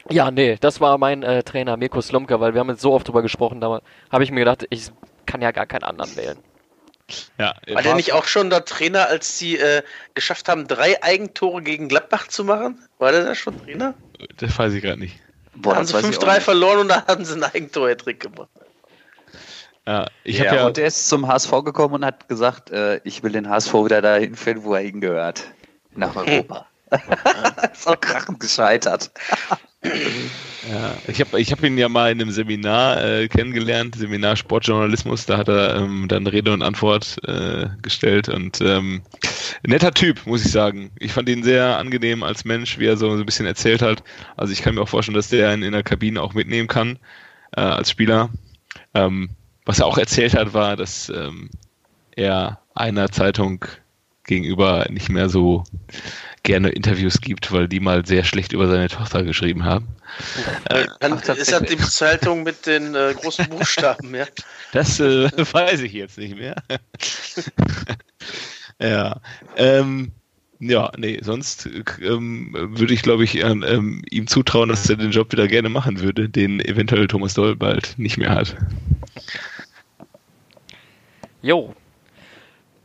Ja, 0.09 0.29
nee, 0.29 0.57
das 0.59 0.79
war 0.81 0.97
mein 0.97 1.23
äh, 1.23 1.43
Trainer 1.43 1.77
Mirko 1.77 1.99
Slomka, 1.99 2.39
weil 2.39 2.53
wir 2.53 2.59
haben 2.59 2.69
jetzt 2.69 2.81
so 2.81 2.93
oft 2.93 3.07
drüber 3.07 3.23
gesprochen, 3.23 3.59
da 3.59 3.81
habe 4.11 4.23
ich 4.23 4.31
mir 4.31 4.41
gedacht, 4.41 4.65
ich 4.69 4.91
kann 5.25 5.41
ja 5.41 5.51
gar 5.51 5.65
keinen 5.65 5.83
anderen 5.83 6.15
wählen. 6.15 6.37
Ja, 7.37 7.55
War 7.67 7.83
der 7.83 7.95
nicht 7.95 8.13
auch 8.13 8.25
schon 8.25 8.49
der 8.49 8.65
Trainer, 8.65 9.07
als 9.07 9.37
sie 9.37 9.57
äh, 9.57 9.83
geschafft 10.15 10.47
haben, 10.47 10.67
drei 10.67 11.01
Eigentore 11.03 11.61
gegen 11.61 11.87
Gladbach 11.87 12.27
zu 12.27 12.43
machen? 12.43 12.79
War 12.97 13.11
der 13.11 13.23
da 13.25 13.35
schon 13.35 13.61
Trainer? 13.63 13.93
Das 14.37 14.57
weiß 14.57 14.73
ich 14.73 14.81
gerade 14.81 14.99
nicht. 14.99 15.19
Boah, 15.55 15.71
da 15.71 15.75
haben 15.77 15.85
sie 15.85 15.93
weiß 15.93 16.09
ich 16.09 16.17
auch 16.17 16.23
5-3 16.23 16.33
nicht. 16.33 16.43
verloren 16.43 16.79
und 16.79 16.87
da 16.87 17.05
haben 17.07 17.23
sie 17.23 17.33
einen 17.33 17.43
Eigentor-Trick 17.43 18.19
gemacht. 18.19 18.49
Ja, 19.87 20.07
ich 20.23 20.39
ja, 20.39 20.45
habe 20.47 20.55
ja, 20.55 20.67
und 20.67 20.77
der 20.77 20.87
ist 20.87 21.07
zum 21.07 21.27
HSV 21.27 21.51
gekommen 21.63 21.95
und 21.95 22.05
hat 22.05 22.27
gesagt, 22.27 22.71
äh, 22.71 22.99
ich 23.03 23.21
will 23.21 23.31
den 23.31 23.49
HSV 23.49 23.73
wieder 23.73 24.01
dahin 24.01 24.35
führen, 24.35 24.63
wo 24.63 24.73
er 24.73 24.81
hingehört. 24.81 25.43
Nach 25.95 26.15
Europa. 26.15 26.65
ist 27.73 27.87
auch 27.87 27.99
krachend 27.99 28.39
gescheitert. 28.39 29.11
Ja, 29.83 30.95
ich 31.07 31.19
habe 31.21 31.39
ich 31.39 31.51
hab 31.51 31.63
ihn 31.63 31.77
ja 31.77 31.89
mal 31.89 32.11
in 32.11 32.19
einem 32.19 32.31
Seminar 32.31 33.03
äh, 33.03 33.27
kennengelernt, 33.27 33.95
Seminar 33.95 34.35
Sportjournalismus, 34.35 35.25
da 35.25 35.37
hat 35.37 35.47
er 35.47 35.75
ähm, 35.75 36.07
dann 36.07 36.25
Rede 36.25 36.51
und 36.51 36.63
Antwort 36.63 37.17
äh, 37.27 37.67
gestellt 37.83 38.29
und 38.29 38.61
ähm, 38.61 39.03
netter 39.63 39.93
Typ, 39.93 40.25
muss 40.25 40.43
ich 40.43 40.51
sagen. 40.51 40.91
Ich 40.99 41.13
fand 41.13 41.29
ihn 41.29 41.43
sehr 41.43 41.77
angenehm 41.77 42.23
als 42.23 42.45
Mensch, 42.45 42.79
wie 42.79 42.87
er 42.87 42.97
so 42.97 43.11
ein 43.11 43.25
bisschen 43.25 43.45
erzählt 43.45 43.83
hat. 43.83 44.03
Also 44.37 44.53
ich 44.53 44.63
kann 44.63 44.73
mir 44.73 44.81
auch 44.81 44.89
vorstellen, 44.89 45.15
dass 45.15 45.29
der 45.29 45.53
ihn 45.53 45.61
in 45.61 45.73
der 45.73 45.83
Kabine 45.83 46.21
auch 46.21 46.33
mitnehmen 46.33 46.67
kann 46.67 46.97
äh, 47.55 47.61
als 47.61 47.91
Spieler. 47.91 48.29
Ähm, 48.95 49.29
was 49.65 49.79
er 49.79 49.87
auch 49.87 49.97
erzählt 49.97 50.35
hat, 50.35 50.53
war, 50.53 50.75
dass 50.75 51.09
ähm, 51.09 51.49
er 52.15 52.59
einer 52.73 53.11
Zeitung 53.11 53.65
gegenüber 54.25 54.85
nicht 54.89 55.09
mehr 55.09 55.29
so 55.29 55.63
gerne 56.43 56.69
Interviews 56.69 57.21
gibt, 57.21 57.51
weil 57.51 57.67
die 57.67 57.79
mal 57.79 58.05
sehr 58.05 58.23
schlecht 58.23 58.53
über 58.53 58.67
seine 58.67 58.87
Tochter 58.87 59.23
geschrieben 59.23 59.65
haben. 59.65 59.87
Äh, 60.69 60.85
Dann 60.99 61.13
ach, 61.13 61.35
ist 61.35 61.51
das 61.51 61.63
die. 61.63 61.77
Zeitung 61.77 62.43
mit 62.43 62.65
den 62.65 62.95
äh, 62.95 63.13
großen 63.19 63.49
Buchstaben, 63.49 64.13
ja? 64.13 64.25
Das 64.71 64.99
äh, 64.99 65.29
weiß 65.53 65.81
ich 65.81 65.93
jetzt 65.93 66.17
nicht 66.17 66.37
mehr. 66.37 66.55
ja. 68.79 69.19
Ähm, 69.57 70.11
ja, 70.59 70.91
nee, 70.97 71.19
sonst 71.21 71.67
ähm, 72.01 72.49
würde 72.53 72.93
ich, 72.93 73.01
glaube 73.01 73.23
ich, 73.23 73.35
ähm, 73.35 74.03
ihm 74.09 74.27
zutrauen, 74.27 74.69
dass 74.69 74.89
er 74.89 74.95
den 74.95 75.11
Job 75.11 75.31
wieder 75.31 75.47
gerne 75.47 75.69
machen 75.69 75.99
würde, 75.99 76.29
den 76.29 76.59
eventuell 76.59 77.07
Thomas 77.07 77.33
Doll 77.33 77.55
bald 77.55 77.95
nicht 77.97 78.17
mehr 78.17 78.29
hat. 78.29 78.55
Jo. 81.45 81.75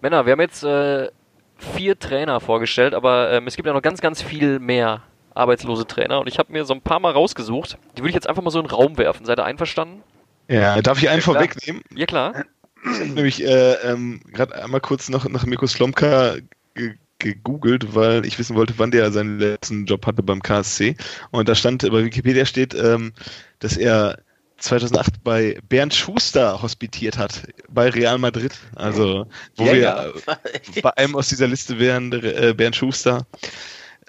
Männer, 0.03 0.27
wir 0.27 0.33
haben 0.33 0.41
jetzt 0.43 0.63
äh, 0.65 1.09
vier 1.57 1.99
Trainer 1.99 2.41
vorgestellt, 2.41 2.93
aber 2.93 3.33
ähm, 3.33 3.47
es 3.47 3.57
gibt 3.57 3.67
ja 3.67 3.73
noch 3.73 3.81
ganz, 3.81 4.03
ganz 4.03 4.21
viel 4.21 4.59
mehr 4.59 5.03
arbeitslose 5.33 5.87
Trainer 5.87 6.21
und 6.21 6.27
ich 6.27 6.39
habe 6.39 6.53
mir 6.53 6.67
so 6.67 6.75
ein 6.75 6.83
paar 6.83 7.01
mal 7.01 7.13
rausgesucht. 7.13 7.79
Die 7.97 8.03
würde 8.03 8.11
ich 8.11 8.15
jetzt 8.15 8.29
einfach 8.29 8.43
mal 8.43 8.51
so 8.51 8.61
in 8.61 8.67
den 8.67 8.71
Raum 8.71 8.99
werfen. 8.99 9.25
Seid 9.25 9.39
ihr 9.39 9.47
einverstanden? 9.47 10.03
Ja, 10.47 10.83
darf 10.83 10.99
ich 10.99 11.09
einen 11.09 11.21
Ja, 11.21 11.25
vorwegnehmen? 11.25 11.83
Ja, 11.95 12.05
klar. 12.05 12.45
Ich 12.85 13.01
habe 13.01 13.09
nämlich 13.09 13.43
äh, 13.43 13.73
ähm, 13.77 14.21
gerade 14.31 14.63
einmal 14.63 14.83
kurz 14.83 15.09
noch 15.09 15.27
nach 15.27 15.47
Mirko 15.47 15.67
Slomka 15.67 16.35
ge 16.75 16.97
gegoogelt, 17.19 17.95
weil 17.95 18.27
ich 18.27 18.39
wissen 18.39 18.57
wollte, 18.57 18.75
wann 18.77 18.91
der 18.91 19.11
seinen 19.11 19.39
letzten 19.39 19.87
Job 19.87 20.07
hatte 20.07 20.23
beim 20.23 20.43
KSC. 20.43 20.97
Und 21.31 21.49
da 21.49 21.55
stand, 21.55 21.83
bei 21.83 22.05
Wikipedia 22.05 22.45
steht, 22.45 22.75
ähm, 22.75 23.13
dass 23.59 23.77
er 23.79 24.19
2008 24.61 25.25
bei 25.25 25.59
Bernd 25.69 25.95
Schuster 25.95 26.63
hospitiert 26.63 27.19
hat, 27.19 27.43
bei 27.69 27.89
Real 27.91 28.19
Madrid. 28.19 28.53
Also, 28.77 29.27
wo 29.57 29.65
Ja, 29.65 29.73
wir 29.73 29.81
ja. 29.81 30.07
bei 30.83 30.97
einem 30.97 31.17
aus 31.17 31.29
dieser 31.29 31.49
Liste 31.49 31.79
wären, 31.79 32.13
äh, 32.13 32.55
Bernd 32.57 32.77
Schuster. 32.77 33.27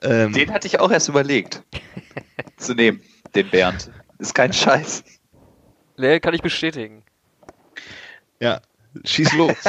Ähm, 0.02 0.34
Den 0.34 0.52
hatte 0.52 0.68
ich 0.68 0.80
auch 0.80 0.92
erst 0.92 1.10
überlegt 1.10 1.64
zu 2.58 2.74
nehmen, 2.74 3.02
den 3.36 3.50
Bernd. 3.50 3.90
Ist 4.20 4.36
kein 4.36 4.52
Scheiß. 4.54 5.04
Nee, 5.98 6.20
kann 6.20 6.34
ich 6.34 6.42
bestätigen. 6.42 7.04
ja, 8.40 8.62
schieß 9.04 9.34
los. 9.34 9.56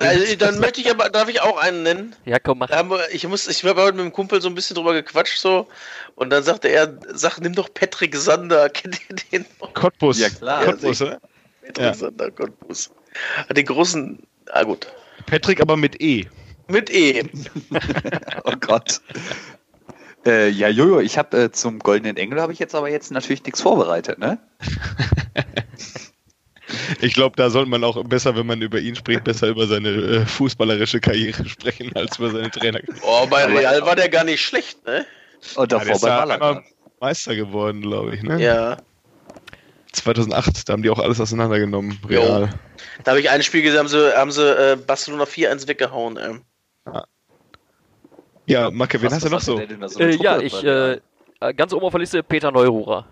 Also, 0.00 0.34
dann 0.36 0.58
möchte 0.58 0.80
ich 0.80 0.90
aber, 0.90 1.08
darf 1.08 1.28
ich 1.28 1.40
auch 1.40 1.56
einen 1.58 1.82
nennen? 1.84 2.16
Ja, 2.24 2.38
komm, 2.38 2.58
mach. 2.58 2.68
Ich 3.12 3.26
muss, 3.26 3.46
ich 3.46 3.64
habe 3.64 3.80
heute 3.80 3.96
mit 3.96 4.04
dem 4.04 4.12
Kumpel 4.12 4.42
so 4.42 4.48
ein 4.48 4.54
bisschen 4.54 4.74
drüber 4.74 4.92
gequatscht 4.92 5.38
so 5.38 5.68
und 6.16 6.30
dann 6.30 6.42
sagte 6.42 6.68
er, 6.68 6.98
sag, 7.12 7.38
nimm 7.38 7.54
doch 7.54 7.72
Patrick 7.72 8.14
Sander, 8.16 8.68
kennt 8.70 8.98
ihr 9.08 9.16
den 9.32 9.46
noch? 9.60 9.72
Cottbus. 9.74 10.18
Ja, 10.18 10.28
klar. 10.28 10.64
Cottbus, 10.64 11.02
oder? 11.02 11.20
Patrick 11.64 11.86
Ja. 11.86 11.94
Sander, 11.94 12.30
Cottbus. 12.30 12.90
Hat 13.48 13.56
den 13.56 13.64
großen, 13.66 14.18
ah 14.50 14.64
gut, 14.64 14.88
Patrick 15.26 15.60
aber 15.60 15.76
mit 15.76 16.00
E. 16.02 16.26
mit 16.68 16.90
E. 16.90 17.22
Oh 18.44 18.52
Gott. 18.60 19.00
Äh, 20.26 20.48
ja, 20.48 20.68
Jojo, 20.68 21.00
ich 21.00 21.16
habe 21.16 21.44
äh, 21.44 21.52
zum 21.52 21.78
Goldenen 21.78 22.16
Engel 22.16 22.40
habe 22.40 22.52
ich 22.52 22.58
jetzt 22.58 22.74
aber 22.74 22.90
jetzt 22.90 23.12
natürlich 23.12 23.44
nichts 23.44 23.62
vorbereitet, 23.62 24.18
ne? 24.18 24.38
Ich 27.00 27.14
glaube, 27.14 27.36
da 27.36 27.50
sollte 27.50 27.70
man 27.70 27.84
auch 27.84 28.02
besser, 28.04 28.34
wenn 28.36 28.46
man 28.46 28.62
über 28.62 28.78
ihn 28.78 28.96
spricht, 28.96 29.24
besser 29.24 29.48
über 29.48 29.66
seine 29.66 29.88
äh, 29.90 30.26
fußballerische 30.26 31.00
Karriere 31.00 31.46
sprechen, 31.48 31.90
als 31.94 32.18
über 32.18 32.30
seine 32.30 32.50
Trainer. 32.50 32.80
Oh, 33.02 33.26
bei 33.26 33.44
Real 33.44 33.82
war 33.82 33.96
der 33.96 34.08
gar 34.08 34.24
nicht 34.24 34.40
schlecht, 34.42 34.84
ne? 34.86 35.04
Und 35.56 35.70
Ja, 35.72 35.78
davor 35.78 35.84
der 35.86 35.94
ist 35.96 36.00
bei 36.02 36.08
ja 36.08 36.16
Malaga. 36.16 36.64
Meister 37.00 37.36
geworden, 37.36 37.82
glaube 37.82 38.14
ich. 38.14 38.22
Ne? 38.22 38.40
Ja. 38.42 38.78
2008, 39.92 40.68
da 40.68 40.72
haben 40.72 40.82
die 40.82 40.90
auch 40.90 40.98
alles 40.98 41.20
auseinandergenommen. 41.20 41.98
Real. 42.08 42.50
Da 43.04 43.10
habe 43.12 43.20
ich 43.20 43.28
ein 43.30 43.42
Spiel 43.42 43.62
gesehen, 43.62 43.78
haben 43.78 43.88
sie, 43.88 44.16
haben 44.16 44.30
sie 44.30 44.42
äh, 44.42 44.76
Barcelona 44.76 45.24
4-1 45.24 45.68
weggehauen. 45.68 46.18
Ähm. 46.18 46.42
Ja, 48.46 48.70
Macke, 48.70 49.00
wen 49.00 49.06
Was- 49.06 49.14
hast 49.14 49.24
du 49.24 49.30
noch 49.30 49.40
so? 49.40 49.60
so 49.86 50.00
Äh, 50.00 50.14
ja, 50.16 50.38
ich, 50.38 50.62
äh, 50.62 51.00
ganz 51.56 51.72
oben 51.72 51.84
auf 51.84 51.92
der 51.92 52.00
Liste 52.00 52.22
Peter 52.22 52.50
Neururer. 52.52 53.06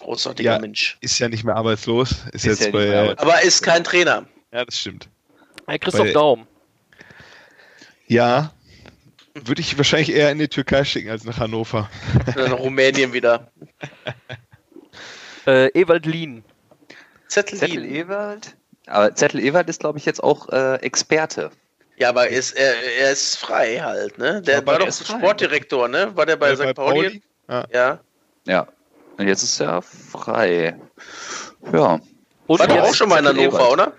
Großartiger 0.00 0.52
Ja. 0.54 0.58
Mensch. 0.58 0.96
Ist 1.00 1.18
ja 1.18 1.28
nicht 1.28 1.44
mehr 1.44 1.56
arbeitslos. 1.56 2.12
Ist, 2.32 2.34
Ist 2.34 2.44
jetzt 2.46 2.60
ja 2.66 2.70
bei. 2.70 2.86
mehr 2.86 3.00
arbeitslos. 3.02 3.30
Aber 3.32 3.42
ist 3.42 3.62
kein 3.62 3.84
Trainer. 3.84 4.26
ja, 4.52 4.64
das 4.64 4.78
stimmt. 4.78 5.08
Äh, 5.66 5.78
Christoph 5.78 6.06
Bei- 6.06 6.12
Daum. 6.12 6.46
Ja, 8.06 8.52
würde 9.34 9.60
ich 9.60 9.76
wahrscheinlich 9.76 10.12
eher 10.12 10.30
in 10.32 10.38
die 10.38 10.48
Türkei 10.48 10.82
schicken 10.84 11.10
als 11.10 11.24
nach 11.24 11.38
Hannover. 11.38 11.90
Oder 12.34 12.48
nach 12.48 12.58
Rumänien 12.58 13.12
wieder. 13.12 13.50
Äh, 15.46 15.68
Ewald 15.80 16.04
Lien. 16.04 16.44
Zettel, 17.28 17.58
Zettel 17.58 17.80
Lien. 17.80 17.94
Ewald? 18.06 18.54
Aber 18.86 19.14
Zettel 19.14 19.40
Ewald 19.40 19.68
ist, 19.70 19.80
glaube 19.80 19.98
ich, 19.98 20.04
jetzt 20.04 20.22
auch 20.22 20.48
äh, 20.50 20.74
Experte. 20.82 21.50
Ja, 21.96 22.10
aber 22.10 22.28
ist, 22.28 22.52
er, 22.52 22.74
er 23.00 23.12
ist 23.12 23.36
frei 23.36 23.78
halt, 23.78 24.18
ne? 24.18 24.42
Der 24.42 24.58
Aber 24.58 24.72
war 24.72 24.78
der 24.78 24.88
doch. 24.88 24.94
Sportdirektor, 25.06 25.88
ne? 25.88 26.14
War 26.14 26.26
der 26.26 26.36
bei 26.36 26.50
Äh, 26.50 26.56
St. 26.56 26.74
Pauli? 26.74 27.22
Ja. 27.48 27.64
Ja. 27.72 28.00
Ja. 28.46 28.68
Und 29.18 29.26
jetzt 29.28 29.42
ist 29.42 29.60
er 29.60 29.82
frei. 29.82 30.76
Ja. 31.72 32.00
Und 32.46 32.60
War 32.60 32.82
auch 32.84 32.94
schon 32.94 33.08
mal 33.08 33.18
in 33.18 33.26
Hannover, 33.26 33.58
Ewald. 33.58 33.72
oder? 33.72 33.92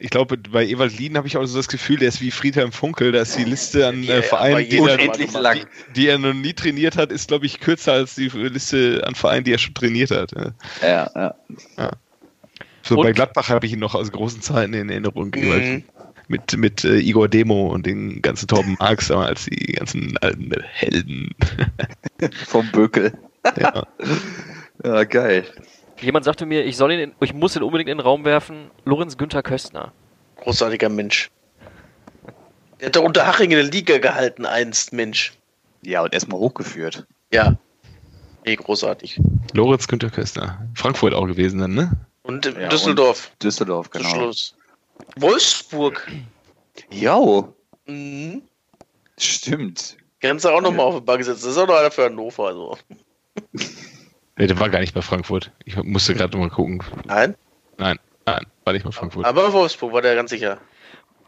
Ich 0.00 0.10
glaube, 0.10 0.36
bei 0.36 0.64
Ewald 0.66 0.96
Lien 0.96 1.16
habe 1.16 1.26
ich 1.26 1.36
auch 1.36 1.44
so 1.46 1.56
das 1.56 1.66
Gefühl, 1.68 1.96
der 1.98 2.08
ist 2.08 2.20
wie 2.20 2.30
Friedhelm 2.30 2.70
Funkel, 2.70 3.10
da 3.10 3.22
ist 3.22 3.36
die 3.36 3.42
Liste 3.44 3.86
an 3.88 4.02
Ja, 4.04 4.16
äh, 4.16 4.22
Vereinen, 4.22 4.68
die, 4.68 4.78
er, 4.78 4.96
die- 4.96 5.24
lang. 5.38 5.66
die 5.96 6.06
er 6.06 6.18
noch 6.18 6.34
nie 6.34 6.52
trainiert 6.52 6.96
hat, 6.96 7.10
ist, 7.10 7.28
glaube 7.28 7.46
ich, 7.46 7.58
kürzer 7.58 7.94
als 7.94 8.14
die 8.14 8.28
Liste 8.28 9.02
an 9.04 9.14
Vereinen, 9.16 9.42
die 9.44 9.52
er 9.54 9.58
schon 9.58 9.74
trainiert 9.74 10.10
hat. 10.12 10.32
Ja. 10.32 10.52
Ja, 11.16 11.34
ja. 11.76 11.90
So 12.82 12.96
Und- 12.96 13.02
bei 13.04 13.12
Gladbach 13.12 13.48
habe 13.48 13.66
ich 13.66 13.72
ihn 13.72 13.80
noch 13.80 13.94
aus 13.96 14.12
großen 14.12 14.40
Zeiten 14.40 14.72
in 14.74 14.88
Erinnerung. 14.88 15.32
Ewald 15.34 15.64
Mhm. 15.64 15.84
Mit, 16.30 16.56
mit 16.58 16.84
äh, 16.84 16.98
Igor 16.98 17.26
Demo 17.26 17.68
und 17.72 17.86
den 17.86 18.20
ganzen 18.20 18.46
Torben 18.48 18.76
Marx 18.78 19.10
als 19.10 19.46
die 19.46 19.72
ganzen 19.72 20.16
alten 20.18 20.52
Helden. 20.62 21.30
Vom 22.46 22.70
Bökel. 22.70 23.14
Ja. 23.58 23.86
Ja, 24.84 25.02
geil. 25.02 25.44
Jemand 26.00 26.24
sagte 26.24 26.46
mir, 26.46 26.64
ich 26.64 26.76
soll 26.76 26.92
ihn, 26.92 27.00
in, 27.00 27.12
ich 27.20 27.34
muss 27.34 27.56
ihn 27.56 27.64
unbedingt 27.64 27.90
in 27.90 27.98
den 27.98 28.04
Raum 28.04 28.24
werfen. 28.24 28.70
Lorenz 28.84 29.16
Günther 29.18 29.42
Köstner. 29.42 29.92
Großartiger 30.36 30.88
Mensch. 30.88 31.30
Der 32.78 32.86
hat 32.86 32.94
doch 32.96 33.02
unter 33.02 33.26
Haching 33.26 33.50
in 33.50 33.56
der 33.56 33.64
Liga 33.66 33.98
gehalten, 33.98 34.46
einst, 34.46 34.92
Mensch. 34.92 35.32
Ja, 35.82 36.02
und 36.02 36.14
erstmal 36.14 36.38
hochgeführt. 36.38 37.06
Ja. 37.32 37.56
Nee, 38.46 38.54
großartig. 38.54 39.20
Lorenz 39.52 39.88
Günther 39.88 40.10
Köstner. 40.10 40.64
Frankfurt 40.76 41.12
auch 41.12 41.26
gewesen 41.26 41.58
dann, 41.58 41.74
ne? 41.74 41.90
Und 42.22 42.46
Ja, 42.46 42.68
Düsseldorf. 42.68 43.32
Düsseldorf, 43.42 43.90
Zum 43.90 44.02
genau. 44.02 44.14
Schluss. 44.14 44.54
Wolfsburg. 45.16 46.06
Jo, 46.92 47.52
Mhm. 47.86 48.42
stimmt. 49.18 49.96
Grenze 50.20 50.52
auch 50.52 50.60
nochmal 50.60 50.86
auf 50.86 50.94
die 50.96 51.00
Bank 51.00 51.18
gesetzt. 51.18 51.42
Das 51.44 51.50
ist 51.50 51.58
auch 51.58 51.66
noch 51.66 51.74
einer 51.76 51.90
für 51.90 52.04
Hannover. 52.04 52.46
Also. 52.46 52.78
Nee, 53.52 54.46
der 54.46 54.58
war 54.60 54.68
gar 54.70 54.80
nicht 54.80 54.94
bei 54.94 55.02
Frankfurt. 55.02 55.50
Ich 55.64 55.76
musste 55.82 56.14
gerade 56.14 56.36
mal 56.38 56.50
gucken. 56.50 56.82
Nein, 57.06 57.34
Nein, 57.78 57.98
nein, 58.26 58.46
war 58.64 58.72
nicht 58.72 58.84
bei 58.84 58.92
Frankfurt. 58.92 59.24
aber 59.24 59.46
in 59.46 59.52
Wolfsburg 59.52 59.92
war 59.92 60.02
der 60.02 60.14
ganz 60.14 60.30
sicher. 60.30 60.58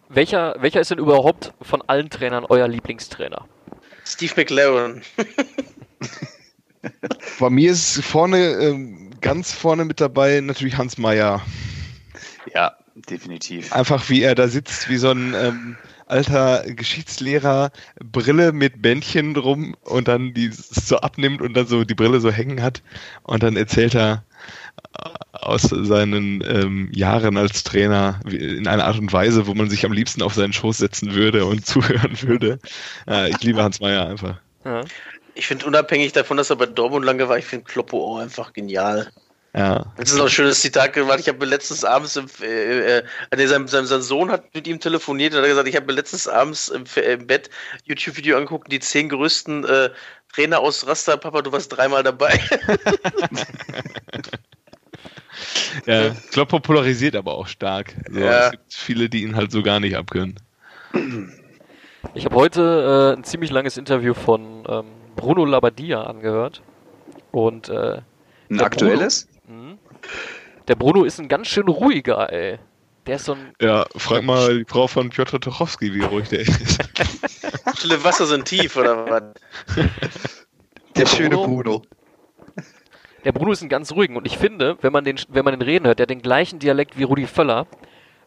Welcher, 0.09 0.57
welcher 0.59 0.81
ist 0.81 0.91
denn 0.91 0.99
überhaupt 0.99 1.53
von 1.63 1.83
allen 1.87 2.11
Trainern 2.11 2.45
euer 2.49 2.69
Lieblingstrainer? 2.69 3.47
Steve 4.05 4.33
McLaren. 4.37 5.03
Bei 7.39 7.51
mir 7.51 7.71
ist 7.71 8.03
vorne, 8.03 8.39
ähm, 8.39 9.11
ganz 9.21 9.53
vorne 9.53 9.85
mit 9.85 10.01
dabei 10.01 10.41
natürlich 10.41 10.79
Hans 10.79 10.99
Meyer. 10.99 11.43
Ja, 12.55 12.75
definitiv. 12.95 13.73
Einfach 13.73 14.09
wie 14.09 14.23
er 14.23 14.35
da 14.35 14.49
sitzt, 14.49 14.89
wie 14.89 14.97
so 14.97 15.11
ein 15.11 15.35
ähm, 15.35 15.77
alter 16.11 16.65
Geschichtslehrer, 16.67 17.71
Brille 18.03 18.53
mit 18.53 18.83
Bändchen 18.83 19.35
drum 19.35 19.75
und 19.83 20.09
dann 20.09 20.35
die 20.35 20.51
so 20.53 20.99
abnimmt 20.99 21.41
und 21.41 21.55
dann 21.55 21.67
so 21.67 21.85
die 21.85 21.95
Brille 21.95 22.21
so 22.21 22.31
hängen 22.31 22.63
hat 22.63 22.83
und 23.23 23.43
dann 23.43 23.57
erzählt 23.57 23.95
er 23.95 24.25
äh, 24.99 25.09
aus 25.33 25.63
seinen 25.63 26.43
ähm, 26.47 26.91
Jahren 26.93 27.37
als 27.37 27.63
Trainer 27.63 28.21
in 28.29 28.67
einer 28.67 28.85
Art 28.85 28.99
und 28.99 29.13
Weise, 29.13 29.47
wo 29.47 29.55
man 29.55 29.71
sich 29.71 29.85
am 29.87 29.93
liebsten 29.93 30.23
auf 30.23 30.35
seinen 30.35 30.53
Schoß 30.53 30.79
setzen 30.79 31.15
würde 31.15 31.47
und 31.47 31.65
zuhören 31.67 32.21
würde. 32.23 32.59
Äh, 33.09 33.31
ich 33.31 33.41
liebe 33.43 33.63
Hans 33.63 33.81
Meyer 33.81 34.07
einfach. 34.07 34.41
Ja. 34.65 34.83
Ich 35.35 35.47
finde 35.47 35.67
unabhängig 35.67 36.13
davon, 36.13 36.37
dass 36.37 36.51
er 36.51 36.57
bei 36.57 36.67
Dortmund 36.67 37.05
lange 37.05 37.29
war, 37.29 37.39
ich 37.39 37.47
finde 37.47 37.65
Kloppo 37.65 38.05
auch 38.05 38.19
einfach 38.19 38.53
genial. 38.53 39.11
Ja. 39.55 39.85
Das 39.97 40.11
ist 40.13 40.17
noch 40.17 40.27
ein 40.27 40.31
schönes 40.31 40.61
Zitat 40.61 40.93
gemacht. 40.93 41.19
Ich 41.19 41.27
habe 41.29 41.39
mir 41.39 41.47
letztens 41.47 41.85
abends, 41.85 42.17
im, 42.17 42.27
äh, 42.41 42.99
äh, 42.99 43.03
nee, 43.37 43.47
sein, 43.47 43.67
sein, 43.67 43.85
sein 43.87 44.03
Sohn 44.03 44.31
hat 44.31 44.55
mit 44.55 44.69
ihm 44.69 44.79
telefoniert 44.79 45.35
und 45.35 45.41
hat 45.41 45.49
gesagt, 45.49 45.67
ich 45.67 45.75
habe 45.75 45.87
mir 45.87 45.93
letztens 45.95 46.29
abends 46.29 46.69
im, 46.69 46.85
äh, 46.97 47.15
im 47.15 47.27
Bett 47.27 47.51
YouTube-Video 47.85 48.37
angeguckt, 48.37 48.71
die 48.71 48.79
zehn 48.79 49.09
größten 49.09 49.65
äh, 49.65 49.91
Trainer 50.33 50.61
aus 50.61 50.87
Raster. 50.87 51.17
Papa, 51.17 51.43
du 51.43 51.51
warst 51.51 51.77
dreimal 51.77 52.05
dabei. 52.05 52.39
ja. 55.87 56.15
Klopp 56.31 56.51
popularisiert 56.51 57.17
aber 57.17 57.35
auch 57.35 57.49
stark. 57.49 57.97
So, 58.09 58.21
Ja. 58.21 58.47
Es 58.47 58.51
gibt 58.53 58.73
viele, 58.73 59.09
die 59.09 59.23
ihn 59.23 59.35
halt 59.35 59.51
so 59.51 59.65
gar 59.65 59.81
nicht 59.81 59.97
abkönnen. 59.97 60.39
Ich 62.15 62.25
habe 62.25 62.37
heute 62.37 63.15
äh, 63.15 63.19
ein 63.19 63.25
ziemlich 63.25 63.51
langes 63.51 63.77
Interview 63.77 64.15
von 64.15 64.65
ähm, 64.69 64.85
Bruno 65.17 65.45
Labbadia 65.45 66.05
angehört. 66.05 66.63
Und 67.33 67.69
äh, 67.69 68.01
Ein 68.49 68.61
aktuelles? 68.61 69.29
Mh, 69.51 69.79
der 70.69 70.77
Bruno 70.77 71.05
ist 71.05 71.19
ein 71.19 71.29
ganz 71.29 71.49
schön 71.49 71.69
ruhiger, 71.69 72.33
ey. 72.33 72.59
Der 73.07 73.17
ist 73.17 73.25
so 73.25 73.33
ein. 73.33 73.53
Ja, 73.61 73.87
frag 73.97 74.23
mal 74.23 74.59
die 74.59 74.65
Frau 74.65 74.87
von 74.87 75.11
Piotr 75.11 75.41
Tuchowski, 75.41 75.93
wie 75.95 76.03
ruhig 76.03 76.29
der 76.29 76.41
ist. 76.41 76.79
Stille 77.77 78.03
Wasser 78.05 78.27
sind 78.27 78.45
tief, 78.45 78.77
oder 78.77 79.09
was? 79.09 79.23
Der 80.97 81.07
schöne 81.07 81.37
Bruno? 81.37 81.63
Bruno. 81.63 81.83
Der 83.25 83.33
Bruno 83.33 83.53
ist 83.53 83.63
ein 83.63 83.69
ganz 83.69 83.93
ruhigen. 83.93 84.17
Und 84.17 84.27
ich 84.27 84.39
finde, 84.39 84.77
wenn 84.81 84.93
man 84.93 85.05
den, 85.05 85.19
wenn 85.29 85.45
man 85.45 85.59
den 85.59 85.63
reden 85.63 85.87
hört, 85.87 85.99
der 85.99 86.05
hat 86.05 86.11
den 86.11 86.23
gleichen 86.23 86.59
Dialekt 86.59 86.99
wie 86.99 87.03
Rudi 87.03 87.27
Völler. 87.27 87.67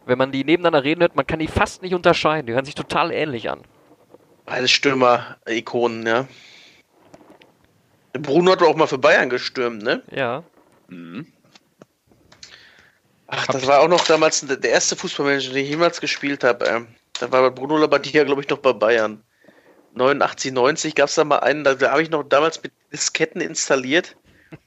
Wenn 0.05 0.17
man 0.17 0.31
die 0.31 0.43
nebeneinander 0.43 0.83
reden 0.83 1.01
hört, 1.01 1.15
man 1.15 1.25
kann 1.25 1.39
die 1.39 1.47
fast 1.47 1.81
nicht 1.81 1.93
unterscheiden. 1.93 2.47
Die 2.47 2.53
hören 2.53 2.65
sich 2.65 2.75
total 2.75 3.11
ähnlich 3.11 3.49
an. 3.49 3.61
Beide 4.45 4.67
Stürmer-Ikonen, 4.67 6.05
ja. 6.05 6.27
Bruno 8.13 8.51
hat 8.51 8.61
auch 8.61 8.75
mal 8.75 8.87
für 8.87 8.97
Bayern 8.97 9.29
gestürmt, 9.29 9.81
ne? 9.81 10.03
Ja. 10.11 10.43
Mhm. 10.93 11.27
Ach, 13.27 13.47
das 13.47 13.65
war 13.65 13.79
auch 13.79 13.87
noch 13.87 14.03
damals 14.05 14.41
der 14.41 14.69
erste 14.69 14.95
Fußballmanager, 14.95 15.53
den 15.53 15.63
ich 15.63 15.69
jemals 15.69 15.99
gespielt 15.99 16.43
habe. 16.43 16.65
Ähm, 16.65 16.87
da 17.19 17.31
war 17.31 17.49
Bruno 17.49 17.77
Labbadia, 17.77 18.23
glaube 18.23 18.41
ich, 18.41 18.49
noch 18.49 18.59
bei 18.59 18.73
Bayern. 18.73 19.23
89, 19.95 20.51
90 20.51 20.95
gab 20.95 21.09
es 21.09 21.15
da 21.15 21.23
mal 21.23 21.39
einen, 21.39 21.63
da, 21.63 21.79
habe 21.89 22.01
ich 22.01 22.09
noch 22.09 22.23
damals 22.23 22.61
mit 22.61 22.73
Disketten 22.91 23.41
installiert. 23.41 24.15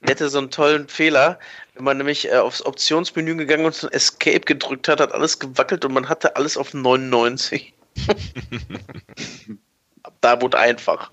Der 0.03 0.17
hatte 0.17 0.29
so 0.29 0.39
einen 0.39 0.51
tollen 0.51 0.89
Fehler. 0.89 1.39
Wenn 1.75 1.85
man 1.85 1.97
nämlich 1.99 2.29
äh, 2.29 2.37
aufs 2.37 2.65
Optionsmenü 2.65 3.37
gegangen 3.37 3.67
und 3.67 3.75
so 3.75 3.89
Escape 3.89 4.41
gedrückt 4.41 4.89
hat, 4.89 5.01
hat 5.01 5.13
alles 5.13 5.39
gewackelt 5.39 5.85
und 5.85 5.95
man 5.95 6.09
hatte 6.09 6.35
alles 6.35 6.57
auf 6.57 6.75
99. 6.75 7.73
Ab 10.03 10.13
da 10.21 10.41
wurde 10.43 10.59
einfach. 10.59 11.13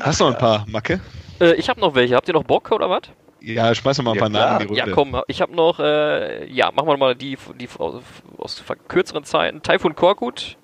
Hast 0.00 0.20
du 0.20 0.24
noch 0.24 0.32
ein 0.32 0.38
paar, 0.38 0.66
Macke? 0.68 1.00
Äh, 1.42 1.54
ich 1.54 1.68
habe 1.68 1.80
noch 1.80 1.94
welche. 1.94 2.14
Habt 2.14 2.28
ihr 2.28 2.34
noch 2.34 2.44
Bock 2.44 2.70
oder 2.70 2.88
was? 2.88 3.02
Ja, 3.40 3.74
schmeiß 3.74 4.00
mal 4.02 4.12
ein 4.12 4.14
Ja, 4.14 4.20
paar 4.20 4.30
klar. 4.30 4.46
Namen 4.52 4.60
in 4.62 4.68
die 4.68 4.74
Ja, 4.78 4.84
Runde. 4.84 4.94
komm, 4.94 5.22
ich 5.26 5.40
habe 5.42 5.54
noch, 5.54 5.80
äh, 5.80 6.46
ja, 6.50 6.70
machen 6.70 6.86
wir 6.88 6.96
mal 6.96 7.14
die, 7.16 7.36
die 7.58 7.68
aus, 7.78 8.02
aus 8.38 8.62
kürzeren 8.88 9.24
Zeiten. 9.24 9.62
Taifun 9.62 9.96
Korkut. 9.96 10.56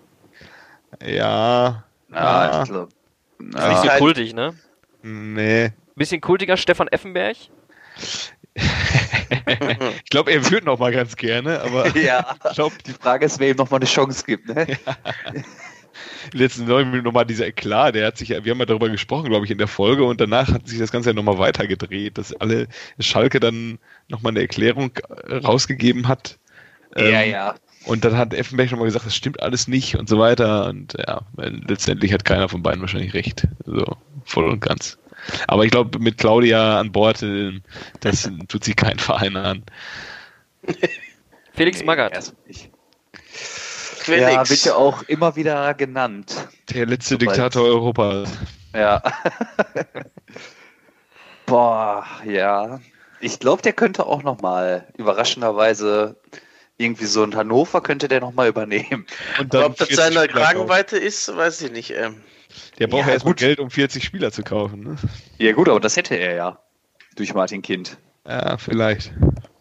Ja. 1.03 1.85
Ja, 2.13 2.53
Ja. 2.53 2.63
ich 2.63 2.69
glaube. 2.69 2.89
Ist 3.41 3.47
nicht 3.47 3.59
Ja, 3.59 3.77
so 3.83 3.89
Kein- 3.89 3.99
kultig, 3.99 4.35
ne? 4.35 4.55
Nee. 5.03 5.71
Bisschen 5.97 6.21
kultiger, 6.21 6.57
Stefan 6.57 6.89
Effenberg. 6.89 7.37
Ich 10.05 10.11
glaube, 10.11 10.33
er 10.33 10.51
würde 10.51 10.67
noch 10.67 10.79
mal 10.79 10.91
ganz 10.93 11.15
gerne, 11.17 11.61
aber 11.61 11.87
ja. 11.97 12.35
ich 12.49 12.55
glaube, 12.57 12.75
Die 12.87 12.93
Frage 12.93 13.27
ist, 13.27 13.39
wer 13.39 13.51
ihm 13.51 13.57
nochmal 13.57 13.79
eine 13.81 13.87
Chance 13.87 14.25
gibt. 14.27 14.49
Ne? 14.49 14.67
die 16.33 16.39
letzten 16.39 16.67
neun 16.67 16.87
Minuten 16.91 17.05
nochmal 17.07 17.27
dieser 17.27 17.47
Eklat, 17.47 17.95
der 17.95 18.07
hat 18.07 18.19
sich, 18.19 18.29
ja- 18.31 18.45
wir 18.45 18.53
haben 18.53 18.59
ja 18.61 18.67
darüber 18.67 18.89
gesprochen, 18.89 19.29
glaube 19.29 19.45
ich, 19.45 19.51
in 19.51 19.59
der 19.59 19.69
Folge 19.69 20.05
und 20.05 20.21
danach 20.21 20.49
hat 20.53 20.69
sich 20.69 20.79
das 20.79 20.93
Ganze 20.93 21.11
ja 21.11 21.15
nochmal 21.15 21.39
weitergedreht, 21.39 22.19
dass 22.19 22.33
alle 22.35 22.69
Schalke 22.99 23.41
dann 23.41 23.79
nochmal 24.09 24.33
eine 24.33 24.41
Erklärung 24.41 24.93
äh, 25.29 25.37
rausgegeben 25.37 26.09
hat. 26.09 26.39
Ähm, 26.97 27.31
ja. 27.31 27.55
Und 27.85 28.05
dann 28.05 28.17
hat 28.19 28.35
Effenberg 28.35 28.71
nochmal 28.71 28.87
gesagt, 28.87 29.07
das 29.07 29.17
stimmt 29.17 29.41
alles 29.43 29.69
nicht 29.69 29.97
und 29.97 30.09
so 30.09 30.19
weiter. 30.19 30.67
Und 30.67 30.95
ja, 30.99 31.23
letztendlich 31.37 32.13
hat 32.13 32.25
keiner 32.25 32.49
von 32.49 32.63
beiden 32.63 32.81
wahrscheinlich 32.81 33.15
recht. 33.15 33.47
So, 33.65 33.85
voll 34.25 34.45
und 34.45 34.61
ganz. 34.61 34.99
Aber 35.47 35.65
ich 35.65 35.71
glaube, 35.71 35.99
mit 35.99 36.19
Claudia 36.19 36.79
an 36.81 36.93
Bord, 36.93 37.23
äh, 37.23 37.61
das 38.01 38.31
tut 38.49 38.65
sich 38.65 38.77
kein 38.77 38.99
Verein 38.99 39.37
an. 39.37 39.63
Felix 41.55 41.81
Nee, 41.81 41.87
Magath. 41.87 42.35
Quelix. 44.17 44.33
Ja, 44.33 44.49
wird 44.51 44.65
ja 44.65 44.75
auch 44.75 45.03
immer 45.05 45.37
wieder 45.37 45.75
genannt. 45.75 46.35
Der 46.71 46.87
letzte 46.87 47.15
Sobald- 47.15 47.31
Diktator 47.37 47.63
Europas. 47.65 48.29
Ja. 48.75 49.03
Boah, 51.47 52.05
ja. 52.25 52.81
Ich 53.21 53.41
glaube, 53.41 53.63
der 53.63 53.73
könnte 53.73 54.07
auch 54.07 54.23
nochmal 54.23 54.87
überraschenderweise 54.97 56.17
irgendwie 56.77 57.07
so 57.07 57.25
ein 57.25 57.35
Hannover 57.35 57.81
könnte 57.81 58.07
der 58.07 58.21
nochmal 58.21 58.49
übernehmen. 58.49 59.07
Und 59.41 59.53
Aber 59.55 59.67
ob 59.67 59.77
das 59.77 59.89
40 59.89 59.97
seine. 60.15 60.29
Kragenweite 60.29 60.97
ist, 60.97 61.35
weiß 61.35 61.63
ich 61.63 61.73
nicht. 61.73 61.91
Ähm, 61.91 62.23
Der 62.79 62.87
braucht 62.87 63.01
Ja, 63.03 63.07
ja 63.09 63.13
erstmal 63.15 63.33
gut. 63.33 63.41
Geld, 63.41 63.59
um 63.59 63.71
40 63.71 64.05
Spieler 64.05 64.31
zu 64.31 64.43
kaufen. 64.45 64.85
Ne? 64.85 64.97
Ja 65.39 65.53
gut, 65.53 65.69
aber 65.69 65.81
das 65.81 65.97
hätte 65.97 66.15
er 66.15 66.35
ja 66.37 66.59
durch 67.17 67.35
Martin 67.35 67.63
Kind. 67.63 67.99
Ja, 68.29 68.59
vielleicht. 68.59 69.13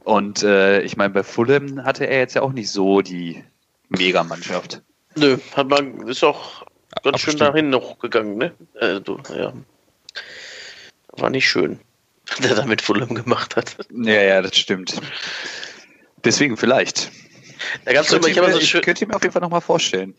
Und 0.03 0.43
äh, 0.43 0.81
ich 0.81 0.95
meine, 0.95 1.09
bei 1.11 1.23
Fulham 1.23 1.83
hatte 1.83 2.05
er 2.05 2.19
jetzt 2.19 2.35
ja 2.35 2.43
auch 2.43 2.53
nicht 2.53 2.69
so 2.69 3.01
die 3.01 3.43
Mega-Mannschaft. 3.89 4.81
nö, 5.15 5.37
hat 5.55 5.67
man, 5.67 6.07
ist 6.07 6.23
auch 6.23 6.61
ganz 7.03 7.19
schön 7.21 7.33
Abgestimmt. 7.33 7.41
dahin 7.41 7.69
noch 7.69 7.99
gegangen, 7.99 8.37
ne? 8.37 8.53
Du, 9.03 9.19
ja. 9.35 9.53
War 11.13 11.29
nicht 11.29 11.49
schön, 11.49 11.79
was 12.27 12.39
der 12.47 12.55
da 12.55 12.65
mit 12.65 12.81
Fulham 12.81 13.13
gemacht 13.15 13.55
hat. 13.55 13.77
Ja, 13.91 14.21
ja, 14.21 14.41
das 14.41 14.55
stimmt. 14.57 14.99
Deswegen 16.23 16.57
vielleicht. 16.57 17.11
Da 17.85 17.93
gab's 17.93 18.09
könnte 18.09 18.27
immer, 18.27 18.31
ich 18.31 18.37
habe 18.37 18.47
mir- 18.47 18.53
so 18.53 18.59
ich 18.59 18.69
schön. 18.69 18.81
könnte 18.81 19.05
mir 19.07 19.15
auf 19.15 19.21
jeden 19.23 19.33
Fall 19.33 19.41
nochmal 19.41 19.61
vorstellen. 19.61 20.13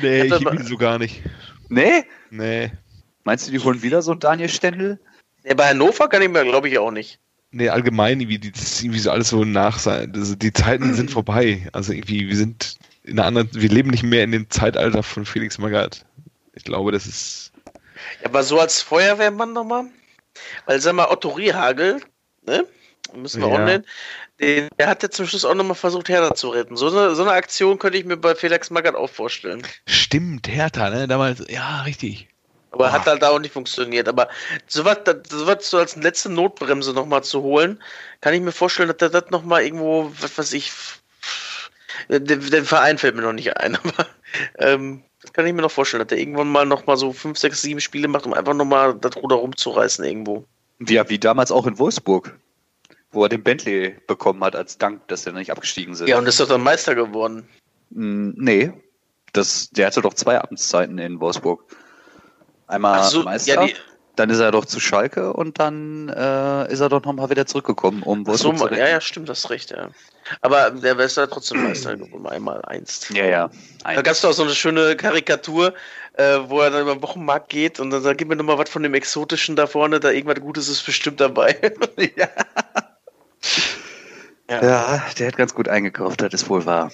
Nee, 0.00 0.22
ich 0.24 0.38
liebe 0.38 0.54
ihn 0.56 0.64
so 0.64 0.76
gar 0.76 0.98
nicht. 0.98 1.22
Nee? 1.68 2.04
Nee. 2.30 2.72
Meinst 3.24 3.46
du, 3.46 3.52
die 3.52 3.58
holen 3.58 3.82
wieder 3.82 4.02
so 4.02 4.12
einen 4.12 4.20
Daniel 4.20 4.48
Stendel? 4.48 4.98
Ja, 5.44 5.54
bei 5.54 5.68
Hannover 5.68 6.08
kann 6.08 6.22
ich 6.22 6.28
mir, 6.28 6.44
glaube 6.44 6.68
ich, 6.68 6.78
auch 6.78 6.90
nicht. 6.90 7.18
Nee, 7.50 7.68
allgemein, 7.68 8.20
irgendwie, 8.20 8.38
die, 8.38 8.52
das 8.52 8.62
ist 8.62 8.82
irgendwie 8.82 8.98
so 9.00 9.10
alles 9.10 9.28
so 9.28 9.44
nach 9.44 9.78
sein. 9.78 10.12
Also 10.14 10.34
die 10.34 10.52
Zeiten 10.52 10.94
sind 10.94 11.10
vorbei. 11.10 11.68
Also 11.72 11.92
irgendwie, 11.92 12.28
wir 12.28 12.36
sind 12.36 12.76
in 13.06 13.18
einer 13.18 13.28
anderen, 13.28 13.48
wir 13.52 13.68
leben 13.68 13.90
nicht 13.90 14.02
mehr 14.02 14.24
in 14.24 14.32
dem 14.32 14.50
Zeitalter 14.50 15.02
von 15.02 15.24
Felix 15.24 15.58
Magath. 15.58 16.04
Ich 16.54 16.64
glaube, 16.64 16.92
das 16.92 17.06
ist. 17.06 17.52
Ja, 18.20 18.28
aber 18.28 18.42
so 18.42 18.60
als 18.60 18.82
Feuerwehrmann 18.82 19.52
nochmal. 19.52 19.86
Weil, 20.66 20.80
sag 20.80 20.94
mal, 20.94 21.08
Otto 21.08 21.30
Rehagel, 21.30 22.02
ne? 22.46 22.66
Müssen 23.14 23.40
wir 23.40 23.48
Ja. 23.48 23.54
auch 23.54 23.64
nennen. 23.64 23.86
Den, 24.40 24.68
der 24.78 24.88
hat 24.88 25.02
ja 25.02 25.08
zum 25.08 25.26
Schluss 25.26 25.44
auch 25.44 25.54
nochmal 25.54 25.76
versucht, 25.76 26.08
Hertha 26.08 26.34
zu 26.34 26.50
retten. 26.50 26.76
So 26.76 26.88
eine, 26.88 27.14
so 27.14 27.22
eine 27.22 27.32
Aktion 27.32 27.78
könnte 27.78 27.96
ich 27.96 28.04
mir 28.04 28.16
bei 28.16 28.34
Felix 28.34 28.68
Magath 28.70 28.96
auch 28.96 29.08
vorstellen. 29.08 29.62
Stimmt, 29.86 30.48
Hertha, 30.48 30.90
ne? 30.90 31.06
Damals, 31.06 31.42
ja, 31.48 31.82
richtig. 31.82 32.28
Aber 32.72 32.88
Boah. 32.88 32.92
hat 32.92 33.06
halt 33.06 33.24
auch 33.24 33.38
nicht 33.38 33.52
funktioniert. 33.52 34.08
Aber 34.08 34.28
sowas 34.66 34.98
so 35.30 35.46
was 35.46 35.70
so 35.70 35.78
als 35.78 35.96
letzte 35.96 36.28
Notbremse 36.28 36.92
nochmal 36.92 37.22
zu 37.22 37.42
holen, 37.42 37.82
kann 38.20 38.34
ich 38.34 38.40
mir 38.40 38.52
vorstellen, 38.52 38.88
dass 38.88 39.00
er 39.00 39.20
das 39.20 39.30
nochmal 39.30 39.62
irgendwo, 39.62 40.12
was 40.20 40.36
weiß 40.36 40.52
ich, 40.52 40.72
der, 42.08 42.20
der 42.20 42.64
Verein 42.64 42.98
fällt 42.98 43.16
mir 43.16 43.22
noch 43.22 43.32
nicht 43.32 43.56
ein, 43.56 43.76
aber 43.82 44.06
ähm, 44.58 45.02
das 45.22 45.32
kann 45.32 45.46
ich 45.46 45.52
mir 45.52 45.62
noch 45.62 45.70
vorstellen, 45.70 46.00
dass 46.00 46.08
der 46.08 46.18
irgendwann 46.18 46.48
mal 46.48 46.66
nochmal 46.66 46.96
so 46.96 47.12
fünf, 47.12 47.38
sechs, 47.38 47.62
sieben 47.62 47.80
Spiele 47.80 48.08
macht, 48.08 48.26
um 48.26 48.34
einfach 48.34 48.54
nochmal 48.54 48.94
das 48.94 49.16
Ruder 49.16 49.36
rumzureißen 49.36 50.04
irgendwo. 50.04 50.44
Ja, 50.86 51.08
wie 51.08 51.18
damals 51.18 51.50
auch 51.50 51.66
in 51.66 51.78
Wolfsburg, 51.78 52.38
wo 53.10 53.22
er 53.24 53.28
den 53.28 53.42
Bentley 53.42 53.96
bekommen 54.06 54.44
hat 54.44 54.54
als 54.54 54.78
Dank, 54.78 55.08
dass 55.08 55.26
er 55.26 55.32
nicht 55.32 55.50
abgestiegen 55.50 55.94
sind. 55.94 56.08
Ja, 56.08 56.18
und 56.18 56.26
ist 56.26 56.38
doch 56.38 56.48
dann 56.48 56.62
Meister 56.62 56.94
geworden. 56.94 57.48
Mm, 57.90 58.32
nee. 58.36 58.72
Das, 59.32 59.70
der 59.70 59.86
hatte 59.86 60.02
doch 60.02 60.14
zwei 60.14 60.40
Amtszeiten 60.40 60.98
in 60.98 61.20
Wolfsburg. 61.20 61.64
Einmal 62.66 63.04
so, 63.04 63.22
Meister, 63.22 63.66
ja, 63.66 63.74
dann 64.16 64.30
ist 64.30 64.40
er 64.40 64.50
doch 64.50 64.64
zu 64.64 64.80
Schalke 64.80 65.32
und 65.32 65.58
dann 65.58 66.08
äh, 66.08 66.72
ist 66.72 66.80
er 66.80 66.88
doch 66.88 67.04
nochmal 67.04 67.30
wieder 67.30 67.46
zurückgekommen, 67.46 68.02
um 68.02 68.24
ach 68.26 68.34
so, 68.34 68.48
Wolfsburg 68.48 68.70
zu 68.70 68.74
ja, 68.76 68.84
retten. 68.84 68.94
ja, 68.94 69.00
stimmt, 69.00 69.28
das 69.28 69.50
recht, 69.50 69.70
ja. 69.70 69.90
Aber 70.40 70.70
der 70.70 70.98
ist 70.98 71.16
ja 71.16 71.26
trotzdem 71.26 71.62
Meister 71.62 71.96
geworden, 71.96 72.26
einmal 72.26 72.62
einst. 72.64 73.10
Ja, 73.10 73.24
ja. 73.24 73.48
Da 73.82 73.88
Ein, 73.88 74.02
gab 74.02 74.12
es 74.12 74.20
doch 74.20 74.32
so 74.32 74.42
eine 74.42 74.54
schöne 74.54 74.96
Karikatur, 74.96 75.74
äh, 76.14 76.38
wo 76.46 76.60
er 76.60 76.70
dann 76.70 76.82
über 76.82 76.94
den 76.94 77.02
Wochenmarkt 77.02 77.48
geht 77.48 77.80
und 77.80 77.90
dann 77.90 78.02
sagt, 78.02 78.18
gib 78.18 78.28
mir 78.28 78.36
nochmal 78.36 78.58
was 78.58 78.70
von 78.70 78.82
dem 78.82 78.94
Exotischen 78.94 79.56
da 79.56 79.66
vorne, 79.66 80.00
da 80.00 80.10
irgendwas 80.10 80.40
Gutes 80.40 80.68
ist 80.68 80.84
bestimmt 80.84 81.20
dabei. 81.20 81.56
ja. 82.16 82.28
Ja. 84.48 84.62
ja, 84.62 85.04
der 85.18 85.26
hat 85.28 85.36
ganz 85.36 85.54
gut 85.54 85.68
eingekauft, 85.68 86.20
das 86.20 86.32
ist 86.32 86.48
wohl 86.48 86.64
wahr. 86.66 86.92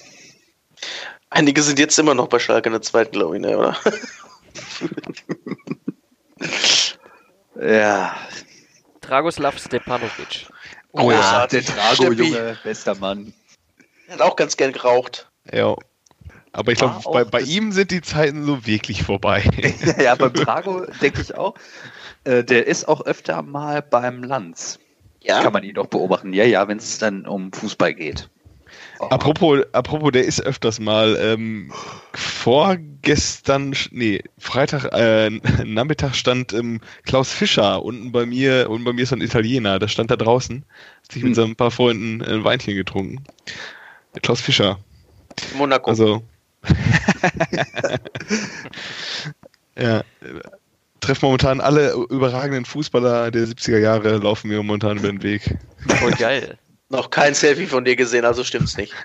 Einige 1.29 1.61
sind 1.61 1.79
jetzt 1.79 1.97
immer 1.99 2.15
noch 2.15 2.27
bei 2.27 2.39
Schalke 2.39 2.69
in 2.69 2.73
der 2.73 2.81
zweiten, 2.81 3.11
glaube 3.11 3.35
ich, 3.35 3.41
ne, 3.41 3.57
oder? 3.57 3.77
Ja. 7.55 8.15
Dragoslav 9.01 9.57
Stepanovic. 9.57 10.47
Oh 10.93 11.11
ja, 11.11 11.47
der 11.47 11.61
Drago, 11.61 11.95
Steppi. 11.95 12.23
Junge, 12.23 12.57
bester 12.63 12.95
Mann. 12.95 13.33
Er 14.07 14.15
hat 14.15 14.21
auch 14.21 14.35
ganz 14.35 14.57
gern 14.57 14.71
geraucht. 14.71 15.29
Ja. 15.51 15.75
Aber 16.51 16.71
ich 16.71 16.77
glaube, 16.77 17.01
bei, 17.11 17.23
bei 17.23 17.41
ihm 17.41 17.71
sind 17.71 17.89
die 17.89 18.01
Zeiten 18.01 18.45
so 18.45 18.67
wirklich 18.67 19.01
vorbei. 19.01 19.43
ja, 19.97 20.01
ja, 20.01 20.15
beim 20.15 20.33
Drago 20.33 20.85
denke 21.01 21.21
ich 21.21 21.35
auch. 21.35 21.55
Äh, 22.25 22.43
der 22.43 22.67
ist 22.67 22.87
auch 22.87 23.01
öfter 23.01 23.41
mal 23.41 23.81
beim 23.81 24.23
Lanz. 24.23 24.79
Ja. 25.19 25.41
Kann 25.41 25.53
man 25.53 25.63
ihn 25.63 25.73
doch 25.73 25.87
beobachten. 25.87 26.31
Ja, 26.31 26.43
ja, 26.43 26.67
wenn 26.67 26.77
es 26.77 26.99
dann 26.99 27.25
um 27.25 27.51
Fußball 27.51 27.95
geht. 27.95 28.29
Apropos, 28.99 29.63
apropos, 29.73 30.11
der 30.11 30.23
ist 30.25 30.41
öfters 30.41 30.79
mal 30.79 31.17
ähm, 31.19 31.71
vorgestern, 32.13 33.75
nee, 33.91 34.21
Freitag, 34.37 34.85
äh, 34.93 35.29
Nachmittag 35.65 36.15
stand 36.15 36.53
ähm, 36.53 36.79
Klaus 37.03 37.31
Fischer 37.31 37.83
unten 37.83 38.11
bei 38.11 38.25
mir, 38.25 38.69
unten 38.69 38.85
bei 38.85 38.93
mir 38.93 39.01
ist 39.03 39.09
so 39.09 39.15
ein 39.15 39.21
Italiener, 39.21 39.79
der 39.79 39.87
stand 39.87 40.11
da 40.11 40.15
draußen, 40.15 40.63
hat 41.03 41.11
sich 41.11 41.23
mit 41.23 41.31
Hm. 41.31 41.35
so 41.35 41.43
ein 41.43 41.55
paar 41.55 41.71
Freunden 41.71 42.21
ein 42.21 42.43
Weinchen 42.43 42.75
getrunken. 42.75 43.23
Klaus 44.21 44.41
Fischer, 44.41 44.79
Monaco. 45.57 45.89
also 45.89 46.23
ja, 49.77 49.99
äh, 49.99 50.03
treffe 51.01 51.25
momentan 51.25 51.59
alle 51.61 51.91
überragenden 52.09 52.65
Fußballer 52.65 53.31
der 53.31 53.47
70er 53.47 53.79
Jahre, 53.79 54.17
laufen 54.17 54.47
mir 54.47 54.57
momentan 54.57 54.97
über 54.97 55.07
den 55.07 55.23
Weg. 55.23 55.57
Voll 55.99 56.11
geil. 56.11 56.57
Noch 56.93 57.09
kein 57.09 57.33
Selfie 57.33 57.65
von 57.65 57.83
dir 57.83 57.95
gesehen, 57.95 58.23
also 58.23 58.43
stimmt's 58.43 58.77
nicht. 58.77 58.93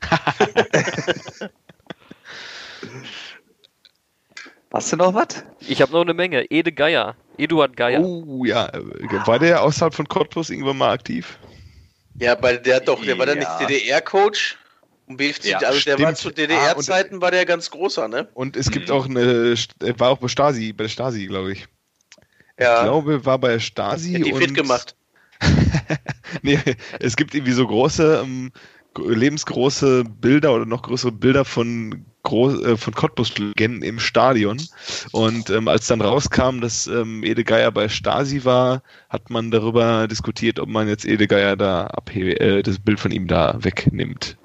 Hast 4.72 4.92
du 4.92 4.96
noch 4.96 5.14
was? 5.14 5.42
Ich 5.66 5.80
habe 5.80 5.92
noch 5.92 6.02
eine 6.02 6.12
Menge. 6.12 6.44
Ede 6.50 6.70
Geier. 6.70 7.16
Eduard 7.38 7.76
Geier. 7.78 8.00
Oh 8.00 8.44
ja, 8.44 8.70
war 9.24 9.38
der 9.38 9.62
außerhalb 9.62 9.94
von 9.94 10.06
Cottbus 10.06 10.50
irgendwann 10.50 10.76
mal 10.76 10.92
aktiv? 10.92 11.38
Ja, 12.20 12.34
bei 12.34 12.58
der 12.58 12.80
doch, 12.80 13.02
der 13.02 13.18
war 13.18 13.26
Ja. 13.26 13.34
nicht 13.34 13.48
DDR-Coach? 13.58 14.58
BFC, 15.06 15.48
Ja, 15.48 15.58
also 15.60 15.80
der 15.80 15.98
war 15.98 16.14
stimmt. 16.14 16.18
zu 16.18 16.28
Ah, 16.28 16.32
DDR-Zeiten 16.32 17.22
war 17.22 17.30
der 17.30 17.46
ganz 17.46 17.70
großer, 17.70 18.08
ne? 18.08 18.28
Und 18.34 18.54
es 18.58 18.70
gibt 18.70 18.88
Mhm. 18.90 18.94
auch 18.94 19.06
eine, 19.06 19.54
war 19.96 20.10
auch 20.10 20.18
bei 20.18 20.28
Stasi, 20.28 20.74
bei 20.74 20.84
der 20.84 20.90
Stasi, 20.90 21.26
glaube 21.26 21.52
ich. 21.52 21.66
Ich 22.58 22.64
Ja, 22.64 22.82
glaube, 22.82 23.24
war 23.24 23.38
bei 23.38 23.52
der 23.52 23.60
Stasi 23.60 24.14
hat 24.14 24.26
die 24.26 24.32
und 24.32 24.38
fit 24.40 24.54
gemacht. 24.54 24.94
Nee, 26.42 26.58
es 27.00 27.16
gibt 27.16 27.34
irgendwie 27.34 27.52
so 27.52 27.66
große, 27.66 28.22
ähm, 28.22 28.52
lebensgroße 28.96 30.04
Bilder 30.04 30.54
oder 30.54 30.66
noch 30.66 30.82
größere 30.82 31.12
Bilder 31.12 31.44
von 31.44 32.04
Groß, 32.24 32.62
äh, 32.62 32.76
von 32.76 32.94
Cottbus-Legenden 32.94 33.82
im 33.82 34.00
Stadion. 34.00 34.60
Und 35.12 35.50
ähm, 35.50 35.68
als 35.68 35.86
dann 35.86 36.00
rauskam, 36.00 36.60
dass 36.60 36.86
ähm, 36.86 37.22
Ede 37.22 37.44
Geier 37.44 37.70
bei 37.70 37.88
Stasi 37.88 38.44
war, 38.44 38.82
hat 39.08 39.30
man 39.30 39.50
darüber 39.50 40.08
diskutiert, 40.08 40.58
ob 40.58 40.68
man 40.68 40.88
jetzt 40.88 41.04
Ede 41.04 41.28
Geier 41.28 41.56
da 41.56 41.86
abhebe, 41.86 42.38
äh, 42.40 42.62
das 42.62 42.78
Bild 42.78 42.98
von 43.00 43.12
ihm 43.12 43.28
da 43.28 43.56
wegnimmt. 43.60 44.36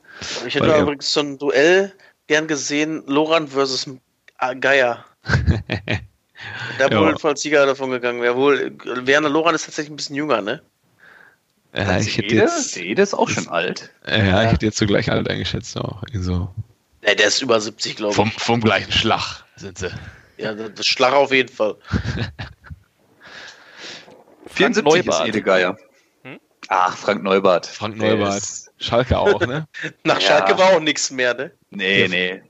Ich 0.45 0.55
hätte 0.55 0.67
Weil 0.67 0.81
übrigens 0.83 1.11
so 1.11 1.21
ein 1.21 1.37
Duell 1.37 1.93
gern 2.27 2.47
gesehen, 2.47 3.03
Loran 3.07 3.47
versus 3.47 3.89
Geier. 4.59 5.05
Da 6.77 6.89
Ja. 6.89 6.99
wohl 6.99 7.15
als 7.23 7.41
Sieger 7.41 7.65
davon 7.65 7.91
gegangen 7.91 8.21
wäre. 8.21 8.35
Wohl, 8.35 8.75
Werner 9.05 9.29
Loran 9.29 9.55
ist 9.55 9.65
tatsächlich 9.65 9.93
ein 9.93 9.95
bisschen 9.95 10.15
jünger, 10.15 10.41
ne? 10.41 10.61
Ja, 11.75 11.97
ich 11.99 12.17
hätte 12.17 12.27
Ede? 12.27 12.35
jetzt, 12.35 12.77
Ede 12.77 13.01
ist 13.01 13.13
auch 13.13 13.29
schon 13.29 13.47
alt. 13.47 13.89
äh, 14.05 14.27
ja, 14.27 14.43
ich 14.43 14.51
hätte 14.51 14.65
jetzt 14.67 14.77
so 14.77 14.85
gleich 14.85 15.11
alt 15.11 15.29
eingeschätzt 15.29 15.75
auch. 15.77 16.03
So. 16.13 16.53
Ne, 17.01 17.15
der 17.15 17.27
ist 17.27 17.41
über 17.41 17.59
70, 17.59 17.95
glaube 17.95 18.11
ich. 18.11 18.15
Vom, 18.15 18.31
vom 18.31 18.61
gleichen 18.61 18.91
Schlag 18.91 19.43
sind 19.55 19.77
sie. 19.79 19.89
Ja, 20.37 20.53
das 20.53 20.85
Schlag 20.85 21.13
auf 21.13 21.31
jeden 21.31 21.49
Fall. 21.53 21.75
74 24.47 24.99
ist 24.99 25.05
Neubart. 25.05 25.27
Ede 25.27 25.41
Geier. 25.41 25.77
Hm? 26.23 26.39
Ach, 26.67 26.95
Frank 26.97 27.23
Neubart. 27.23 27.65
Frank 27.65 27.99
Der 27.99 28.15
Neubart. 28.15 28.37
ist- 28.37 28.71
Schalke 28.77 29.17
auch, 29.17 29.39
ne? 29.41 29.67
Nach 30.03 30.19
Ja. 30.19 30.27
Schalke 30.27 30.57
war 30.57 30.71
auch 30.75 30.79
nichts 30.79 31.09
mehr, 31.11 31.33
ne? 31.33 31.51
Nee, 31.69 32.07
nee. 32.09 32.41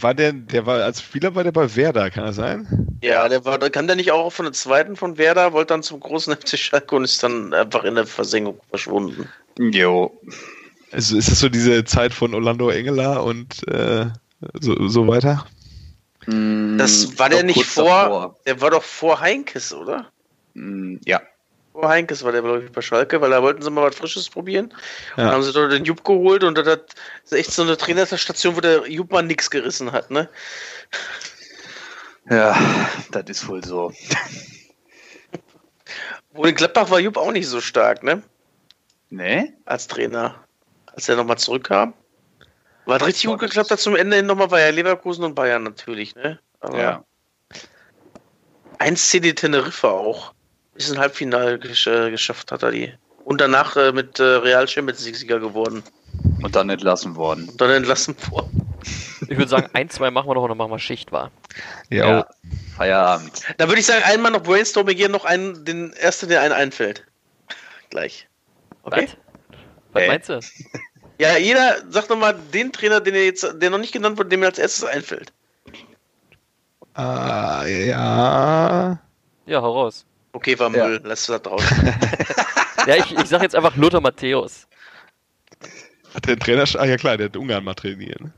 War 0.00 0.14
der, 0.14 0.32
der 0.32 0.66
war 0.66 0.82
als 0.82 1.00
Spieler 1.00 1.34
war 1.34 1.44
der 1.44 1.52
bei 1.52 1.74
Werder, 1.76 2.10
kann 2.10 2.24
das 2.26 2.36
sein? 2.36 2.85
Ja, 3.02 3.28
der 3.28 3.44
war, 3.44 3.58
kann 3.70 3.86
der 3.86 3.96
nicht 3.96 4.10
auch 4.10 4.30
von 4.32 4.46
der 4.46 4.52
zweiten 4.52 4.96
von 4.96 5.18
Werder, 5.18 5.52
wollte 5.52 5.74
dann 5.74 5.82
zum 5.82 6.00
großen 6.00 6.34
FC 6.36 6.58
Schalke 6.58 6.96
und 6.96 7.04
ist 7.04 7.22
dann 7.22 7.52
einfach 7.54 7.84
in 7.84 7.94
der 7.94 8.06
Versenkung 8.06 8.60
verschwunden. 8.70 9.28
Jo. 9.58 10.18
Also 10.92 11.16
ist 11.16 11.30
das 11.30 11.40
so 11.40 11.48
diese 11.48 11.84
Zeit 11.84 12.14
von 12.14 12.34
Orlando 12.34 12.70
Engeler 12.70 13.22
und 13.24 13.66
äh, 13.68 14.06
so, 14.60 14.88
so 14.88 15.06
weiter? 15.08 15.46
Mm, 16.26 16.78
Das 16.78 17.18
war 17.18 17.28
der 17.28 17.42
nicht 17.42 17.64
vor, 17.64 17.84
davor. 17.84 18.36
der 18.46 18.60
war 18.60 18.70
doch 18.70 18.82
vor 18.82 19.20
Heinkes, 19.20 19.72
oder? 19.74 20.10
Mm, 20.54 20.96
Ja. 21.04 21.20
Vor 21.72 21.88
Heinkes 21.90 22.24
war 22.24 22.32
der, 22.32 22.40
glaube 22.40 22.64
ich, 22.64 22.72
bei 22.72 22.80
Schalke, 22.80 23.20
weil 23.20 23.28
da 23.30 23.42
wollten 23.42 23.60
sie 23.60 23.70
mal 23.70 23.82
was 23.86 23.96
Frisches 23.96 24.30
probieren. 24.30 24.72
Und 25.16 25.22
Ja. 25.24 25.32
haben 25.32 25.42
sie 25.42 25.52
dort 25.52 25.72
den 25.72 25.84
Jupp 25.84 26.04
geholt 26.04 26.42
und 26.42 26.56
das 26.56 26.78
ist 27.24 27.32
echt 27.34 27.52
so 27.52 27.62
eine 27.62 27.76
Trainerstation, 27.76 28.56
wo 28.56 28.60
der 28.62 28.88
Jupp 28.88 29.12
mal 29.12 29.22
nix 29.22 29.50
gerissen 29.50 29.92
hat, 29.92 30.10
ne? 30.10 30.30
Ja, 32.28 32.56
das 33.12 33.24
ist 33.28 33.48
wohl 33.48 33.64
so. 33.64 33.92
Wo 36.32 36.44
in 36.44 36.54
Gladbach 36.54 36.90
war 36.90 37.00
Jupp 37.00 37.16
auch 37.16 37.32
nicht 37.32 37.48
so 37.48 37.60
stark, 37.60 38.02
ne? 38.02 38.22
Nee? 39.10 39.52
Als 39.64 39.86
Trainer. 39.86 40.44
Als 40.86 41.08
er 41.08 41.16
nochmal 41.16 41.38
zurückkam. 41.38 41.94
War 42.84 43.04
richtig 43.04 43.26
gut 43.26 43.40
geklappt 43.40 43.70
hat 43.70 43.80
zum 43.80 43.96
Ende 43.96 44.16
hin 44.16 44.26
nochmal 44.26 44.50
war 44.50 44.60
ja 44.60 44.70
Leverkusen 44.70 45.24
und 45.24 45.34
Bayern 45.34 45.62
natürlich, 45.62 46.14
ne? 46.14 46.38
Aber 46.60 46.78
Ja. 46.78 47.04
1 48.78 49.08
CD 49.08 49.32
Teneriffa 49.32 49.88
auch. 49.88 50.34
Bis 50.74 50.90
ein 50.90 50.98
Halbfinale 50.98 51.58
gesch 51.58 51.86
äh, 51.86 52.10
geschafft 52.10 52.52
hat 52.52 52.62
er 52.62 52.70
die. 52.70 52.92
Und 53.26 53.40
danach 53.40 53.74
äh, 53.74 53.90
mit 53.90 54.20
äh, 54.20 54.22
Real 54.22 54.68
Champions 54.68 55.04
League 55.04 55.16
Sieger 55.16 55.40
geworden. 55.40 55.82
Und 56.44 56.54
dann 56.54 56.70
entlassen 56.70 57.16
worden. 57.16 57.48
Und 57.48 57.60
dann 57.60 57.70
entlassen 57.70 58.14
worden. 58.30 58.72
Ich 59.22 59.36
würde 59.36 59.48
sagen, 59.48 59.68
ein, 59.72 59.90
zwei 59.90 60.12
machen 60.12 60.28
wir 60.28 60.34
noch 60.34 60.42
und 60.44 60.50
dann 60.50 60.58
machen 60.58 60.70
wir 60.70 60.78
Schicht 60.78 61.10
war. 61.10 61.32
Ja. 61.90 62.24
Feierabend. 62.76 63.42
Da 63.58 63.66
würde 63.66 63.80
ich 63.80 63.86
sagen, 63.86 64.04
einmal 64.04 64.30
noch 64.30 64.44
Brainstorming 64.44 64.96
hier 64.96 65.08
noch 65.08 65.24
einen, 65.24 65.64
den 65.64 65.92
ersten, 65.94 66.28
der 66.28 66.40
einen 66.40 66.52
einfällt. 66.52 67.04
Gleich. 67.90 68.28
Okay? 68.84 69.08
Was? 69.08 69.16
Was 69.92 70.02
Äh. 70.02 70.06
meinst 70.06 70.28
du? 70.28 70.40
Ja, 71.18 71.36
jeder 71.38 71.76
sagt 71.88 72.10
nochmal 72.10 72.38
den 72.52 72.72
Trainer, 72.72 73.00
den 73.00 73.14
er 73.14 73.24
jetzt, 73.24 73.42
der 73.54 73.70
noch 73.70 73.78
nicht 73.78 73.92
genannt 73.92 74.18
wurde, 74.18 74.28
dem 74.28 74.40
mir 74.40 74.46
als 74.46 74.58
erstes 74.58 74.84
einfällt. 74.84 75.32
Ah, 76.92 77.64
ja. 77.64 78.98
Ja, 79.46 79.62
hau 79.62 79.72
raus. 79.72 80.04
Okay, 80.32 80.58
war 80.58 80.70
Ja. 80.76 80.86
Müll, 80.86 81.00
lass 81.02 81.24
das 81.26 81.40
draußen. 81.40 81.94
Ja, 82.86 82.96
ich, 82.96 83.12
ich 83.12 83.26
sag 83.26 83.42
jetzt 83.42 83.54
einfach 83.54 83.76
Lothar 83.76 84.00
Matthäus. 84.00 84.66
Hat 86.14 86.26
der 86.26 86.38
Trainer, 86.38 86.64
ah 86.78 86.84
ja 86.84 86.96
klar, 86.96 87.16
der 87.16 87.26
hat 87.26 87.36
Ungarn 87.36 87.64
mal 87.64 87.74
trainiert. 87.74 88.20
Ne? 88.20 88.32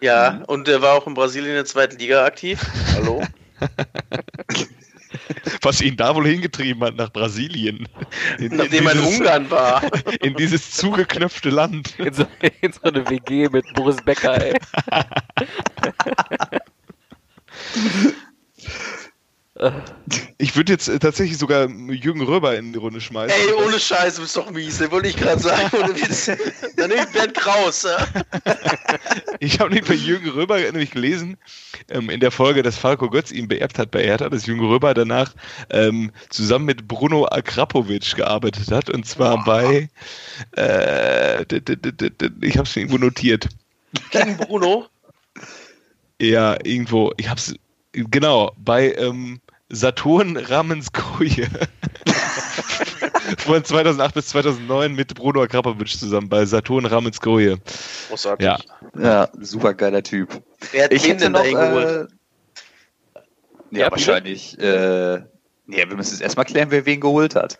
Ja, 0.00 0.42
und 0.46 0.68
der 0.68 0.80
war 0.80 0.94
auch 0.94 1.06
in 1.06 1.14
Brasilien 1.14 1.50
in 1.50 1.56
der 1.56 1.64
zweiten 1.64 1.98
Liga 1.98 2.24
aktiv. 2.24 2.60
Hallo? 2.94 3.22
Was 5.62 5.80
ihn 5.80 5.96
da 5.96 6.14
wohl 6.14 6.26
hingetrieben 6.26 6.84
hat 6.84 6.94
nach 6.94 7.10
Brasilien. 7.10 7.88
In, 8.38 8.56
Nachdem 8.56 8.86
er 8.86 8.92
in 8.92 9.00
Ungarn 9.00 9.50
war. 9.50 9.82
in 10.20 10.34
dieses 10.34 10.70
zugeknöpfte 10.70 11.50
Land. 11.50 11.98
In 11.98 12.14
so, 12.14 12.26
in 12.60 12.72
so 12.72 12.82
eine 12.82 13.08
WG 13.08 13.48
mit 13.48 13.64
Boris 13.74 13.96
Becker, 14.04 14.40
ey. 14.40 14.54
Ich 20.38 20.54
würde 20.54 20.72
jetzt 20.72 20.88
äh, 20.88 20.98
tatsächlich 21.00 21.36
sogar 21.36 21.68
Jürgen 21.68 22.22
Röber 22.22 22.56
in 22.56 22.72
die 22.72 22.78
Runde 22.78 23.00
schmeißen. 23.00 23.36
Ey, 23.36 23.52
ohne 23.54 23.80
Scheiß, 23.80 24.16
du 24.16 24.22
bist 24.22 24.36
doch 24.36 24.50
mies, 24.50 24.78
den 24.78 24.90
wollte 24.92 25.08
ich 25.08 25.16
gerade 25.16 25.40
sagen. 25.40 25.68
Dann 26.76 26.90
nehme 26.90 27.02
ich 27.02 27.12
Bernd 27.12 27.34
Kraus. 27.34 27.86
Ich 29.40 29.60
habe 29.60 29.70
nämlich 29.70 29.88
bei 29.88 29.94
Jürgen 29.94 30.30
Röber 30.30 30.58
nämlich 30.58 30.90
gelesen, 30.90 31.36
ähm, 31.90 32.10
in 32.10 32.18
der 32.18 32.32
Folge, 32.32 32.62
dass 32.62 32.76
Falco 32.76 33.08
Götz 33.08 33.30
ihn 33.30 33.46
beerbt 33.46 33.78
hat 33.78 33.92
bei 33.92 34.02
Hertha, 34.02 34.28
dass 34.28 34.46
Jürgen 34.46 34.64
Röber 34.66 34.94
danach 34.94 35.32
ähm, 35.70 36.10
zusammen 36.28 36.64
mit 36.64 36.88
Bruno 36.88 37.26
Akrapovic 37.26 38.16
gearbeitet 38.16 38.72
hat. 38.72 38.90
Und 38.90 39.06
zwar 39.06 39.44
bei, 39.44 39.88
äh, 40.56 41.42
ich 41.42 42.58
habe 42.58 42.68
es 42.68 42.76
irgendwo 42.76 42.98
notiert. 42.98 43.48
Gegen 44.10 44.36
Bruno. 44.36 44.86
Ja, 46.20 46.56
irgendwo, 46.64 47.12
ich 47.16 47.28
hab's, 47.28 47.54
genau, 47.92 48.52
bei 48.56 48.92
ähm, 48.94 49.40
Saturn 49.70 50.36
Ramenskoje. 50.36 51.48
Von 53.38 53.62
2008 53.62 54.14
bis 54.14 54.28
2009 54.28 54.94
mit 54.94 55.14
Bruno 55.14 55.46
Krapowitsch 55.46 55.98
zusammen 55.98 56.28
bei 56.28 56.44
Saturn 56.46 56.86
Ramenskoje. 56.86 57.58
Großartig. 58.08 58.46
Ja, 58.46 58.58
Ja, 58.98 59.28
super 59.40 59.74
geiler 59.74 60.02
Typ. 60.02 60.42
Wer 60.72 60.84
hat 60.84 60.92
Ich 60.92 61.02
den 61.02 61.18
hätte 61.18 61.24
denn 61.24 61.32
noch, 61.32 61.44
äh, 61.44 62.06
Ja, 63.70 63.80
ja, 63.80 63.90
wahrscheinlich, 63.90 64.58
äh, 64.58 65.16
ja, 65.16 65.26
wir 65.66 65.96
müssen 65.96 66.12
jetzt 66.12 66.22
erstmal 66.22 66.46
klären, 66.46 66.70
wer 66.70 66.86
wen 66.86 67.00
geholt 67.00 67.34
hat. 67.34 67.58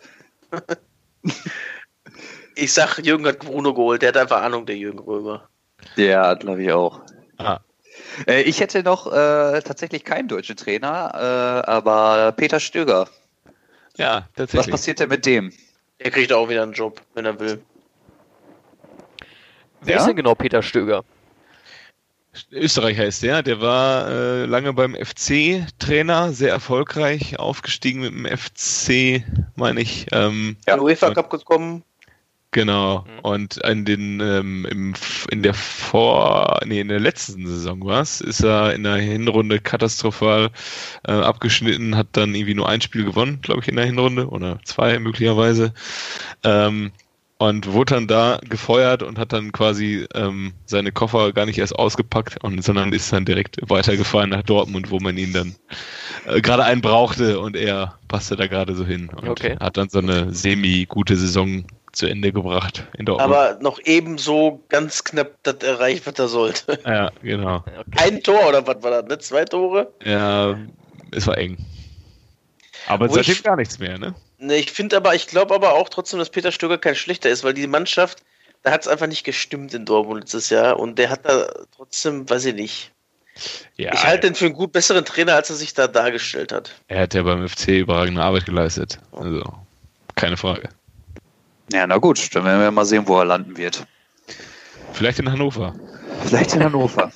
Ich 2.55 2.73
sag, 2.73 2.97
Jürgen 3.05 3.25
hat 3.27 3.39
Bruno 3.39 3.73
geholt. 3.73 4.01
Der 4.01 4.09
hat 4.09 4.17
einfach 4.17 4.41
Ahnung, 4.41 4.65
der 4.65 4.75
Jürgen 4.75 4.99
Römer. 4.99 5.47
Ja, 5.95 6.33
glaube 6.33 6.63
ich 6.63 6.71
auch. 6.71 7.01
ah, 7.37 7.59
ich 8.27 8.59
hätte 8.59 8.83
noch 8.83 9.07
äh, 9.07 9.61
tatsächlich 9.61 10.03
keinen 10.03 10.27
deutschen 10.27 10.55
Trainer, 10.57 11.63
äh, 11.65 11.69
aber 11.69 12.31
Peter 12.33 12.59
Stöger. 12.59 13.07
ja, 13.97 14.15
Was 14.15 14.35
tatsächlich. 14.35 14.71
passiert 14.71 14.99
denn 14.99 15.09
mit 15.09 15.25
dem? 15.25 15.53
Der 16.03 16.11
kriegt 16.11 16.31
auch 16.33 16.47
wieder 16.49 16.63
einen 16.63 16.73
Job, 16.73 17.01
wenn 17.13 17.25
er 17.25 17.39
will. 17.39 17.61
Wer 19.81 19.95
Ja? 19.95 20.01
ist 20.01 20.07
denn 20.07 20.15
genau 20.15 20.35
Peter 20.35 20.61
Stöger? 20.61 21.03
Österreicher 22.51 23.05
ist 23.05 23.23
der, 23.23 23.41
der 23.43 23.59
war 23.59 24.07
äh, 24.09 24.45
lange 24.45 24.71
beim 24.71 24.95
FC 24.95 25.65
Trainer, 25.79 26.31
sehr 26.31 26.51
erfolgreich, 26.51 27.39
aufgestiegen 27.39 28.01
mit 28.01 28.11
dem 28.13 28.25
FC, 28.37 29.23
meine 29.55 29.81
ich. 29.81 30.05
Ähm, 30.11 30.55
Ja. 30.67 30.75
Ja. 30.75 30.81
UEFA 30.81 31.13
Cup 31.13 31.29
gekommen. 31.29 31.83
Genau. 32.51 33.05
Mhm. 33.05 33.19
Und 33.19 33.57
in 33.57 33.85
den 33.85 34.19
ähm, 34.21 34.65
im, 34.69 34.93
in 35.29 35.43
der 35.43 35.53
vor 35.53 36.59
nee, 36.65 36.79
in 36.79 36.87
der 36.87 36.99
letzten 36.99 37.45
Saison 37.45 37.85
war's, 37.85 38.21
ist 38.21 38.43
er 38.43 38.73
in 38.73 38.83
der 38.83 38.95
Hinrunde 38.95 39.59
katastrophal 39.59 40.49
äh, 41.07 41.11
abgeschnitten, 41.11 41.95
hat 41.95 42.07
dann 42.13 42.33
irgendwie 42.33 42.55
nur 42.55 42.67
ein 42.67 42.81
Spiel 42.81 43.05
gewonnen, 43.05 43.39
glaube 43.41 43.61
ich, 43.61 43.67
in 43.67 43.75
der 43.75 43.85
Hinrunde 43.85 44.27
oder 44.29 44.59
zwei 44.63 44.97
möglicherweise. 44.99 45.73
Ähm, 46.43 46.91
und 47.41 47.71
wurde 47.71 47.95
dann 47.95 48.07
da 48.07 48.37
gefeuert 48.49 49.01
und 49.01 49.17
hat 49.17 49.31
dann 49.31 49.53
quasi 49.53 50.05
ähm, 50.13 50.53
seine 50.65 50.91
Koffer 50.91 51.31
gar 51.31 51.45
nicht 51.45 51.57
erst 51.57 51.73
ausgepackt, 51.73 52.43
und, 52.43 52.61
sondern 52.61 52.91
ist 52.91 53.13
dann 53.13 53.23
direkt 53.23 53.57
weitergefahren 53.69 54.29
nach 54.29 54.43
Dortmund, 54.43 54.91
wo 54.91 54.99
man 54.99 55.17
ihn 55.17 55.31
dann 55.31 55.55
äh, 56.25 56.41
gerade 56.41 56.65
einen 56.65 56.81
brauchte 56.81 57.39
und 57.39 57.55
er 57.55 57.97
passte 58.09 58.35
da 58.35 58.47
gerade 58.47 58.75
so 58.75 58.85
hin 58.85 59.09
und 59.09 59.29
Okay. 59.29 59.55
hat 59.57 59.77
dann 59.77 59.87
so 59.87 59.99
eine 59.99 60.33
semi-gute 60.33 61.15
Saison 61.15 61.63
zu 61.99 62.07
Ende 62.07 62.31
gebracht 62.31 62.85
in 62.97 63.05
Dortmund. 63.05 63.29
Aber 63.35 63.59
noch 63.61 63.79
ebenso 63.83 64.63
ganz 64.69 65.03
knapp 65.03 65.31
das 65.43 65.55
erreicht, 65.57 66.07
was 66.07 66.17
er 66.17 66.27
sollte. 66.29 66.79
ja, 66.85 67.11
genau. 67.21 67.63
Ein 67.97 68.23
Tor 68.23 68.47
oder 68.47 68.65
was 68.65 68.81
war 68.81 68.91
das, 68.91 69.05
ne? 69.05 69.19
Zwei 69.19 69.45
Tore? 69.45 69.91
Ja, 70.03 70.57
es 71.11 71.27
war 71.27 71.37
eng. 71.37 71.57
Aber 72.87 73.09
Wo 73.09 73.13
seitdem 73.15 73.33
ich- 73.33 73.43
gar 73.43 73.55
nichts 73.57 73.79
mehr, 73.79 73.97
ne? 73.97 74.15
Ne, 74.37 74.55
ich 74.55 74.71
finde 74.71 74.95
aber, 74.95 75.13
ich 75.13 75.27
glaube 75.27 75.53
aber 75.53 75.73
auch 75.73 75.89
trotzdem, 75.89 76.17
dass 76.19 76.29
Peter 76.29 76.53
Stöger 76.53 76.77
kein 76.77 76.95
schlechter 76.95 77.29
ist, 77.29 77.43
weil 77.43 77.53
die 77.53 77.67
Mannschaft, 77.67 78.23
da 78.63 78.71
hat 78.71 78.81
es 78.81 78.87
einfach 78.87 79.07
nicht 79.07 79.25
gestimmt 79.25 79.73
in 79.73 79.83
Dortmund 79.85 80.21
letztes 80.21 80.49
Jahr 80.49 80.79
und 80.79 80.97
der 80.97 81.09
hat 81.09 81.25
da 81.25 81.49
trotzdem, 81.75 82.29
weiß 82.29 82.45
ich 82.45 82.55
nicht. 82.55 82.91
Ja, 83.75 83.93
ich 83.93 84.03
halte 84.05 84.27
den 84.27 84.35
für 84.35 84.45
einen 84.45 84.53
gut 84.55 84.71
besseren 84.71 85.03
Trainer, 85.03 85.35
als 85.35 85.49
er 85.49 85.57
sich 85.57 85.73
da 85.73 85.87
dargestellt 85.87 86.53
hat. 86.53 86.71
er 86.87 87.01
hat 87.01 87.13
ja 87.13 87.23
beim 87.23 87.47
FC 87.47 87.79
überragende 87.79 88.21
Arbeit 88.21 88.45
geleistet. 88.45 88.99
Also, 89.11 89.43
keine 90.15 90.37
Frage. 90.37 90.69
Ja, 91.71 91.85
na 91.85 91.97
gut, 91.97 92.35
dann 92.35 92.45
werden 92.45 92.61
wir 92.61 92.71
mal 92.71 92.85
sehen, 92.85 93.07
wo 93.07 93.19
er 93.19 93.25
landen 93.25 93.57
wird. 93.57 93.85
Vielleicht 94.93 95.19
in 95.19 95.31
Hannover. 95.31 95.75
Vielleicht 96.25 96.55
in 96.55 96.63
Hannover. 96.63 97.11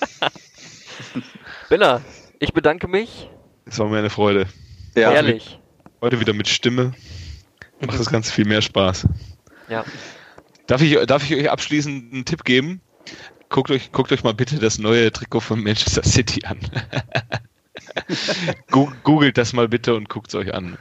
Bella, 1.69 2.01
ich 2.39 2.53
bedanke 2.53 2.87
mich. 2.87 3.29
Es 3.65 3.79
war 3.79 3.87
mir 3.87 3.97
eine 3.97 4.09
Freude. 4.09 4.45
ja. 4.95 5.11
Ehrlich. 5.11 5.59
Heute 6.01 6.19
wieder 6.19 6.33
mit 6.33 6.49
Stimme. 6.49 6.93
Macht 7.79 7.99
das 7.99 8.09
Ganze 8.09 8.31
viel 8.31 8.45
mehr 8.45 8.61
Spaß. 8.61 9.07
Ja. 9.69 9.85
Darf 10.67 10.81
ich, 10.81 10.97
darf 11.05 11.23
ich 11.23 11.35
euch 11.37 11.49
abschließend 11.49 12.13
einen 12.13 12.25
Tipp 12.25 12.43
geben? 12.43 12.81
Guckt 13.49 13.71
euch, 13.71 13.91
guckt 13.91 14.11
euch 14.11 14.23
mal 14.23 14.33
bitte 14.33 14.59
das 14.59 14.79
neue 14.79 15.11
Trikot 15.11 15.39
von 15.39 15.63
Manchester 15.63 16.03
City 16.03 16.43
an. 16.45 16.59
Googelt 19.03 19.37
das 19.37 19.53
mal 19.53 19.67
bitte 19.67 19.95
und 19.95 20.09
guckt 20.09 20.29
es 20.29 20.35
euch 20.35 20.53
an. 20.53 20.77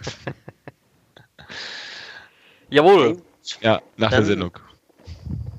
Jawohl. 2.71 3.23
Ja, 3.61 3.81
nach 3.97 4.11
der 4.11 4.19
Dann- 4.19 4.27
Sendung. 4.27 4.59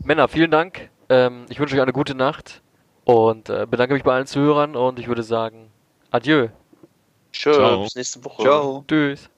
Männer, 0.03 0.27
vielen 0.27 0.51
Dank. 0.51 0.89
Ähm, 1.09 1.45
ich 1.49 1.59
wünsche 1.59 1.75
euch 1.75 1.81
eine 1.81 1.93
gute 1.93 2.15
Nacht 2.15 2.61
und 3.05 3.49
äh, 3.49 3.65
bedanke 3.69 3.93
mich 3.93 4.03
bei 4.03 4.13
allen 4.13 4.27
Zuhörern 4.27 4.75
und 4.75 4.99
ich 4.99 5.07
würde 5.07 5.23
sagen, 5.23 5.69
adieu. 6.11 6.47
Ciao. 7.34 7.84
bis 7.84 7.95
nächste 7.95 8.23
Woche. 8.23 8.43
Ciao. 8.43 8.86
Tschüss. 8.88 9.29